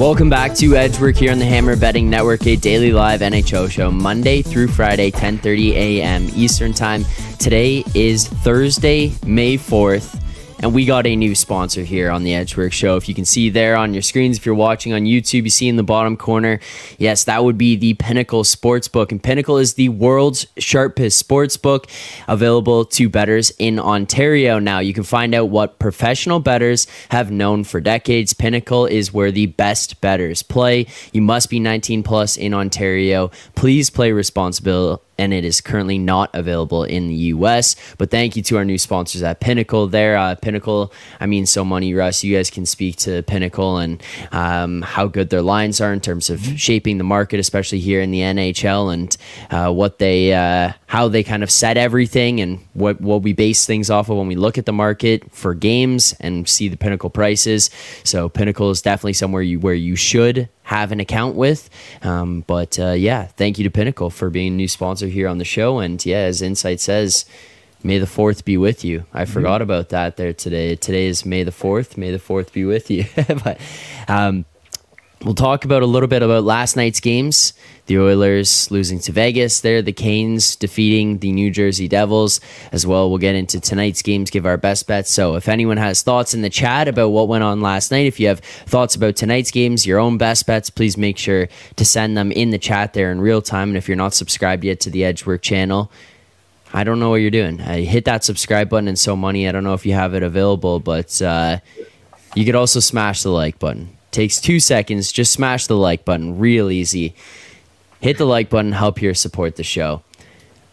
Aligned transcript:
Welcome 0.00 0.30
back 0.30 0.54
to 0.54 0.76
Edgework 0.76 1.16
here 1.16 1.30
on 1.30 1.38
the 1.38 1.44
Hammer 1.44 1.76
Betting 1.76 2.08
Network, 2.08 2.46
a 2.46 2.56
daily 2.56 2.90
live 2.90 3.20
NHL 3.20 3.70
show, 3.70 3.90
Monday 3.90 4.40
through 4.40 4.68
Friday, 4.68 5.10
10:30 5.10 5.72
a.m. 5.72 6.26
Eastern 6.34 6.72
Time. 6.72 7.04
Today 7.38 7.84
is 7.94 8.26
Thursday, 8.26 9.12
May 9.26 9.58
4th, 9.58 10.18
and 10.62 10.74
we 10.74 10.84
got 10.84 11.06
a 11.06 11.16
new 11.16 11.34
sponsor 11.34 11.82
here 11.82 12.10
on 12.10 12.22
the 12.22 12.34
Edgework 12.34 12.72
Show. 12.72 12.96
If 12.96 13.08
you 13.08 13.14
can 13.14 13.24
see 13.24 13.48
there 13.48 13.76
on 13.76 13.94
your 13.94 14.02
screens, 14.02 14.36
if 14.36 14.44
you're 14.44 14.54
watching 14.54 14.92
on 14.92 15.02
YouTube, 15.02 15.44
you 15.44 15.50
see 15.50 15.68
in 15.68 15.76
the 15.76 15.82
bottom 15.82 16.16
corner, 16.16 16.60
yes, 16.98 17.24
that 17.24 17.42
would 17.42 17.56
be 17.56 17.76
the 17.76 17.94
Pinnacle 17.94 18.42
Sportsbook. 18.42 19.10
And 19.10 19.22
Pinnacle 19.22 19.56
is 19.56 19.74
the 19.74 19.88
world's 19.88 20.46
sharpest 20.58 21.26
sportsbook 21.26 21.88
available 22.28 22.84
to 22.84 23.08
bettors 23.08 23.50
in 23.58 23.78
Ontario. 23.78 24.58
Now, 24.58 24.80
you 24.80 24.92
can 24.92 25.04
find 25.04 25.34
out 25.34 25.48
what 25.48 25.78
professional 25.78 26.40
bettors 26.40 26.86
have 27.10 27.30
known 27.30 27.64
for 27.64 27.80
decades. 27.80 28.34
Pinnacle 28.34 28.84
is 28.84 29.14
where 29.14 29.32
the 29.32 29.46
best 29.46 30.00
bettors 30.02 30.42
play. 30.42 30.86
You 31.12 31.22
must 31.22 31.48
be 31.48 31.58
19 31.58 32.02
plus 32.02 32.36
in 32.36 32.52
Ontario. 32.52 33.30
Please 33.54 33.88
play 33.88 34.12
responsible 34.12 35.02
and 35.20 35.34
it 35.34 35.44
is 35.44 35.60
currently 35.60 35.98
not 35.98 36.30
available 36.34 36.84
in 36.84 37.08
the 37.08 37.14
US. 37.14 37.76
But 37.98 38.10
thank 38.10 38.36
you 38.36 38.42
to 38.44 38.56
our 38.56 38.64
new 38.64 38.78
sponsors 38.78 39.22
at 39.22 39.40
Pinnacle. 39.40 39.86
There, 39.86 40.16
uh, 40.16 40.34
Pinnacle. 40.34 40.92
I 41.20 41.26
mean, 41.26 41.46
so 41.46 41.64
money, 41.64 41.92
Russ. 41.94 42.24
You 42.24 42.36
guys 42.36 42.50
can 42.50 42.66
speak 42.66 42.96
to 42.98 43.22
Pinnacle 43.22 43.78
and 43.78 44.02
um, 44.32 44.82
how 44.82 45.06
good 45.06 45.30
their 45.30 45.42
lines 45.42 45.80
are 45.80 45.92
in 45.92 46.00
terms 46.00 46.30
of 46.30 46.40
shaping 46.58 46.98
the 46.98 47.04
market, 47.04 47.38
especially 47.38 47.80
here 47.80 48.00
in 48.00 48.10
the 48.10 48.20
NHL, 48.20 48.92
and 48.92 49.16
uh, 49.50 49.72
what 49.72 49.98
they, 49.98 50.32
uh, 50.32 50.72
how 50.90 51.06
they 51.06 51.22
kind 51.22 51.44
of 51.44 51.52
set 51.52 51.76
everything 51.76 52.40
and 52.40 52.58
what 52.72 53.00
what 53.00 53.22
we 53.22 53.32
base 53.32 53.64
things 53.64 53.90
off 53.90 54.08
of 54.10 54.16
when 54.16 54.26
we 54.26 54.34
look 54.34 54.58
at 54.58 54.66
the 54.66 54.72
market 54.72 55.30
for 55.30 55.54
games 55.54 56.16
and 56.18 56.48
see 56.48 56.66
the 56.66 56.76
Pinnacle 56.76 57.08
prices. 57.08 57.70
So 58.02 58.28
Pinnacle 58.28 58.70
is 58.70 58.82
definitely 58.82 59.12
somewhere 59.12 59.40
you 59.40 59.60
where 59.60 59.72
you 59.72 59.94
should 59.94 60.48
have 60.64 60.90
an 60.90 60.98
account 60.98 61.36
with. 61.36 61.70
Um, 62.02 62.40
but 62.40 62.76
uh, 62.76 62.90
yeah, 62.90 63.26
thank 63.26 63.56
you 63.56 63.62
to 63.62 63.70
Pinnacle 63.70 64.10
for 64.10 64.30
being 64.30 64.54
a 64.54 64.56
new 64.56 64.66
sponsor 64.66 65.06
here 65.06 65.28
on 65.28 65.38
the 65.38 65.44
show. 65.44 65.78
And 65.78 66.04
yeah, 66.04 66.22
as 66.22 66.42
Insight 66.42 66.80
says, 66.80 67.24
May 67.84 67.98
the 67.98 68.06
fourth 68.06 68.44
be 68.44 68.56
with 68.58 68.84
you. 68.84 69.04
I 69.14 69.24
forgot 69.24 69.62
about 69.62 69.88
that 69.88 70.16
there 70.18 70.34
today. 70.34 70.76
Today 70.76 71.06
is 71.06 71.24
May 71.24 71.44
the 71.44 71.52
fourth. 71.52 71.96
May 71.96 72.10
the 72.10 72.18
fourth 72.18 72.52
be 72.52 72.64
with 72.64 72.90
you. 72.90 73.06
but 73.44 73.58
um, 74.06 74.44
we'll 75.24 75.34
talk 75.34 75.64
about 75.64 75.82
a 75.82 75.86
little 75.86 76.08
bit 76.08 76.22
about 76.22 76.44
last 76.44 76.76
night's 76.76 77.00
games. 77.00 77.52
The 77.86 77.98
Oilers 77.98 78.70
losing 78.70 79.00
to 79.00 79.12
Vegas 79.12 79.60
there, 79.60 79.82
the 79.82 79.92
Canes 79.92 80.54
defeating 80.54 81.18
the 81.18 81.32
New 81.32 81.50
Jersey 81.50 81.88
Devils 81.88 82.40
as 82.72 82.86
well. 82.86 83.10
We'll 83.10 83.18
get 83.18 83.34
into 83.34 83.60
tonight's 83.60 84.00
games, 84.00 84.30
give 84.30 84.46
our 84.46 84.56
best 84.56 84.86
bets. 84.86 85.10
So, 85.10 85.34
if 85.34 85.48
anyone 85.48 85.76
has 85.76 86.02
thoughts 86.02 86.32
in 86.32 86.42
the 86.42 86.50
chat 86.50 86.88
about 86.88 87.08
what 87.08 87.28
went 87.28 87.44
on 87.44 87.60
last 87.60 87.90
night, 87.90 88.06
if 88.06 88.20
you 88.20 88.28
have 88.28 88.40
thoughts 88.40 88.94
about 88.94 89.16
tonight's 89.16 89.50
games, 89.50 89.86
your 89.86 89.98
own 89.98 90.18
best 90.18 90.46
bets, 90.46 90.70
please 90.70 90.96
make 90.96 91.18
sure 91.18 91.48
to 91.76 91.84
send 91.84 92.16
them 92.16 92.30
in 92.32 92.50
the 92.50 92.58
chat 92.58 92.92
there 92.92 93.10
in 93.10 93.20
real 93.20 93.42
time. 93.42 93.70
And 93.70 93.76
if 93.76 93.88
you're 93.88 93.96
not 93.96 94.14
subscribed 94.14 94.64
yet 94.64 94.80
to 94.80 94.90
the 94.90 95.04
Edgework 95.04 95.42
channel, 95.42 95.90
I 96.72 96.84
don't 96.84 97.00
know 97.00 97.10
what 97.10 97.16
you're 97.16 97.30
doing. 97.30 97.60
I 97.60 97.80
hit 97.80 98.04
that 98.04 98.22
subscribe 98.22 98.68
button 98.68 98.86
and 98.86 98.98
so 98.98 99.16
money. 99.16 99.48
I 99.48 99.52
don't 99.52 99.64
know 99.64 99.74
if 99.74 99.84
you 99.84 99.94
have 99.94 100.14
it 100.14 100.22
available, 100.22 100.78
but 100.78 101.20
uh, 101.20 101.58
you 102.36 102.44
could 102.44 102.54
also 102.54 102.78
smash 102.78 103.24
the 103.24 103.30
like 103.30 103.58
button. 103.58 103.96
Takes 104.10 104.40
two 104.40 104.60
seconds. 104.60 105.12
Just 105.12 105.32
smash 105.32 105.66
the 105.66 105.76
like 105.76 106.04
button. 106.04 106.38
Real 106.38 106.70
easy. 106.70 107.14
Hit 108.00 108.18
the 108.18 108.24
like 108.24 108.50
button. 108.50 108.72
Help 108.72 108.98
here 108.98 109.14
support 109.14 109.56
the 109.56 109.64
show. 109.64 110.02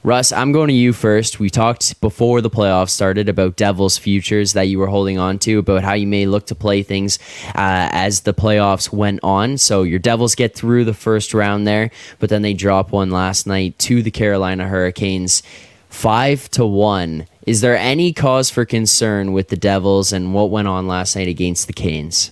Russ, 0.03 0.31
I'm 0.31 0.53
going 0.53 0.69
to 0.69 0.73
you 0.73 0.93
first. 0.93 1.37
We 1.37 1.49
talked 1.49 1.99
before 1.99 2.39
the 2.39 2.49
playoffs 2.49 2.91
started 2.91 3.27
about 3.27 3.57
Devils 3.57 3.97
futures 3.97 4.53
that 4.53 4.69
you 4.69 4.79
were 4.79 4.87
holding 4.87 5.17
on 5.17 5.37
to, 5.39 5.59
about 5.59 5.83
how 5.83 5.93
you 5.93 6.07
may 6.07 6.25
look 6.25 6.45
to 6.45 6.55
play 6.55 6.81
things 6.81 7.19
uh, 7.47 7.89
as 7.91 8.21
the 8.21 8.33
playoffs 8.33 8.93
went 8.93 9.19
on. 9.21 9.57
So 9.57 9.83
your 9.83 9.99
Devils 9.99 10.33
get 10.35 10.55
through 10.55 10.85
the 10.85 10.93
first 10.93 11.33
round 11.33 11.67
there, 11.67 11.91
but 12.19 12.29
then 12.29 12.41
they 12.41 12.53
drop 12.53 12.93
one 12.93 13.11
last 13.11 13.47
night 13.47 13.77
to 13.79 14.01
the 14.01 14.11
Carolina 14.11 14.69
Hurricanes, 14.69 15.43
five 15.89 16.49
to 16.51 16.65
one. 16.65 17.27
Is 17.45 17.59
there 17.59 17.75
any 17.75 18.13
cause 18.13 18.49
for 18.49 18.63
concern 18.63 19.33
with 19.33 19.49
the 19.49 19.57
Devils 19.57 20.13
and 20.13 20.33
what 20.33 20.49
went 20.49 20.69
on 20.69 20.87
last 20.87 21.17
night 21.17 21.27
against 21.27 21.67
the 21.67 21.73
Canes? 21.73 22.31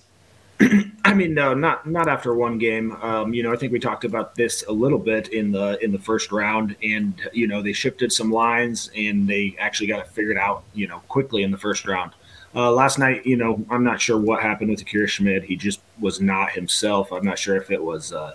I 1.05 1.13
mean, 1.13 1.33
no, 1.33 1.53
not 1.53 1.85
not 1.85 2.07
after 2.07 2.33
one 2.33 2.57
game. 2.57 2.93
Um, 3.01 3.33
you 3.33 3.43
know, 3.43 3.51
I 3.51 3.57
think 3.57 3.73
we 3.73 3.79
talked 3.79 4.05
about 4.05 4.35
this 4.35 4.63
a 4.67 4.71
little 4.71 4.99
bit 4.99 5.29
in 5.29 5.51
the 5.51 5.77
in 5.83 5.91
the 5.91 5.99
first 5.99 6.31
round, 6.31 6.75
and 6.81 7.13
you 7.33 7.47
know, 7.47 7.61
they 7.61 7.73
shifted 7.73 8.11
some 8.11 8.31
lines, 8.31 8.89
and 8.95 9.27
they 9.27 9.55
actually 9.59 9.88
got 9.88 9.99
it 9.99 10.07
figured 10.07 10.38
out, 10.38 10.63
you 10.73 10.88
know, 10.88 10.99
quickly 11.07 11.43
in 11.43 11.51
the 11.51 11.57
first 11.57 11.85
round. 11.85 12.11
Uh, 12.55 12.71
last 12.71 12.97
night, 12.97 13.25
you 13.25 13.35
know, 13.35 13.63
I'm 13.69 13.83
not 13.83 13.99
sure 13.99 14.17
what 14.17 14.41
happened 14.41 14.69
with 14.69 14.81
Akira 14.81 15.07
Schmid. 15.07 15.43
He 15.43 15.57
just 15.57 15.81
was 15.99 16.21
not 16.21 16.51
himself. 16.51 17.11
I'm 17.11 17.25
not 17.25 17.37
sure 17.37 17.57
if 17.57 17.69
it 17.69 17.83
was 17.83 18.13
uh, 18.13 18.31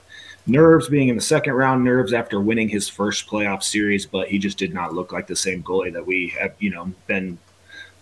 nerves 0.46 0.90
being 0.90 1.08
in 1.08 1.16
the 1.16 1.22
second 1.22 1.54
round, 1.54 1.82
nerves 1.82 2.12
after 2.12 2.38
winning 2.38 2.68
his 2.68 2.86
first 2.86 3.26
playoff 3.26 3.62
series, 3.62 4.04
but 4.04 4.28
he 4.28 4.38
just 4.38 4.58
did 4.58 4.74
not 4.74 4.92
look 4.92 5.10
like 5.12 5.26
the 5.26 5.36
same 5.36 5.62
goalie 5.62 5.92
that 5.94 6.06
we 6.06 6.28
have, 6.38 6.52
you 6.58 6.68
know, 6.68 6.92
been 7.06 7.38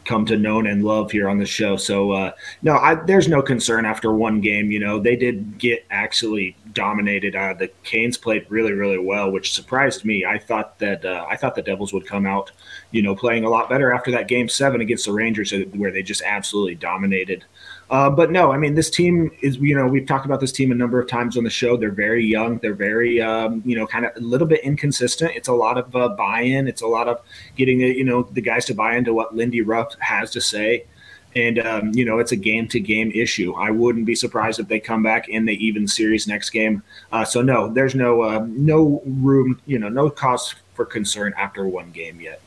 come 0.09 0.25
to 0.25 0.39
know 0.39 0.59
and 0.61 0.83
love 0.83 1.11
here 1.11 1.29
on 1.29 1.37
the 1.37 1.45
show. 1.45 1.77
So 1.77 2.13
uh, 2.13 2.33
no, 2.63 2.79
I, 2.79 2.95
there's 2.95 3.29
no 3.29 3.43
concern 3.43 3.85
after 3.85 4.11
one 4.11 4.41
game. 4.41 4.71
You 4.71 4.81
know, 4.81 4.99
they 4.99 5.17
did 5.17 5.59
get 5.59 5.85
actually 5.91 6.57
dominated. 6.73 7.37
Uh, 7.37 7.53
the 7.53 7.69
Canes 7.85 8.17
played 8.17 8.47
really, 8.49 8.73
really 8.73 8.99
well, 8.99 9.31
which 9.31 9.53
surprised 9.53 10.07
me. 10.07 10.25
I 10.25 10.39
thought 10.39 10.79
that 10.79 11.05
uh, 11.05 11.27
I 11.29 11.37
thought 11.37 11.55
the 11.55 11.63
Devils 11.63 11.93
would 11.93 12.07
come 12.07 12.25
out, 12.25 12.51
you 12.91 13.03
know, 13.03 13.15
playing 13.15 13.45
a 13.45 13.51
lot 13.51 13.69
better 13.69 13.93
after 13.93 14.11
that 14.13 14.29
game 14.29 14.49
seven 14.49 14.81
against 14.81 15.05
the 15.05 15.13
Rangers, 15.13 15.53
uh, 15.53 15.65
where 15.75 15.93
they 15.93 16.03
just 16.03 16.23
absolutely 16.23 16.75
dominated. 16.75 17.45
Uh, 17.91 18.11
but 18.11 18.31
no, 18.31 18.53
I 18.53 18.59
mean, 18.59 18.75
this 18.75 18.91
team 18.91 19.31
is, 19.41 19.57
you 19.57 19.75
know, 19.75 19.87
we've 19.87 20.07
talked 20.07 20.27
about 20.27 20.41
this 20.41 20.53
team 20.53 20.71
a 20.73 20.75
number 20.75 21.01
of 21.01 21.09
times 21.09 21.39
on 21.39 21.45
the 21.45 21.51
show. 21.51 21.77
They're 21.77 21.91
very 21.91 22.25
young. 22.25 22.59
They're 22.59 22.75
very, 22.75 23.21
um, 23.23 23.63
you 23.65 23.77
know, 23.77 23.87
kind 23.87 24.05
of 24.05 24.15
a 24.17 24.21
little 24.21 24.47
bit 24.47 24.61
inconsistent. 24.61 25.33
It's 25.35 25.49
a 25.49 25.55
lot 25.55 25.79
of 25.79 25.97
uh, 25.97 26.11
buy 26.11 26.43
in. 26.43 26.69
It's 26.69 26.83
a 26.83 26.87
lot 26.87 27.09
of 27.09 27.23
getting, 27.57 27.81
you 27.81 28.05
know, 28.05 28.25
the 28.25 28.43
guys 28.43 28.67
to 28.67 28.75
buy 28.75 28.97
into 28.97 29.15
what 29.15 29.35
Lindy 29.35 29.63
Ruff 29.63 29.95
has 30.01 30.31
to 30.33 30.41
say. 30.41 30.85
And, 31.35 31.59
um, 31.61 31.93
you 31.95 32.05
know, 32.05 32.19
it's 32.19 32.33
a 32.33 32.37
game 32.37 32.69
to 32.69 32.81
game 32.81 33.11
issue. 33.15 33.55
I 33.55 33.71
wouldn't 33.71 34.07
be 34.07 34.15
surprised 34.15 34.61
if 34.61 34.69
they 34.69 34.81
come 34.81 35.03
back 35.03 35.29
in 35.29 35.47
the 35.47 35.55
even 35.65 35.87
series 35.89 36.27
next 36.27 36.51
game. 36.51 36.83
Uh, 37.13 37.25
so, 37.25 37.41
no, 37.43 37.73
there's 37.73 37.95
no, 37.95 38.23
uh, 38.23 38.45
no 38.49 39.03
room, 39.07 39.61
you 39.67 39.79
know, 39.79 39.89
no 39.89 40.11
cause 40.11 40.55
for 40.75 40.85
concern 40.85 41.33
after 41.39 41.67
one 41.67 41.91
game 41.91 42.21
yet. 42.21 42.41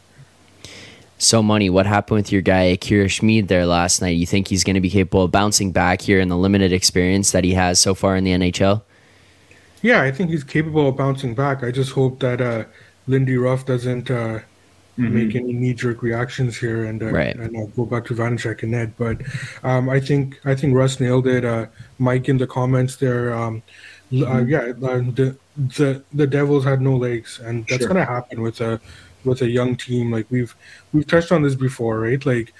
So 1.22 1.44
money, 1.44 1.70
what 1.70 1.86
happened 1.86 2.16
with 2.16 2.32
your 2.32 2.42
guy 2.42 2.64
Akira 2.64 3.08
Schmid 3.08 3.48
there 3.48 3.68
last 3.68 4.02
night? 4.02 4.18
You 4.18 4.26
think 4.26 4.48
he's 4.48 4.64
going 4.64 4.74
to 4.74 4.82
be 4.82 4.90
capable 4.90 5.26
of 5.26 5.32
bouncing 5.32 5.72
back 5.72 6.02
here 6.02 6.20
in 6.20 6.30
the 6.30 6.36
limited 6.36 6.74
experience 6.74 7.30
that 7.30 7.44
he 7.44 7.54
has 7.54 7.80
so 7.80 7.94
far 7.94 8.16
in 8.16 8.24
the 8.24 8.32
NHL? 8.32 8.82
Yeah, 9.84 10.02
I 10.02 10.12
think 10.12 10.32
he's 10.32 10.44
capable 10.44 10.90
of 10.90 10.98
bouncing 10.98 11.36
back. 11.36 11.64
I 11.64 11.70
just 11.70 11.92
hope 11.92 12.20
that 12.22 12.42
uh, 12.42 12.64
Lindy 13.06 13.38
Ruff 13.38 13.68
doesn't 13.68 14.09
uh, 14.09 14.40
mm-hmm. 14.98 15.14
make 15.14 15.36
any 15.36 15.54
knee 15.54 15.76
jerk 15.76 16.02
reactions 16.02 16.58
here 16.58 16.85
and 16.85 17.03
uh, 17.03 17.12
right. 17.12 17.35
and 17.35 17.56
uh, 17.56 17.66
go 17.76 17.85
back 17.85 18.06
to 18.06 18.16
Vanecek 18.16 18.64
and 18.64 18.72
Ned. 18.72 18.97
But 18.97 19.22
um, 19.62 19.91
I 19.91 20.00
think 20.00 20.40
I 20.44 20.56
think 20.56 20.73
Russ 20.73 21.00
nailed 21.00 21.28
it. 21.28 21.46
Uh, 21.46 21.68
Mike 22.00 22.29
in 22.29 22.40
the 22.40 22.47
comments 22.47 22.96
there. 22.96 23.32
Um, 23.32 23.62
mm-hmm. 24.12 24.50
yeah, 24.50 24.72
the 24.72 25.38
the 25.56 26.03
the 26.14 26.28
Devils 26.28 26.64
had 26.64 26.82
no 26.82 26.96
legs, 26.96 27.40
and 27.40 27.66
that's 27.68 27.82
sure. 27.82 27.90
going 27.90 28.06
to 28.06 28.12
happen 28.12 28.42
with 28.42 28.62
a 28.62 28.80
with 29.24 29.42
a 29.42 29.50
young 29.50 29.76
team. 29.76 30.12
Like 30.12 30.28
we've 30.30 30.56
we've 30.94 31.08
touched 31.08 31.32
on 31.32 31.44
this 31.44 31.56
before, 31.56 32.00
right? 32.00 32.26
Like 32.26 32.53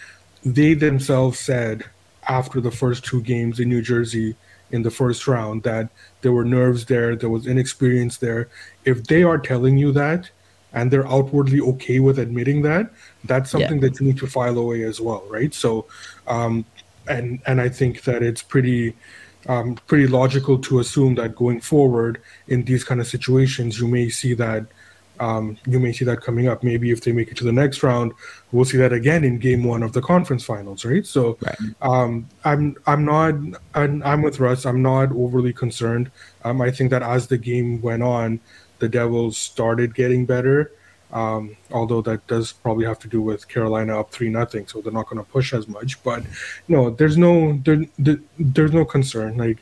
they 0.44 0.74
themselves 0.74 1.40
said 1.40 1.86
after 2.28 2.62
the 2.62 2.72
first 2.72 3.04
two 3.04 3.22
games 3.22 3.60
in 3.60 3.70
New 3.70 3.82
Jersey 3.82 4.36
in 4.72 4.84
the 4.84 4.92
first 4.92 5.28
round 5.28 5.64
that 5.64 5.90
there 6.22 6.32
were 6.32 6.46
nerves 6.46 6.86
there, 6.86 7.16
there 7.16 7.30
was 7.30 7.46
inexperience 7.46 8.18
there. 8.18 8.48
If 8.86 9.04
they 9.06 9.24
are 9.24 9.38
telling 9.38 9.78
you 9.78 9.92
that 9.94 10.30
and 10.74 10.90
they're 10.90 11.08
outwardly 11.08 11.60
okay 11.60 12.00
with 12.00 12.18
admitting 12.18 12.62
that, 12.62 12.90
that's 13.26 13.52
something 13.52 13.82
yeah. 13.82 13.90
that 13.90 14.00
you 14.00 14.08
need 14.08 14.18
to 14.20 14.28
file 14.28 14.58
away 14.58 14.84
as 14.84 15.02
well, 15.02 15.24
right? 15.30 15.54
So, 15.54 15.88
um, 16.28 16.66
and 17.08 17.42
and 17.46 17.60
I 17.60 17.70
think 17.70 18.04
that 18.04 18.24
it's 18.24 18.42
pretty. 18.42 18.96
Um, 19.48 19.76
pretty 19.88 20.08
logical 20.08 20.60
to 20.60 20.80
assume 20.80 21.16
that 21.16 21.36
going 21.36 21.62
forward 21.62 22.22
in 22.48 22.64
these 22.64 22.84
kind 22.84 23.02
of 23.02 23.08
situations, 23.08 23.80
you 23.80 23.88
may 23.88 24.10
see 24.10 24.34
that 24.36 24.66
um, 25.22 25.56
you 25.68 25.80
may 25.80 25.94
see 25.94 26.04
that 26.06 26.22
coming 26.22 26.48
up. 26.48 26.64
Maybe 26.64 26.90
if 26.90 27.02
they 27.02 27.12
make 27.12 27.30
it 27.30 27.38
to 27.38 27.44
the 27.44 27.52
next 27.52 27.84
round, 27.84 28.12
we'll 28.52 28.66
see 28.66 28.78
that 28.78 28.92
again 28.92 29.24
in 29.24 29.38
Game 29.38 29.64
One 29.64 29.84
of 29.84 29.94
the 29.94 30.02
conference 30.02 30.44
finals, 30.44 30.84
right? 30.84 31.06
So, 31.06 31.38
right. 31.42 31.58
Um, 31.82 32.28
I'm 32.44 32.76
I'm 32.88 33.06
not 33.06 33.36
I'm, 33.76 34.02
I'm, 34.04 34.24
with 34.24 34.40
Russ. 34.40 34.66
I'm 34.66 34.82
not 34.82 35.12
overly 35.12 35.54
concerned. 35.54 36.10
Um, 36.44 36.60
I 36.60 36.72
think 36.72 36.90
that 36.90 37.04
as 37.04 37.28
the 37.28 37.38
game 37.38 37.82
went 37.82 38.02
on, 38.02 38.40
the 38.80 38.90
Devils 38.90 39.38
started 39.38 39.94
getting 39.94 40.26
better. 40.26 40.72
Um, 41.14 41.58
although 41.72 42.02
that 42.04 42.26
does 42.28 42.54
probably 42.54 42.86
have 42.86 43.00
to 43.00 43.08
do 43.08 43.22
with 43.22 43.48
Carolina 43.48 44.00
up 44.00 44.12
three 44.12 44.30
nothing, 44.30 44.66
so 44.68 44.82
they're 44.82 44.94
not 44.94 45.10
going 45.10 45.24
to 45.24 45.30
push 45.30 45.54
as 45.54 45.68
much. 45.68 46.02
But 46.04 46.24
no, 46.68 46.90
there's 46.90 47.18
no 47.18 47.60
there, 47.66 47.86
there, 48.00 48.20
there's 48.40 48.72
no 48.72 48.86
concern. 48.86 49.38
Like 49.38 49.58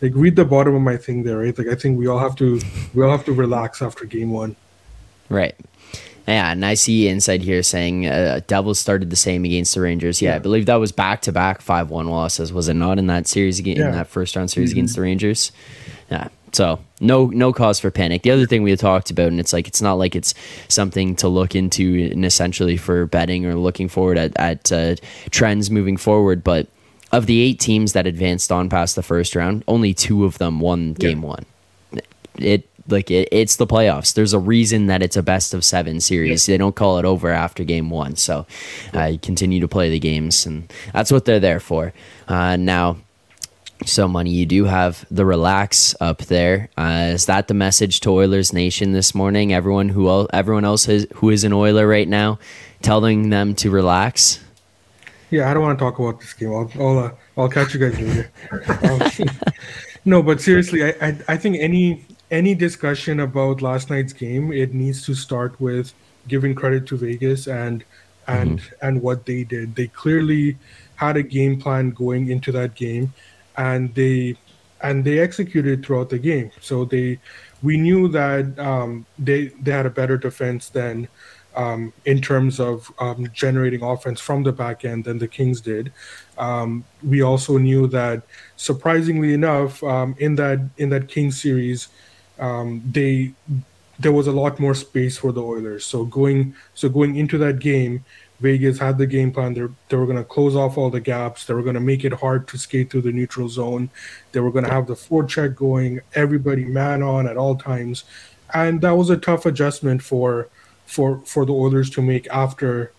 like 0.00 0.12
read 0.14 0.36
the 0.36 0.44
bottom 0.44 0.74
of 0.74 0.82
my 0.82 0.96
thing 0.96 1.22
there, 1.22 1.38
right? 1.38 1.56
Like 1.56 1.68
I 1.68 1.74
think 1.74 1.98
we 1.98 2.06
all 2.06 2.18
have 2.18 2.36
to 2.36 2.60
we 2.94 3.02
all 3.02 3.10
have 3.10 3.24
to 3.26 3.32
relax 3.32 3.82
after 3.82 4.04
game 4.06 4.30
one. 4.30 4.56
Right. 5.28 5.54
Yeah, 6.26 6.52
and 6.52 6.64
I 6.64 6.72
see 6.72 7.06
inside 7.06 7.42
here 7.42 7.62
saying 7.62 8.06
uh, 8.06 8.40
Devils 8.46 8.78
started 8.78 9.10
the 9.10 9.16
same 9.16 9.44
against 9.44 9.74
the 9.74 9.82
Rangers. 9.82 10.22
Yeah, 10.22 10.30
yeah. 10.30 10.36
I 10.36 10.38
believe 10.38 10.64
that 10.66 10.76
was 10.76 10.90
back 10.90 11.20
to 11.22 11.32
back 11.32 11.60
five 11.60 11.90
one 11.90 12.08
losses. 12.08 12.50
Was 12.50 12.68
it 12.68 12.74
not 12.74 12.98
in 12.98 13.08
that 13.08 13.26
series 13.26 13.58
again 13.58 13.76
yeah. 13.76 13.88
in 13.88 13.92
that 13.92 14.08
first 14.08 14.34
round 14.34 14.50
series 14.50 14.70
mm-hmm. 14.70 14.78
against 14.78 14.96
the 14.96 15.02
Rangers? 15.02 15.52
Yeah. 16.10 16.28
So 16.54 16.78
no 17.00 17.26
no 17.26 17.52
cause 17.52 17.80
for 17.80 17.90
panic. 17.90 18.22
The 18.22 18.30
other 18.30 18.46
thing 18.46 18.62
we 18.62 18.74
talked 18.76 19.10
about, 19.10 19.28
and 19.28 19.40
it's 19.40 19.52
like 19.52 19.66
it's 19.66 19.82
not 19.82 19.94
like 19.94 20.14
it's 20.14 20.34
something 20.68 21.16
to 21.16 21.28
look 21.28 21.54
into 21.54 22.10
and 22.12 22.24
essentially 22.24 22.76
for 22.76 23.06
betting 23.06 23.44
or 23.44 23.56
looking 23.56 23.88
forward 23.88 24.18
at 24.18 24.36
at 24.36 24.70
uh, 24.70 24.94
trends 25.30 25.70
moving 25.70 25.96
forward, 25.96 26.44
but 26.44 26.68
of 27.12 27.26
the 27.26 27.40
eight 27.40 27.60
teams 27.60 27.92
that 27.92 28.06
advanced 28.06 28.50
on 28.50 28.68
past 28.68 28.96
the 28.96 29.02
first 29.02 29.36
round, 29.36 29.64
only 29.68 29.94
two 29.94 30.24
of 30.24 30.38
them 30.38 30.60
won 30.60 30.94
game 30.94 31.22
yeah. 31.22 31.28
one. 31.28 31.46
It 32.38 32.68
like 32.88 33.10
it, 33.10 33.28
it's 33.32 33.56
the 33.56 33.66
playoffs. 33.66 34.14
There's 34.14 34.32
a 34.32 34.38
reason 34.38 34.86
that 34.86 35.02
it's 35.02 35.16
a 35.16 35.22
best 35.22 35.54
of 35.54 35.64
seven 35.64 36.00
series. 36.00 36.48
Yeah. 36.48 36.54
They 36.54 36.58
don't 36.58 36.76
call 36.76 36.98
it 36.98 37.04
over 37.04 37.30
after 37.30 37.64
game 37.64 37.90
one. 37.90 38.16
So 38.16 38.46
uh, 38.94 39.04
you 39.04 39.18
continue 39.18 39.60
to 39.60 39.68
play 39.68 39.90
the 39.90 39.98
games, 39.98 40.46
and 40.46 40.72
that's 40.92 41.10
what 41.10 41.24
they're 41.24 41.40
there 41.40 41.60
for. 41.60 41.92
Uh, 42.28 42.56
now, 42.56 42.98
so 43.84 44.08
money, 44.08 44.30
you 44.30 44.46
do 44.46 44.64
have 44.64 45.04
the 45.10 45.26
relax 45.26 45.94
up 46.00 46.18
there. 46.18 46.70
Uh, 46.76 47.10
is 47.12 47.26
that 47.26 47.48
the 47.48 47.54
message 47.54 48.00
to 48.00 48.10
Oilers 48.10 48.52
Nation 48.52 48.92
this 48.92 49.14
morning? 49.14 49.52
Everyone 49.52 49.88
who 49.88 50.28
everyone 50.32 50.64
else 50.64 50.88
is, 50.88 51.06
who 51.14 51.30
is 51.30 51.44
an 51.44 51.52
Oiler 51.52 51.86
right 51.86 52.08
now, 52.08 52.38
telling 52.82 53.30
them 53.30 53.54
to 53.56 53.70
relax. 53.70 54.40
Yeah, 55.30 55.50
I 55.50 55.54
don't 55.54 55.62
want 55.62 55.78
to 55.78 55.84
talk 55.84 55.98
about 55.98 56.20
this 56.20 56.32
game. 56.32 56.52
I'll 56.52 56.70
I'll, 56.78 56.98
uh, 56.98 57.10
I'll 57.36 57.48
catch 57.48 57.74
you 57.74 57.80
guys 57.80 58.00
later. 58.00 58.30
um, 58.88 59.28
no, 60.04 60.22
but 60.22 60.40
seriously, 60.40 60.84
I, 60.84 60.94
I 61.00 61.18
I 61.28 61.36
think 61.36 61.56
any 61.58 62.04
any 62.30 62.54
discussion 62.54 63.20
about 63.20 63.62
last 63.62 63.90
night's 63.90 64.12
game, 64.12 64.52
it 64.52 64.74
needs 64.74 65.04
to 65.06 65.14
start 65.14 65.60
with 65.60 65.92
giving 66.28 66.54
credit 66.54 66.86
to 66.86 66.96
Vegas 66.96 67.46
and 67.46 67.84
and 68.26 68.60
mm-hmm. 68.60 68.86
and 68.86 69.02
what 69.02 69.26
they 69.26 69.44
did. 69.44 69.74
They 69.74 69.88
clearly 69.88 70.56
had 70.96 71.16
a 71.16 71.22
game 71.22 71.60
plan 71.60 71.90
going 71.90 72.28
into 72.30 72.52
that 72.52 72.74
game, 72.74 73.12
and 73.56 73.94
they 73.94 74.36
and 74.82 75.04
they 75.04 75.18
executed 75.18 75.84
throughout 75.84 76.10
the 76.10 76.18
game. 76.18 76.50
So 76.60 76.84
they 76.84 77.18
we 77.62 77.76
knew 77.76 78.08
that 78.08 78.58
um, 78.58 79.06
they 79.18 79.46
they 79.62 79.72
had 79.72 79.86
a 79.86 79.90
better 79.90 80.18
defense 80.18 80.68
than 80.68 81.08
um, 81.56 81.92
in 82.04 82.20
terms 82.20 82.60
of 82.60 82.92
um, 82.98 83.28
generating 83.32 83.82
offense 83.82 84.20
from 84.20 84.42
the 84.42 84.52
back 84.52 84.84
end 84.84 85.04
than 85.04 85.18
the 85.18 85.28
Kings 85.28 85.60
did. 85.60 85.92
Um, 86.36 86.84
we 87.02 87.22
also 87.22 87.58
knew 87.58 87.86
that, 87.88 88.22
surprisingly 88.56 89.34
enough, 89.34 89.82
um, 89.82 90.14
in 90.18 90.34
that 90.36 90.60
in 90.78 90.90
that 90.90 91.08
Kings 91.08 91.40
series, 91.40 91.88
um, 92.38 92.82
they 92.90 93.32
there 93.98 94.12
was 94.12 94.26
a 94.26 94.32
lot 94.32 94.58
more 94.58 94.74
space 94.74 95.16
for 95.16 95.32
the 95.32 95.42
Oilers. 95.42 95.86
So 95.86 96.04
going 96.04 96.54
so 96.74 96.88
going 96.88 97.16
into 97.16 97.38
that 97.38 97.60
game, 97.60 98.04
Vegas 98.40 98.78
had 98.78 98.98
the 98.98 99.06
game 99.06 99.32
plan. 99.32 99.54
They 99.54 99.66
they 99.88 99.96
were 99.96 100.06
going 100.06 100.18
to 100.18 100.24
close 100.24 100.56
off 100.56 100.76
all 100.76 100.90
the 100.90 101.00
gaps. 101.00 101.44
They 101.44 101.54
were 101.54 101.62
going 101.62 101.74
to 101.74 101.80
make 101.80 102.04
it 102.04 102.12
hard 102.12 102.48
to 102.48 102.58
skate 102.58 102.90
through 102.90 103.02
the 103.02 103.12
neutral 103.12 103.48
zone. 103.48 103.90
They 104.32 104.40
were 104.40 104.50
going 104.50 104.64
to 104.64 104.70
have 104.70 104.86
the 104.86 104.94
forecheck 104.94 105.54
going, 105.54 106.00
everybody 106.14 106.64
man 106.64 107.02
on 107.02 107.26
at 107.26 107.36
all 107.36 107.56
times, 107.56 108.04
and 108.52 108.80
that 108.80 108.96
was 108.96 109.10
a 109.10 109.16
tough 109.16 109.46
adjustment 109.46 110.02
for 110.02 110.48
for 110.86 111.20
for 111.24 111.46
the 111.46 111.52
Oilers 111.52 111.90
to 111.90 112.02
make 112.02 112.26
after 112.28 112.92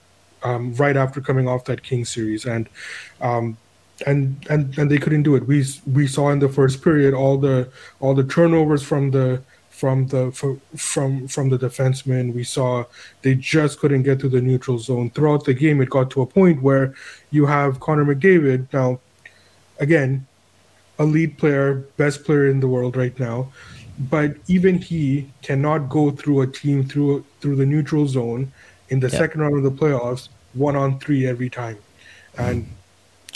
um, 0.43 0.73
right 0.75 0.95
after 0.95 1.21
coming 1.21 1.47
off 1.47 1.65
that 1.65 1.83
King 1.83 2.05
series 2.05 2.45
and 2.45 2.69
um, 3.21 3.57
and 4.05 4.45
and 4.49 4.77
and 4.77 4.89
they 4.89 4.97
couldn't 4.97 5.23
do 5.23 5.35
it. 5.35 5.47
We 5.47 5.65
we 5.91 6.07
saw 6.07 6.29
in 6.29 6.39
the 6.39 6.49
first 6.49 6.83
period 6.83 7.13
all 7.13 7.37
the 7.37 7.69
all 7.99 8.13
the 8.13 8.23
turnovers 8.23 8.83
from 8.83 9.11
the 9.11 9.41
from 9.79 10.07
the 10.07 10.31
from 10.31 11.27
from 11.27 11.49
the 11.49 11.57
defensemen. 11.57 12.33
We 12.33 12.43
saw 12.43 12.85
they 13.21 13.35
just 13.35 13.79
couldn't 13.79 14.03
get 14.03 14.19
to 14.19 14.29
the 14.29 14.41
neutral 14.41 14.79
zone. 14.79 15.09
Throughout 15.11 15.45
the 15.45 15.53
game. 15.53 15.81
It 15.81 15.89
got 15.89 16.09
to 16.11 16.21
a 16.21 16.25
point 16.25 16.61
where 16.61 16.93
you 17.31 17.45
have 17.45 17.79
Connor 17.79 18.05
McDavid. 18.05 18.67
Now, 18.73 18.99
again, 19.79 20.27
a 20.97 21.05
lead 21.05 21.37
player, 21.37 21.85
best 21.97 22.23
player 22.25 22.47
in 22.47 22.59
the 22.59 22.67
world 22.67 22.95
right 22.95 23.17
now 23.19 23.51
but 23.97 24.35
even 24.47 24.77
he 24.77 25.29
cannot 25.41 25.89
go 25.89 26.11
through 26.11 26.41
a 26.41 26.47
team 26.47 26.83
through 26.83 27.23
through 27.39 27.55
the 27.55 27.65
neutral 27.65 28.05
zone 28.07 28.51
in 28.89 28.99
the 28.99 29.09
second 29.09 29.39
round 29.41 29.55
of 29.55 29.63
the 29.63 29.71
playoffs 29.71 30.27
one 30.55 30.75
on 30.75 30.99
three 30.99 31.27
every 31.27 31.49
time. 31.49 31.77
And 32.37 32.65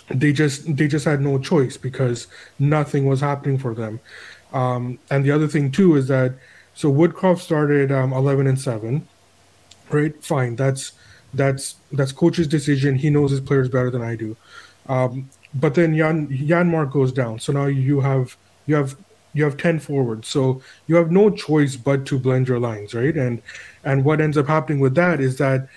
mm. 0.09 0.19
they 0.19 0.33
just 0.33 0.75
they 0.75 0.87
just 0.87 1.05
had 1.05 1.21
no 1.21 1.37
choice 1.37 1.77
because 1.77 2.27
nothing 2.57 3.05
was 3.05 3.21
happening 3.21 3.57
for 3.57 3.73
them 3.73 3.99
um, 4.53 4.99
and 5.09 5.23
the 5.23 5.31
other 5.31 5.47
thing 5.47 5.71
too 5.71 5.95
is 5.95 6.07
that 6.07 6.33
so 6.73 6.91
woodcroft 6.91 7.39
started 7.39 7.91
um, 7.91 8.13
11 8.13 8.47
and 8.47 8.59
7 8.59 9.07
right? 9.89 10.23
Fine 10.23 10.55
that's 10.55 10.93
that's 11.33 11.75
that's 11.91 12.11
coach's 12.11 12.47
decision. 12.47 12.95
He 12.95 13.09
knows 13.09 13.31
his 13.31 13.39
players 13.39 13.69
better 13.69 13.89
than 13.89 14.01
i 14.01 14.15
do. 14.15 14.35
Um, 14.87 15.29
but 15.53 15.75
then 15.75 15.95
jan 15.95 16.27
janmark 16.27 16.91
goes 16.91 17.11
down. 17.11 17.39
So 17.39 17.53
now 17.53 17.65
you 17.65 17.99
have 18.01 18.37
you 18.65 18.75
have 18.75 18.95
you 19.33 19.43
have 19.43 19.57
10 19.57 19.79
forwards. 19.79 20.27
So 20.27 20.61
you 20.87 20.95
have 20.95 21.11
no 21.11 21.29
choice 21.29 21.75
but 21.75 22.05
to 22.07 22.17
blend 22.17 22.47
your 22.47 22.59
lines 22.59 22.93
right? 22.93 23.15
And 23.15 23.41
and 23.83 24.05
what 24.05 24.21
ends 24.21 24.37
up 24.37 24.47
happening 24.47 24.79
with 24.79 24.95
that 24.95 25.19
is 25.19 25.37
that 25.37 25.67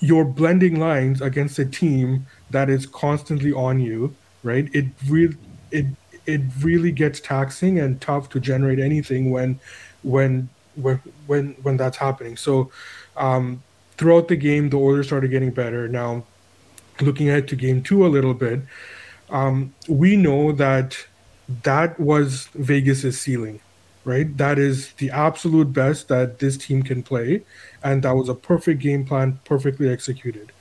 you're 0.00 0.24
blending 0.24 0.80
lines 0.80 1.20
against 1.20 1.58
a 1.58 1.64
team 1.64 2.26
that 2.50 2.70
is 2.70 2.86
constantly 2.86 3.52
on 3.52 3.80
you 3.80 4.14
right? 4.42 4.68
It 4.74 4.86
really 5.06 5.36
it 5.70 5.86
it 6.30 6.40
really 6.60 6.92
gets 6.92 7.20
taxing 7.20 7.78
and 7.78 8.00
tough 8.00 8.28
to 8.30 8.40
generate 8.40 8.78
anything 8.78 9.30
when 9.30 9.58
when 10.02 10.48
when 10.76 11.00
when 11.26 11.52
when 11.62 11.76
that's 11.76 11.96
happening 11.96 12.36
so 12.36 12.70
um 13.16 13.62
throughout 13.96 14.28
the 14.28 14.36
game 14.36 14.70
the 14.70 14.76
Oilers 14.76 15.06
started 15.06 15.30
getting 15.30 15.50
better 15.50 15.88
now 15.88 16.24
looking 17.00 17.28
ahead 17.28 17.48
to 17.48 17.56
game 17.56 17.82
two 17.82 18.06
a 18.06 18.08
little 18.08 18.34
bit 18.34 18.60
um, 19.30 19.74
we 19.88 20.16
know 20.16 20.52
that 20.52 21.06
that 21.62 21.98
was 21.98 22.48
Vegas's 22.54 23.20
ceiling, 23.20 23.60
right? 24.04 24.36
That 24.36 24.58
is 24.58 24.92
the 24.94 25.10
absolute 25.10 25.72
best 25.72 26.08
that 26.08 26.38
this 26.38 26.56
team 26.56 26.82
can 26.82 27.02
play, 27.02 27.42
and 27.82 28.02
that 28.02 28.12
was 28.12 28.28
a 28.28 28.34
perfect 28.34 28.80
game 28.80 29.04
plan, 29.04 29.40
perfectly 29.44 29.88
executed. 29.88 30.52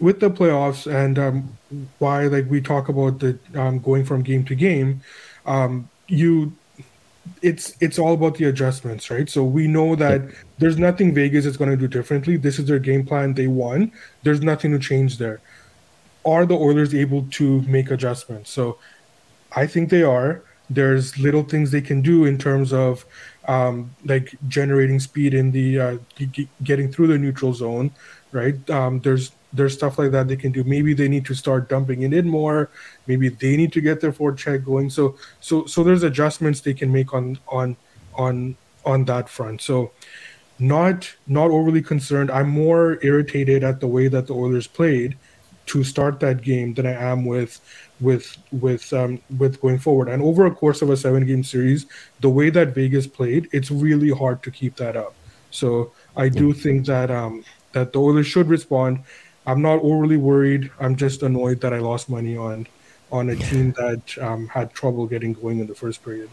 With 0.00 0.20
the 0.20 0.30
playoffs 0.30 0.90
and 0.90 1.18
um, 1.18 1.56
why, 1.98 2.26
like 2.26 2.48
we 2.50 2.60
talk 2.60 2.88
about 2.88 3.18
the 3.18 3.38
um, 3.54 3.78
going 3.80 4.04
from 4.04 4.22
game 4.22 4.44
to 4.44 4.54
game, 4.54 5.02
um, 5.46 5.88
you 6.08 6.52
it's 7.42 7.74
it's 7.80 7.98
all 7.98 8.14
about 8.14 8.36
the 8.36 8.44
adjustments, 8.44 9.10
right? 9.10 9.28
So 9.28 9.44
we 9.44 9.66
know 9.66 9.94
that 9.96 10.22
there's 10.58 10.78
nothing 10.78 11.14
Vegas 11.14 11.44
is 11.44 11.56
going 11.56 11.70
to 11.70 11.76
do 11.76 11.88
differently. 11.88 12.36
This 12.36 12.58
is 12.58 12.66
their 12.66 12.78
game 12.78 13.04
plan. 13.06 13.34
They 13.34 13.46
won. 13.46 13.92
There's 14.22 14.42
nothing 14.42 14.72
to 14.72 14.78
change 14.78 15.18
there. 15.18 15.40
Are 16.24 16.44
the 16.44 16.54
Oilers 16.54 16.94
able 16.94 17.26
to 17.32 17.62
make 17.62 17.90
adjustments? 17.90 18.50
So 18.50 18.78
I 19.52 19.66
think 19.66 19.90
they 19.90 20.02
are. 20.02 20.42
There's 20.68 21.18
little 21.18 21.42
things 21.42 21.70
they 21.70 21.80
can 21.80 22.00
do 22.00 22.24
in 22.24 22.38
terms 22.38 22.72
of 22.72 23.04
um, 23.48 23.94
like 24.04 24.36
generating 24.48 25.00
speed 25.00 25.34
in 25.34 25.50
the 25.50 25.80
uh, 25.80 25.96
g- 26.16 26.48
getting 26.62 26.92
through 26.92 27.08
the 27.08 27.18
neutral 27.18 27.52
zone, 27.54 27.90
right? 28.32 28.58
Um, 28.70 29.00
there's 29.00 29.32
there's 29.52 29.74
stuff 29.74 29.98
like 29.98 30.12
that 30.12 30.28
they 30.28 30.36
can 30.36 30.52
do. 30.52 30.64
Maybe 30.64 30.94
they 30.94 31.08
need 31.08 31.24
to 31.26 31.34
start 31.34 31.68
dumping 31.68 32.02
it 32.02 32.12
in 32.12 32.28
more. 32.28 32.70
Maybe 33.06 33.28
they 33.28 33.56
need 33.56 33.72
to 33.72 33.80
get 33.80 34.00
their 34.00 34.12
forecheck 34.12 34.64
going. 34.64 34.90
So 34.90 35.16
so 35.40 35.66
so 35.66 35.82
there's 35.82 36.02
adjustments 36.02 36.60
they 36.60 36.74
can 36.74 36.92
make 36.92 37.12
on 37.12 37.38
on 37.48 37.76
on 38.14 38.56
on 38.84 39.04
that 39.06 39.28
front. 39.28 39.60
So 39.60 39.92
not 40.58 41.12
not 41.26 41.50
overly 41.50 41.82
concerned. 41.82 42.30
I'm 42.30 42.48
more 42.48 42.98
irritated 43.02 43.64
at 43.64 43.80
the 43.80 43.86
way 43.86 44.08
that 44.08 44.26
the 44.26 44.34
Oilers 44.34 44.66
played 44.66 45.16
to 45.66 45.84
start 45.84 46.18
that 46.20 46.42
game 46.42 46.74
than 46.74 46.86
I 46.86 46.92
am 46.92 47.24
with 47.24 47.60
with 48.00 48.36
with 48.52 48.92
um, 48.92 49.20
with 49.38 49.60
going 49.60 49.78
forward. 49.78 50.08
And 50.08 50.22
over 50.22 50.46
a 50.46 50.50
course 50.50 50.82
of 50.82 50.90
a 50.90 50.96
seven 50.96 51.26
game 51.26 51.44
series, 51.44 51.86
the 52.20 52.30
way 52.30 52.50
that 52.50 52.74
Vegas 52.74 53.06
played, 53.06 53.48
it's 53.52 53.70
really 53.70 54.10
hard 54.10 54.42
to 54.42 54.50
keep 54.50 54.76
that 54.76 54.96
up. 54.96 55.14
So 55.50 55.92
I 56.16 56.28
do 56.28 56.52
think 56.52 56.86
that 56.86 57.10
um, 57.10 57.44
that 57.72 57.92
the 57.92 58.00
Oilers 58.00 58.26
should 58.26 58.48
respond. 58.48 59.00
I'm 59.50 59.62
not 59.62 59.80
overly 59.82 60.16
worried. 60.16 60.70
I'm 60.78 60.94
just 60.94 61.22
annoyed 61.22 61.60
that 61.62 61.74
I 61.74 61.78
lost 61.78 62.08
money 62.08 62.36
on 62.36 62.66
on 63.10 63.28
a 63.28 63.34
team 63.34 63.72
that 63.72 64.16
um, 64.18 64.46
had 64.46 64.72
trouble 64.72 65.06
getting 65.06 65.32
going 65.32 65.58
in 65.58 65.66
the 65.66 65.74
first 65.74 66.04
period. 66.04 66.30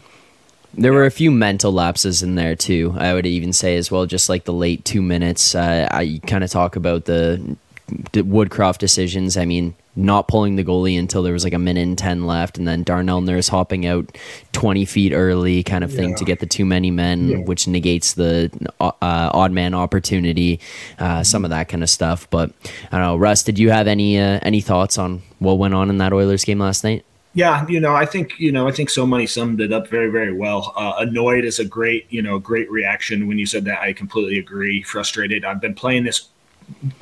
There 0.74 0.92
were 0.92 1.06
a 1.06 1.10
few 1.10 1.32
mental 1.32 1.72
lapses 1.72 2.22
in 2.22 2.36
there 2.36 2.54
too. 2.54 2.94
I 2.96 3.14
would 3.14 3.26
even 3.26 3.52
say 3.52 3.76
as 3.76 3.90
well, 3.90 4.06
just 4.06 4.28
like 4.28 4.44
the 4.44 4.52
late 4.52 4.84
two 4.84 5.02
minutes. 5.02 5.56
Uh, 5.56 5.88
I 5.90 6.20
kind 6.26 6.44
of 6.44 6.50
talk 6.50 6.76
about 6.76 7.06
the, 7.06 7.56
the 7.67 7.67
Woodcroft 8.12 8.78
decisions. 8.78 9.36
I 9.36 9.44
mean, 9.44 9.74
not 9.98 10.28
pulling 10.28 10.54
the 10.54 10.64
goalie 10.64 10.98
until 10.98 11.24
there 11.24 11.32
was 11.32 11.42
like 11.42 11.52
a 11.52 11.58
minute 11.58 11.82
and 11.82 11.98
10 11.98 12.24
left 12.24 12.56
and 12.56 12.68
then 12.68 12.84
Darnell 12.84 13.20
Nurse 13.20 13.48
hopping 13.48 13.84
out 13.84 14.16
20 14.52 14.84
feet 14.84 15.12
early 15.12 15.64
kind 15.64 15.82
of 15.82 15.92
thing 15.92 16.10
yeah. 16.10 16.16
to 16.16 16.24
get 16.24 16.38
the 16.38 16.46
too 16.46 16.64
many 16.64 16.92
men 16.92 17.28
yeah. 17.28 17.36
which 17.38 17.66
negates 17.66 18.14
the 18.14 18.48
uh, 18.80 18.92
odd 19.02 19.50
man 19.50 19.74
opportunity 19.74 20.60
uh, 21.00 21.24
some 21.24 21.44
of 21.44 21.50
that 21.50 21.68
kind 21.68 21.82
of 21.82 21.90
stuff 21.90 22.30
but 22.30 22.52
I 22.92 22.98
don't 22.98 23.06
know 23.06 23.16
Russ 23.16 23.42
did 23.42 23.58
you 23.58 23.70
have 23.70 23.88
any 23.88 24.20
uh, 24.20 24.38
any 24.42 24.60
thoughts 24.60 24.98
on 24.98 25.22
what 25.40 25.58
went 25.58 25.74
on 25.74 25.90
in 25.90 25.98
that 25.98 26.12
Oilers 26.12 26.44
game 26.44 26.60
last 26.60 26.84
night 26.84 27.04
yeah, 27.34 27.68
you 27.68 27.78
know, 27.78 27.94
I 27.94 28.04
think 28.04 28.40
you 28.40 28.50
know, 28.50 28.66
I 28.66 28.72
think 28.72 28.90
So 28.90 29.06
Money 29.06 29.26
summed 29.26 29.60
it 29.60 29.72
up 29.72 29.86
very, 29.86 30.10
very 30.10 30.32
well. 30.32 30.72
Uh, 30.74 30.94
annoyed 30.98 31.44
is 31.44 31.60
a 31.60 31.64
great, 31.64 32.06
you 32.10 32.20
know, 32.20 32.38
great 32.40 32.68
reaction 32.68 33.28
when 33.28 33.38
you 33.38 33.46
said 33.46 33.64
that. 33.66 33.80
I 33.80 33.92
completely 33.92 34.38
agree. 34.38 34.82
Frustrated. 34.82 35.44
I've 35.44 35.60
been 35.60 35.74
playing 35.74 36.02
this 36.02 36.30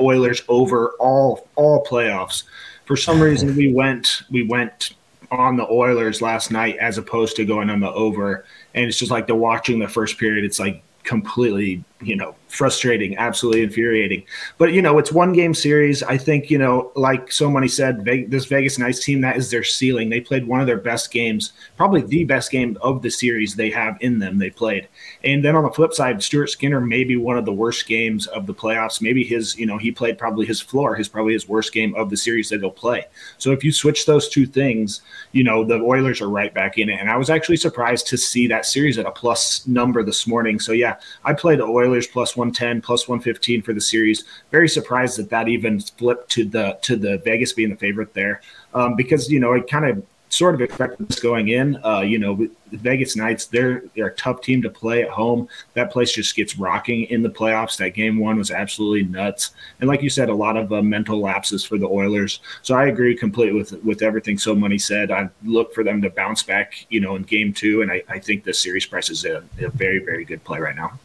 Oilers 0.00 0.42
over 0.48 0.90
all 0.98 1.48
all 1.56 1.84
playoffs 1.84 2.44
for 2.86 2.96
some 2.96 3.20
reason 3.20 3.54
we 3.56 3.72
went 3.72 4.22
we 4.30 4.46
went 4.46 4.94
on 5.30 5.56
the 5.56 5.68
Oilers 5.70 6.22
last 6.22 6.50
night 6.50 6.76
as 6.78 6.98
opposed 6.98 7.36
to 7.36 7.44
going 7.44 7.70
on 7.70 7.80
the 7.80 7.90
over. 7.92 8.44
And 8.74 8.86
it's 8.86 8.98
just 8.98 9.10
like 9.10 9.26
the 9.26 9.34
watching 9.34 9.78
the 9.78 9.88
first 9.88 10.18
period, 10.18 10.44
it's 10.44 10.58
like 10.58 10.82
completely, 11.02 11.82
you 12.02 12.14
know, 12.14 12.34
frustrating, 12.48 13.16
absolutely 13.16 13.62
infuriating. 13.62 14.22
But 14.58 14.72
you 14.72 14.82
know, 14.82 14.98
it's 14.98 15.12
one 15.12 15.32
game 15.32 15.54
series. 15.54 16.02
I 16.02 16.18
think 16.18 16.50
you 16.50 16.58
know, 16.58 16.92
like 16.94 17.32
So 17.32 17.50
Money 17.50 17.68
said, 17.68 18.04
this 18.04 18.44
Vegas 18.46 18.78
Knights 18.78 19.04
team 19.04 19.20
that 19.22 19.36
is 19.36 19.50
their 19.50 19.64
ceiling. 19.64 20.10
They 20.10 20.20
played 20.20 20.46
one 20.46 20.60
of 20.60 20.66
their 20.66 20.78
best 20.78 21.10
games, 21.10 21.52
probably 21.76 22.02
the 22.02 22.24
best 22.24 22.50
game 22.50 22.76
of 22.82 23.02
the 23.02 23.10
series 23.10 23.54
they 23.54 23.70
have 23.70 23.96
in 24.00 24.18
them. 24.18 24.38
They 24.38 24.50
played, 24.50 24.88
and 25.24 25.44
then 25.44 25.56
on 25.56 25.64
the 25.64 25.70
flip 25.70 25.94
side, 25.94 26.22
Stuart 26.22 26.48
Skinner 26.48 26.80
maybe 26.80 27.16
one 27.16 27.38
of 27.38 27.44
the 27.44 27.52
worst 27.52 27.86
games 27.86 28.26
of 28.26 28.46
the 28.46 28.54
playoffs. 28.54 29.00
Maybe 29.00 29.24
his, 29.24 29.56
you 29.58 29.66
know, 29.66 29.78
he 29.78 29.90
played 29.90 30.18
probably 30.18 30.46
his 30.46 30.60
floor, 30.60 30.94
his 30.94 31.08
probably 31.08 31.32
his 31.32 31.48
worst 31.48 31.72
game 31.72 31.94
of 31.94 32.10
the 32.10 32.16
series 32.16 32.50
that 32.50 32.60
he'll 32.60 32.70
play. 32.70 33.06
So 33.38 33.52
if 33.52 33.64
you 33.64 33.72
switch 33.72 34.06
those 34.06 34.28
two 34.28 34.46
things, 34.46 35.00
you 35.32 35.44
know, 35.44 35.64
the 35.64 35.80
Oilers 35.80 36.20
are 36.20 36.28
right 36.28 36.52
back 36.52 36.78
in 36.78 36.90
it. 36.90 37.00
And 37.00 37.10
I 37.10 37.16
was 37.16 37.30
actually 37.30 37.56
surprised 37.56 38.06
to 38.08 38.18
see 38.18 38.46
that 38.48 38.66
series 38.66 38.98
at 38.98 39.06
a 39.06 39.10
plus 39.10 39.66
number 39.66 40.02
this 40.02 40.26
morning. 40.26 40.60
So 40.60 40.72
yeah, 40.72 40.96
I 41.24 41.32
played 41.32 41.58
the 41.58 41.64
Oilers 41.64 41.85
plus 42.12 42.36
one 42.36 42.48
110 42.48 42.82
plus 42.82 43.08
115 43.08 43.62
for 43.62 43.72
the 43.72 43.80
series. 43.80 44.24
Very 44.50 44.68
surprised 44.68 45.18
that 45.18 45.30
that 45.30 45.48
even 45.48 45.80
flipped 45.80 46.30
to 46.32 46.44
the 46.44 46.78
to 46.82 46.96
the 46.96 47.18
Vegas 47.18 47.52
being 47.52 47.70
the 47.70 47.76
favorite 47.76 48.14
there, 48.14 48.40
um, 48.74 48.94
because 48.96 49.30
you 49.30 49.40
know 49.40 49.54
I 49.54 49.60
kind 49.60 49.86
of 49.86 50.02
sort 50.28 50.54
of 50.54 50.60
expected 50.60 51.08
this 51.08 51.20
going 51.20 51.48
in. 51.48 51.78
Uh, 51.84 52.00
you 52.00 52.18
know, 52.18 52.48
Vegas 52.72 53.16
Knights, 53.16 53.46
they're 53.46 53.84
they're 53.94 54.08
a 54.08 54.14
tough 54.14 54.40
team 54.40 54.62
to 54.62 54.70
play 54.70 55.02
at 55.02 55.08
home. 55.08 55.48
That 55.74 55.90
place 55.90 56.12
just 56.12 56.34
gets 56.34 56.58
rocking 56.58 57.04
in 57.04 57.22
the 57.22 57.30
playoffs. 57.30 57.76
That 57.78 57.90
game 57.90 58.18
one 58.18 58.38
was 58.38 58.50
absolutely 58.50 59.04
nuts, 59.04 59.52
and 59.80 59.88
like 59.88 60.02
you 60.02 60.10
said, 60.10 60.28
a 60.28 60.34
lot 60.34 60.56
of 60.56 60.72
uh, 60.72 60.82
mental 60.82 61.20
lapses 61.20 61.64
for 61.64 61.78
the 61.78 61.86
Oilers. 61.86 62.40
So 62.62 62.74
I 62.74 62.86
agree 62.86 63.16
completely 63.16 63.58
with 63.58 63.72
with 63.84 64.02
everything 64.02 64.38
so 64.38 64.54
money 64.54 64.78
said. 64.78 65.10
I 65.10 65.28
look 65.44 65.74
for 65.74 65.84
them 65.84 66.02
to 66.02 66.10
bounce 66.10 66.42
back, 66.42 66.86
you 66.90 67.00
know, 67.00 67.16
in 67.16 67.22
game 67.22 67.52
two, 67.52 67.82
and 67.82 67.90
I, 67.90 68.02
I 68.08 68.18
think 68.18 68.44
the 68.44 68.54
series 68.54 68.86
price 68.86 69.10
is 69.10 69.24
a, 69.24 69.42
a 69.60 69.70
very 69.70 69.98
very 69.98 70.24
good 70.24 70.42
play 70.44 70.60
right 70.60 70.76
now. 70.76 70.98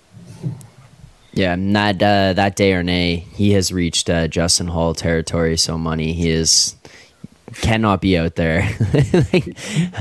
Yeah, 1.34 1.56
that 1.56 1.96
uh, 1.96 2.34
that 2.34 2.58
Desharnais, 2.58 3.24
he 3.34 3.52
has 3.52 3.72
reached 3.72 4.10
uh, 4.10 4.28
Justin 4.28 4.68
Holl 4.68 4.94
territory. 4.94 5.58
So 5.58 5.78
money, 5.78 6.14
he 6.14 6.30
is 6.30 6.76
cannot 7.56 8.02
be 8.02 8.18
out 8.18 8.36
there. 8.36 8.70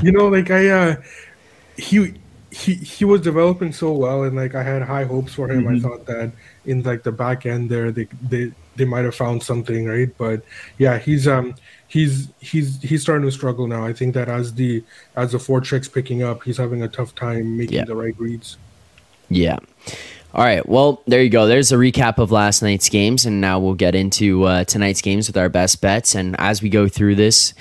you 0.03 0.11
know, 0.11 0.27
like 0.27 0.51
I, 0.51 0.69
uh, 0.69 0.95
he 1.77 2.13
he 2.51 2.73
he 2.75 3.05
was 3.05 3.21
developing 3.21 3.71
so 3.71 3.93
well, 3.93 4.23
and 4.23 4.35
like 4.35 4.55
I 4.55 4.63
had 4.63 4.81
high 4.81 5.05
hopes 5.05 5.33
for 5.33 5.49
him. 5.49 5.63
Mm-hmm. 5.63 5.85
I 5.85 5.89
thought 5.89 6.05
that 6.07 6.31
in 6.65 6.83
like 6.83 7.03
the 7.03 7.13
back 7.13 7.45
end 7.45 7.69
there, 7.69 7.91
they 7.91 8.07
they 8.21 8.51
they 8.75 8.85
might 8.85 9.05
have 9.05 9.15
found 9.15 9.41
something, 9.41 9.85
right? 9.85 10.09
But 10.17 10.43
yeah, 10.77 10.97
he's 10.97 11.27
um 11.27 11.55
he's 11.87 12.29
he's 12.39 12.81
he's 12.81 13.01
starting 13.01 13.25
to 13.25 13.31
struggle 13.31 13.67
now. 13.67 13.85
I 13.85 13.93
think 13.93 14.13
that 14.15 14.27
as 14.27 14.53
the 14.53 14.83
as 15.15 15.31
the 15.31 15.39
forecheck's 15.39 15.87
picking 15.87 16.23
up, 16.23 16.43
he's 16.43 16.57
having 16.57 16.83
a 16.83 16.89
tough 16.89 17.15
time 17.15 17.57
making 17.57 17.77
yeah. 17.77 17.85
the 17.85 17.95
right 17.95 18.17
reads. 18.17 18.57
Yeah. 19.29 19.59
All 20.33 20.45
right. 20.45 20.67
Well, 20.67 21.01
there 21.07 21.21
you 21.21 21.29
go. 21.29 21.45
There's 21.45 21.73
a 21.73 21.75
recap 21.75 22.17
of 22.17 22.31
last 22.31 22.61
night's 22.61 22.87
games, 22.87 23.25
and 23.25 23.41
now 23.41 23.59
we'll 23.59 23.73
get 23.73 23.95
into 23.95 24.45
uh, 24.45 24.63
tonight's 24.63 25.01
games 25.01 25.27
with 25.27 25.35
our 25.35 25.49
best 25.49 25.81
bets. 25.81 26.15
And 26.15 26.37
as 26.39 26.61
we 26.61 26.69
go 26.69 26.87
through 26.87 27.15
this, 27.15 27.53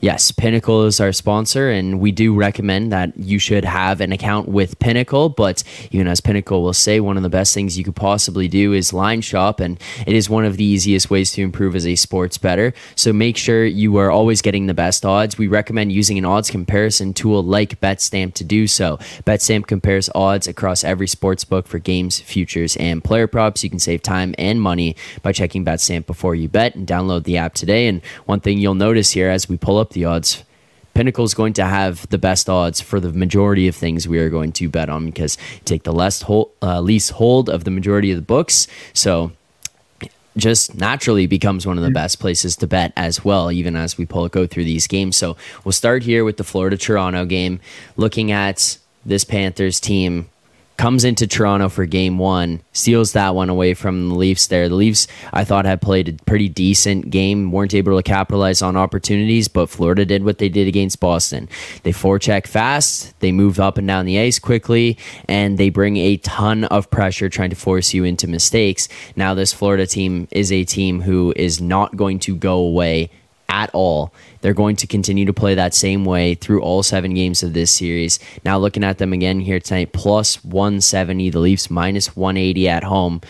Yes, 0.00 0.32
Pinnacle 0.32 0.84
is 0.84 1.00
our 1.00 1.12
sponsor, 1.12 1.70
and 1.70 1.98
we 1.98 2.12
do 2.12 2.34
recommend 2.34 2.92
that 2.92 3.16
you 3.16 3.38
should 3.38 3.64
have 3.64 4.02
an 4.02 4.12
account 4.12 4.46
with 4.46 4.78
Pinnacle. 4.78 5.30
But 5.30 5.64
even 5.92 6.08
as 6.08 6.20
Pinnacle 6.20 6.62
will 6.62 6.74
say, 6.74 7.00
one 7.00 7.16
of 7.16 7.22
the 7.22 7.30
best 7.30 7.54
things 7.54 7.78
you 7.78 7.84
could 7.84 7.96
possibly 7.96 8.46
do 8.46 8.74
is 8.74 8.92
line 8.92 9.22
shop, 9.22 9.60
and 9.60 9.80
it 10.06 10.14
is 10.14 10.28
one 10.28 10.44
of 10.44 10.58
the 10.58 10.64
easiest 10.64 11.08
ways 11.08 11.32
to 11.32 11.42
improve 11.42 11.74
as 11.74 11.86
a 11.86 11.96
sports 11.96 12.36
better. 12.36 12.74
So 12.96 13.14
make 13.14 13.38
sure 13.38 13.64
you 13.64 13.96
are 13.96 14.10
always 14.10 14.42
getting 14.42 14.66
the 14.66 14.74
best 14.74 15.06
odds. 15.06 15.38
We 15.38 15.46
recommend 15.46 15.90
using 15.90 16.18
an 16.18 16.26
odds 16.26 16.50
comparison 16.50 17.14
tool 17.14 17.42
like 17.42 17.80
BetStamp 17.80 18.34
to 18.34 18.44
do 18.44 18.66
so. 18.66 18.98
BetStamp 19.24 19.68
compares 19.68 20.10
odds 20.14 20.46
across 20.46 20.84
every 20.84 21.08
sports 21.08 21.44
book 21.44 21.66
for 21.66 21.78
games, 21.78 22.20
futures, 22.20 22.76
and 22.76 23.02
player 23.02 23.26
props. 23.26 23.64
You 23.64 23.70
can 23.70 23.78
save 23.78 24.02
time 24.02 24.34
and 24.36 24.60
money 24.60 24.96
by 25.22 25.32
checking 25.32 25.64
BetStamp 25.64 26.04
before 26.04 26.34
you 26.34 26.50
bet 26.50 26.74
and 26.74 26.86
download 26.86 27.24
the 27.24 27.38
app 27.38 27.54
today. 27.54 27.86
And 27.88 28.02
one 28.26 28.40
thing 28.40 28.58
you'll 28.58 28.74
notice 28.74 29.12
here 29.12 29.30
as 29.30 29.48
we 29.48 29.56
pull 29.56 29.78
up 29.78 29.93
the 29.94 30.04
odds. 30.04 30.44
Pinnacle 30.92 31.24
is 31.24 31.34
going 31.34 31.54
to 31.54 31.64
have 31.64 32.08
the 32.10 32.18
best 32.18 32.48
odds 32.48 32.80
for 32.80 33.00
the 33.00 33.12
majority 33.12 33.66
of 33.66 33.74
things 33.74 34.06
we 34.06 34.18
are 34.18 34.30
going 34.30 34.52
to 34.52 34.68
bet 34.68 34.88
on 34.88 35.06
because 35.06 35.36
take 35.64 35.82
the 35.82 35.92
less 35.92 36.22
hold, 36.22 36.52
uh, 36.62 36.80
least 36.80 37.12
hold 37.12 37.48
of 37.48 37.64
the 37.64 37.70
majority 37.70 38.12
of 38.12 38.16
the 38.16 38.22
books. 38.22 38.68
So 38.92 39.32
just 40.36 40.74
naturally 40.74 41.26
becomes 41.26 41.66
one 41.66 41.78
of 41.78 41.84
the 41.84 41.90
best 41.90 42.20
places 42.20 42.56
to 42.56 42.66
bet 42.66 42.92
as 42.96 43.24
well, 43.24 43.50
even 43.50 43.76
as 43.76 43.98
we 43.98 44.06
pull 44.06 44.28
go 44.28 44.46
through 44.46 44.64
these 44.64 44.86
games. 44.86 45.16
So 45.16 45.36
we'll 45.64 45.72
start 45.72 46.02
here 46.02 46.24
with 46.24 46.36
the 46.36 46.44
Florida 46.44 46.76
Toronto 46.76 47.24
game, 47.24 47.60
looking 47.96 48.30
at 48.30 48.78
this 49.04 49.24
Panthers 49.24 49.80
team 49.80 50.28
comes 50.76 51.04
into 51.04 51.26
Toronto 51.26 51.68
for 51.68 51.86
game 51.86 52.18
one, 52.18 52.60
steals 52.72 53.12
that 53.12 53.34
one 53.34 53.48
away 53.48 53.74
from 53.74 54.08
the 54.08 54.14
Leafs 54.14 54.48
there. 54.48 54.68
The 54.68 54.74
Leafs, 54.74 55.06
I 55.32 55.44
thought, 55.44 55.64
had 55.64 55.80
played 55.80 56.08
a 56.08 56.24
pretty 56.24 56.48
decent 56.48 57.10
game, 57.10 57.52
weren't 57.52 57.74
able 57.74 57.96
to 57.96 58.02
capitalize 58.02 58.62
on 58.62 58.76
opportunities, 58.76 59.48
but 59.48 59.70
Florida 59.70 60.04
did 60.04 60.24
what 60.24 60.38
they 60.38 60.48
did 60.48 60.66
against 60.66 61.00
Boston. 61.00 61.48
They 61.84 61.92
forecheck 61.92 62.46
fast, 62.46 63.18
they 63.20 63.32
move 63.32 63.60
up 63.60 63.78
and 63.78 63.86
down 63.86 64.06
the 64.06 64.18
ice 64.18 64.38
quickly, 64.38 64.98
and 65.28 65.58
they 65.58 65.70
bring 65.70 65.96
a 65.96 66.16
ton 66.18 66.64
of 66.64 66.90
pressure 66.90 67.28
trying 67.28 67.50
to 67.50 67.56
force 67.56 67.94
you 67.94 68.04
into 68.04 68.26
mistakes. 68.26 68.88
Now, 69.16 69.34
this 69.34 69.52
Florida 69.52 69.86
team 69.86 70.28
is 70.30 70.50
a 70.50 70.64
team 70.64 71.02
who 71.02 71.32
is 71.36 71.60
not 71.60 71.96
going 71.96 72.18
to 72.20 72.34
go 72.34 72.58
away 72.58 73.10
at 73.54 73.70
all. 73.72 74.12
They're 74.40 74.52
going 74.52 74.76
to 74.76 74.86
continue 74.86 75.24
to 75.26 75.32
play 75.32 75.54
that 75.54 75.74
same 75.74 76.04
way 76.04 76.34
through 76.34 76.60
all 76.60 76.82
seven 76.82 77.14
games 77.14 77.42
of 77.42 77.52
this 77.52 77.70
series. 77.70 78.18
Now, 78.44 78.58
looking 78.58 78.82
at 78.82 78.98
them 78.98 79.12
again 79.12 79.40
here 79.40 79.60
tonight, 79.60 79.92
plus 79.92 80.44
170, 80.44 81.30
the 81.30 81.38
Leafs 81.38 81.70
minus 81.70 82.16
180 82.16 82.68
at 82.68 82.82
home. 82.82 83.20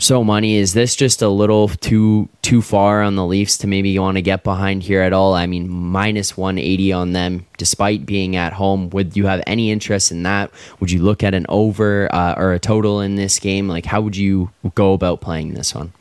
So, 0.00 0.24
money 0.24 0.56
is 0.56 0.74
this 0.74 0.96
just 0.96 1.22
a 1.22 1.28
little 1.28 1.68
too 1.68 2.28
too 2.42 2.60
far 2.60 3.00
on 3.02 3.14
the 3.14 3.24
Leafs 3.24 3.56
to 3.58 3.68
maybe 3.68 3.96
want 3.96 4.16
to 4.16 4.22
get 4.22 4.42
behind 4.42 4.82
here 4.82 5.02
at 5.02 5.12
all? 5.12 5.34
I 5.34 5.46
mean, 5.46 5.68
minus 5.68 6.36
180 6.36 6.92
on 6.92 7.12
them, 7.12 7.46
despite 7.58 8.04
being 8.04 8.34
at 8.34 8.52
home. 8.52 8.90
Would 8.90 9.16
you 9.16 9.26
have 9.26 9.40
any 9.46 9.70
interest 9.70 10.10
in 10.10 10.24
that? 10.24 10.50
Would 10.80 10.90
you 10.90 11.00
look 11.00 11.22
at 11.22 11.32
an 11.32 11.46
over 11.48 12.12
uh, 12.12 12.34
or 12.36 12.52
a 12.52 12.58
total 12.58 13.00
in 13.00 13.14
this 13.14 13.38
game? 13.38 13.68
Like, 13.68 13.86
how 13.86 14.00
would 14.00 14.16
you 14.16 14.50
go 14.74 14.94
about 14.94 15.20
playing 15.20 15.54
this 15.54 15.72
one? 15.72 15.92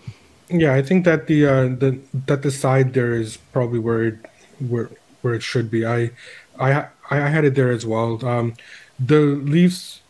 Yeah, 0.50 0.74
I 0.74 0.82
think 0.82 1.06
that 1.06 1.28
the 1.28 1.46
uh, 1.46 1.64
the 1.70 2.00
that 2.28 2.42
the 2.44 2.52
side 2.52 2.94
there 2.94 3.14
is 3.14 3.38
probably 3.38 3.80
where 3.80 4.04
it 4.04 4.16
where 4.60 4.90
where 5.22 5.34
it 5.34 5.44
should 5.44 5.72
be. 5.72 5.86
I 5.86 6.12
I 6.60 6.88
I 7.10 7.18
had 7.30 7.46
it 7.46 7.56
there 7.56 7.72
as 7.72 7.86
well. 7.86 8.24
Um, 8.26 8.54
the 9.00 9.20
Leafs, 9.22 10.02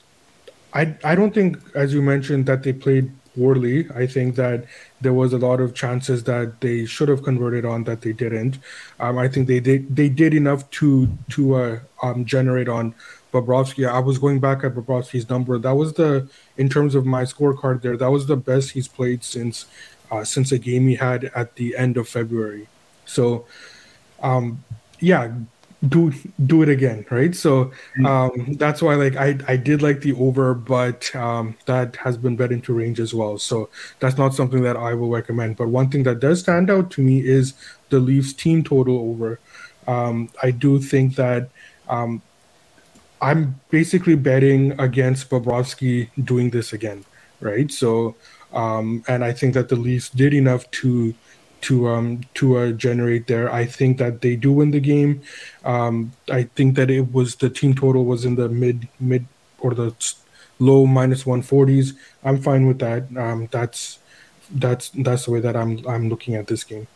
I 0.73 0.95
I 1.03 1.15
don't 1.15 1.33
think, 1.33 1.57
as 1.75 1.93
you 1.93 2.01
mentioned, 2.01 2.45
that 2.47 2.63
they 2.63 2.73
played 2.73 3.11
poorly. 3.35 3.87
I 3.95 4.07
think 4.07 4.35
that 4.35 4.65
there 5.01 5.13
was 5.13 5.33
a 5.33 5.37
lot 5.39 5.61
of 5.61 5.75
chances 5.75 6.23
that 6.25 6.61
they 6.61 6.85
should 6.85 7.09
have 7.09 7.23
converted 7.23 7.65
on 7.65 7.83
that 7.85 8.01
they 8.01 8.13
didn't. 8.13 8.59
Um, 8.99 9.17
I 9.19 9.27
think 9.29 9.47
they 9.47 9.59
did 9.59 9.95
they 9.95 10.09
did 10.09 10.33
enough 10.33 10.69
to 10.81 11.09
to 11.31 11.55
uh, 11.55 11.79
um, 12.03 12.25
generate 12.25 12.69
on 12.69 12.95
Bobrovsky. 13.33 13.89
I 13.89 13.99
was 13.99 14.17
going 14.17 14.39
back 14.39 14.63
at 14.63 14.75
Bobrovsky's 14.75 15.29
number. 15.29 15.57
That 15.57 15.75
was 15.75 15.93
the 15.93 16.29
in 16.57 16.69
terms 16.69 16.95
of 16.95 17.05
my 17.05 17.23
scorecard 17.23 17.81
there. 17.81 17.97
That 17.97 18.11
was 18.11 18.27
the 18.27 18.37
best 18.37 18.71
he's 18.71 18.87
played 18.87 19.23
since 19.23 19.65
uh, 20.11 20.23
since 20.23 20.51
a 20.51 20.59
game 20.59 20.87
he 20.87 20.95
had 20.95 21.25
at 21.35 21.55
the 21.55 21.75
end 21.75 21.97
of 21.97 22.07
February. 22.07 22.67
So, 23.05 23.45
um, 24.21 24.63
yeah, 24.99 25.33
do 25.89 26.13
do 26.45 26.61
it 26.61 26.69
again, 26.69 27.05
right? 27.09 27.35
So 27.35 27.65
mm-hmm. 27.65 28.05
um, 28.05 28.53
that's 28.53 28.81
why 28.81 28.95
like 28.95 29.15
I 29.17 29.37
I 29.47 29.57
did 29.57 29.81
like 29.81 30.01
the 30.01 30.13
over, 30.13 30.53
but 30.53 31.13
um, 31.15 31.57
that 31.65 31.95
has 31.97 32.15
been 32.17 32.35
bet 32.35 32.51
into 32.51 32.73
range 32.73 32.99
as 32.99 33.13
well. 33.13 33.37
So 33.37 33.69
that's 33.99 34.17
not 34.17 34.33
something 34.33 34.61
that 34.63 34.77
I 34.77 34.93
will 34.93 35.09
recommend. 35.09 35.57
But 35.57 35.69
one 35.69 35.89
thing 35.89 36.03
that 36.03 36.19
does 36.19 36.39
stand 36.39 36.69
out 36.69 36.91
to 36.91 37.01
me 37.01 37.25
is 37.25 37.53
the 37.89 37.99
Leafs 37.99 38.33
team 38.33 38.63
total 38.63 38.97
over. 38.97 39.39
Um, 39.87 40.29
I 40.41 40.51
do 40.51 40.79
think 40.79 41.15
that 41.15 41.49
um, 41.89 42.21
I'm 43.23 43.59
basically 43.69 44.15
betting 44.15 44.77
against 44.81 45.29
Bobrovsky 45.29 46.09
doing 46.25 46.49
this 46.49 46.73
again, 46.73 47.05
right? 47.39 47.71
So, 47.71 48.15
um, 48.51 49.01
and 49.07 49.23
I 49.23 49.31
think 49.31 49.53
that 49.53 49.69
the 49.69 49.77
Leafs 49.77 50.09
did 50.09 50.33
enough 50.33 50.69
to 50.71 51.15
to 51.61 51.87
um, 51.87 52.21
to 52.33 52.57
uh, 52.57 52.71
generate 52.73 53.27
there. 53.27 53.49
I 53.49 53.65
think 53.65 53.97
that 53.99 54.19
they 54.19 54.35
do 54.35 54.51
win 54.51 54.71
the 54.71 54.81
game. 54.81 55.21
Um, 55.63 56.11
I 56.29 56.43
think 56.55 56.75
that 56.75 56.91
it 56.91 57.13
was 57.13 57.35
the 57.35 57.49
team 57.49 57.73
total 57.73 58.03
was 58.03 58.25
in 58.25 58.35
the 58.35 58.49
mid 58.49 58.89
mid 58.99 59.25
or 59.59 59.73
the 59.73 59.95
low 60.59 60.85
minus 60.85 61.23
140s. 61.23 61.93
I'm 62.25 62.41
fine 62.41 62.67
with 62.67 62.79
that. 62.79 63.03
Um, 63.15 63.47
that's 63.51 63.99
that's 64.51 64.89
that's 64.89 65.25
the 65.25 65.31
way 65.31 65.39
that 65.39 65.55
I'm 65.55 65.79
I'm 65.87 66.09
looking 66.09 66.35
at 66.35 66.47
this 66.47 66.65
game. 66.65 66.87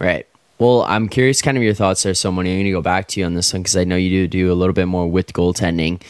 Right. 0.00 0.26
Well, 0.58 0.82
I'm 0.82 1.08
curious, 1.08 1.42
kind 1.42 1.58
of 1.58 1.62
your 1.62 1.74
thoughts 1.74 2.02
there, 2.02 2.14
So 2.14 2.32
Money. 2.32 2.50
I'm 2.50 2.56
going 2.56 2.64
to 2.66 2.70
go 2.70 2.80
back 2.80 3.08
to 3.08 3.20
you 3.20 3.26
on 3.26 3.34
this 3.34 3.52
one 3.52 3.62
because 3.62 3.76
I 3.76 3.84
know 3.84 3.96
you 3.96 4.08
do 4.08 4.26
do 4.26 4.52
a 4.52 4.54
little 4.54 4.72
bit 4.72 4.86
more 4.86 5.06
with 5.06 5.34
goaltending. 5.34 6.00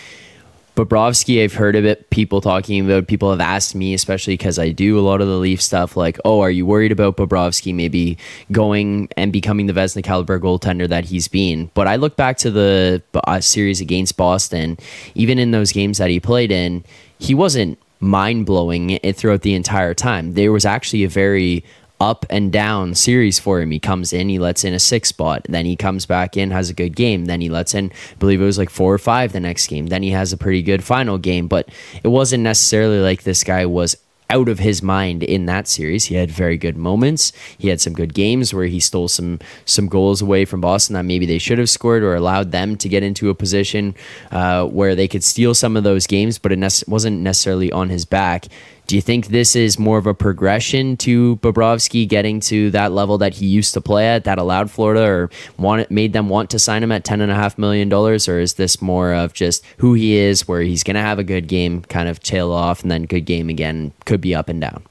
Bobrovsky, 0.76 1.42
I've 1.42 1.54
heard 1.54 1.74
of 1.74 1.84
it. 1.84 2.10
People 2.10 2.40
talking 2.40 2.84
about. 2.84 3.08
People 3.08 3.30
have 3.30 3.40
asked 3.40 3.74
me, 3.74 3.94
especially 3.94 4.34
because 4.34 4.58
I 4.58 4.70
do 4.70 4.98
a 4.98 5.00
lot 5.00 5.20
of 5.20 5.26
the 5.26 5.38
Leaf 5.38 5.60
stuff. 5.60 5.96
Like, 5.96 6.18
oh, 6.24 6.40
are 6.42 6.50
you 6.50 6.66
worried 6.66 6.92
about 6.92 7.16
Bobrovsky 7.16 7.74
maybe 7.74 8.18
going 8.52 9.08
and 9.16 9.32
becoming 9.32 9.66
the 9.66 9.72
Vezina 9.72 10.04
caliber 10.04 10.38
goaltender 10.38 10.86
that 10.86 11.06
he's 11.06 11.28
been? 11.28 11.70
But 11.72 11.88
I 11.88 11.96
look 11.96 12.14
back 12.14 12.36
to 12.38 12.50
the 12.50 13.02
uh, 13.14 13.40
series 13.40 13.80
against 13.80 14.16
Boston. 14.16 14.76
Even 15.14 15.38
in 15.38 15.50
those 15.50 15.72
games 15.72 15.98
that 15.98 16.10
he 16.10 16.20
played 16.20 16.52
in, 16.52 16.84
he 17.18 17.34
wasn't 17.34 17.78
mind 17.98 18.44
blowing 18.44 18.98
throughout 19.14 19.42
the 19.42 19.54
entire 19.54 19.94
time. 19.94 20.34
There 20.34 20.52
was 20.52 20.66
actually 20.66 21.04
a 21.04 21.08
very 21.08 21.64
up 22.00 22.26
and 22.28 22.52
down 22.52 22.94
series 22.94 23.38
for 23.38 23.60
him. 23.60 23.70
He 23.70 23.78
comes 23.78 24.12
in, 24.12 24.28
he 24.28 24.38
lets 24.38 24.64
in 24.64 24.74
a 24.74 24.78
six 24.78 25.08
spot, 25.08 25.46
then 25.48 25.64
he 25.64 25.76
comes 25.76 26.06
back 26.06 26.36
in, 26.36 26.50
has 26.50 26.70
a 26.70 26.74
good 26.74 26.94
game, 26.94 27.24
then 27.24 27.40
he 27.40 27.48
lets 27.48 27.74
in, 27.74 27.90
I 27.90 28.14
believe 28.16 28.40
it 28.40 28.44
was 28.44 28.58
like 28.58 28.70
four 28.70 28.92
or 28.92 28.98
five 28.98 29.32
the 29.32 29.40
next 29.40 29.66
game, 29.68 29.86
then 29.86 30.02
he 30.02 30.10
has 30.10 30.32
a 30.32 30.36
pretty 30.36 30.62
good 30.62 30.84
final 30.84 31.18
game. 31.18 31.48
But 31.48 31.68
it 32.02 32.08
wasn't 32.08 32.42
necessarily 32.42 33.00
like 33.00 33.22
this 33.22 33.44
guy 33.44 33.66
was 33.66 33.96
out 34.28 34.48
of 34.48 34.58
his 34.58 34.82
mind 34.82 35.22
in 35.22 35.46
that 35.46 35.68
series. 35.68 36.06
He 36.06 36.16
had 36.16 36.30
very 36.30 36.56
good 36.56 36.76
moments. 36.76 37.32
He 37.58 37.68
had 37.68 37.80
some 37.80 37.92
good 37.92 38.12
games 38.12 38.52
where 38.52 38.66
he 38.66 38.80
stole 38.80 39.08
some 39.08 39.38
some 39.64 39.86
goals 39.86 40.20
away 40.20 40.44
from 40.44 40.60
Boston 40.60 40.94
that 40.94 41.04
maybe 41.04 41.26
they 41.26 41.38
should 41.38 41.58
have 41.58 41.70
scored 41.70 42.02
or 42.02 42.14
allowed 42.14 42.50
them 42.50 42.76
to 42.76 42.88
get 42.88 43.02
into 43.02 43.30
a 43.30 43.34
position 43.34 43.94
uh, 44.30 44.66
where 44.66 44.94
they 44.94 45.08
could 45.08 45.22
steal 45.22 45.54
some 45.54 45.76
of 45.76 45.84
those 45.84 46.06
games, 46.06 46.38
but 46.38 46.52
it 46.52 46.58
ne- 46.58 46.68
wasn't 46.88 47.20
necessarily 47.20 47.70
on 47.70 47.88
his 47.88 48.04
back. 48.04 48.46
Do 48.86 48.94
you 48.94 49.02
think 49.02 49.28
this 49.28 49.56
is 49.56 49.78
more 49.78 49.98
of 49.98 50.06
a 50.06 50.14
progression 50.14 50.96
to 50.98 51.36
Bobrovsky 51.36 52.08
getting 52.08 52.40
to 52.40 52.70
that 52.70 52.92
level 52.92 53.18
that 53.18 53.34
he 53.34 53.46
used 53.46 53.74
to 53.74 53.80
play 53.80 54.08
at 54.08 54.24
that 54.24 54.38
allowed 54.38 54.70
Florida 54.70 55.02
or 55.02 55.30
wanted, 55.58 55.90
made 55.90 56.12
them 56.12 56.28
want 56.28 56.50
to 56.50 56.58
sign 56.58 56.82
him 56.82 56.92
at 56.92 57.04
$10.5 57.04 57.58
million? 57.58 57.92
Or 57.92 58.14
is 58.14 58.54
this 58.54 58.80
more 58.80 59.12
of 59.12 59.32
just 59.32 59.64
who 59.78 59.94
he 59.94 60.16
is, 60.16 60.46
where 60.46 60.62
he's 60.62 60.84
going 60.84 60.94
to 60.94 61.00
have 61.00 61.18
a 61.18 61.24
good 61.24 61.48
game, 61.48 61.82
kind 61.82 62.08
of 62.08 62.20
tail 62.20 62.52
off, 62.52 62.82
and 62.82 62.90
then 62.90 63.04
good 63.04 63.24
game 63.24 63.48
again, 63.48 63.92
could 64.04 64.20
be 64.20 64.34
up 64.34 64.48
and 64.48 64.60
down? 64.60 64.84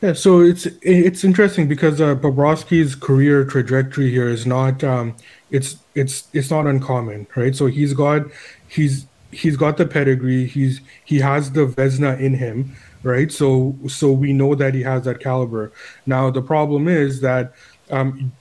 Yeah, 0.00 0.12
so 0.12 0.40
it's 0.40 0.66
it's 0.82 1.24
interesting 1.24 1.66
because 1.66 1.98
uh, 1.98 2.14
Bobrovsky's 2.14 2.94
career 2.94 3.42
trajectory 3.42 4.10
here 4.10 4.28
is 4.28 4.44
not 4.44 4.84
um, 4.84 5.16
it's 5.50 5.76
it's 5.94 6.28
it's 6.34 6.50
not 6.50 6.66
uncommon, 6.66 7.26
right? 7.34 7.56
So 7.56 7.66
he's 7.66 7.94
got 7.94 8.26
he's 8.68 9.06
he's 9.30 9.56
got 9.56 9.78
the 9.78 9.86
pedigree. 9.86 10.46
He's 10.46 10.82
he 11.04 11.20
has 11.20 11.52
the 11.52 11.66
Vezina 11.66 12.20
in 12.20 12.34
him, 12.34 12.76
right? 13.04 13.30
So 13.30 13.76
so 13.86 14.10
we 14.10 14.32
know 14.32 14.54
that 14.54 14.74
he 14.74 14.82
has 14.82 15.04
that 15.04 15.20
caliber. 15.20 15.72
Now 16.06 16.30
the 16.30 16.42
problem 16.42 16.88
is 16.88 17.20
that 17.20 17.54
um, 17.90 18.32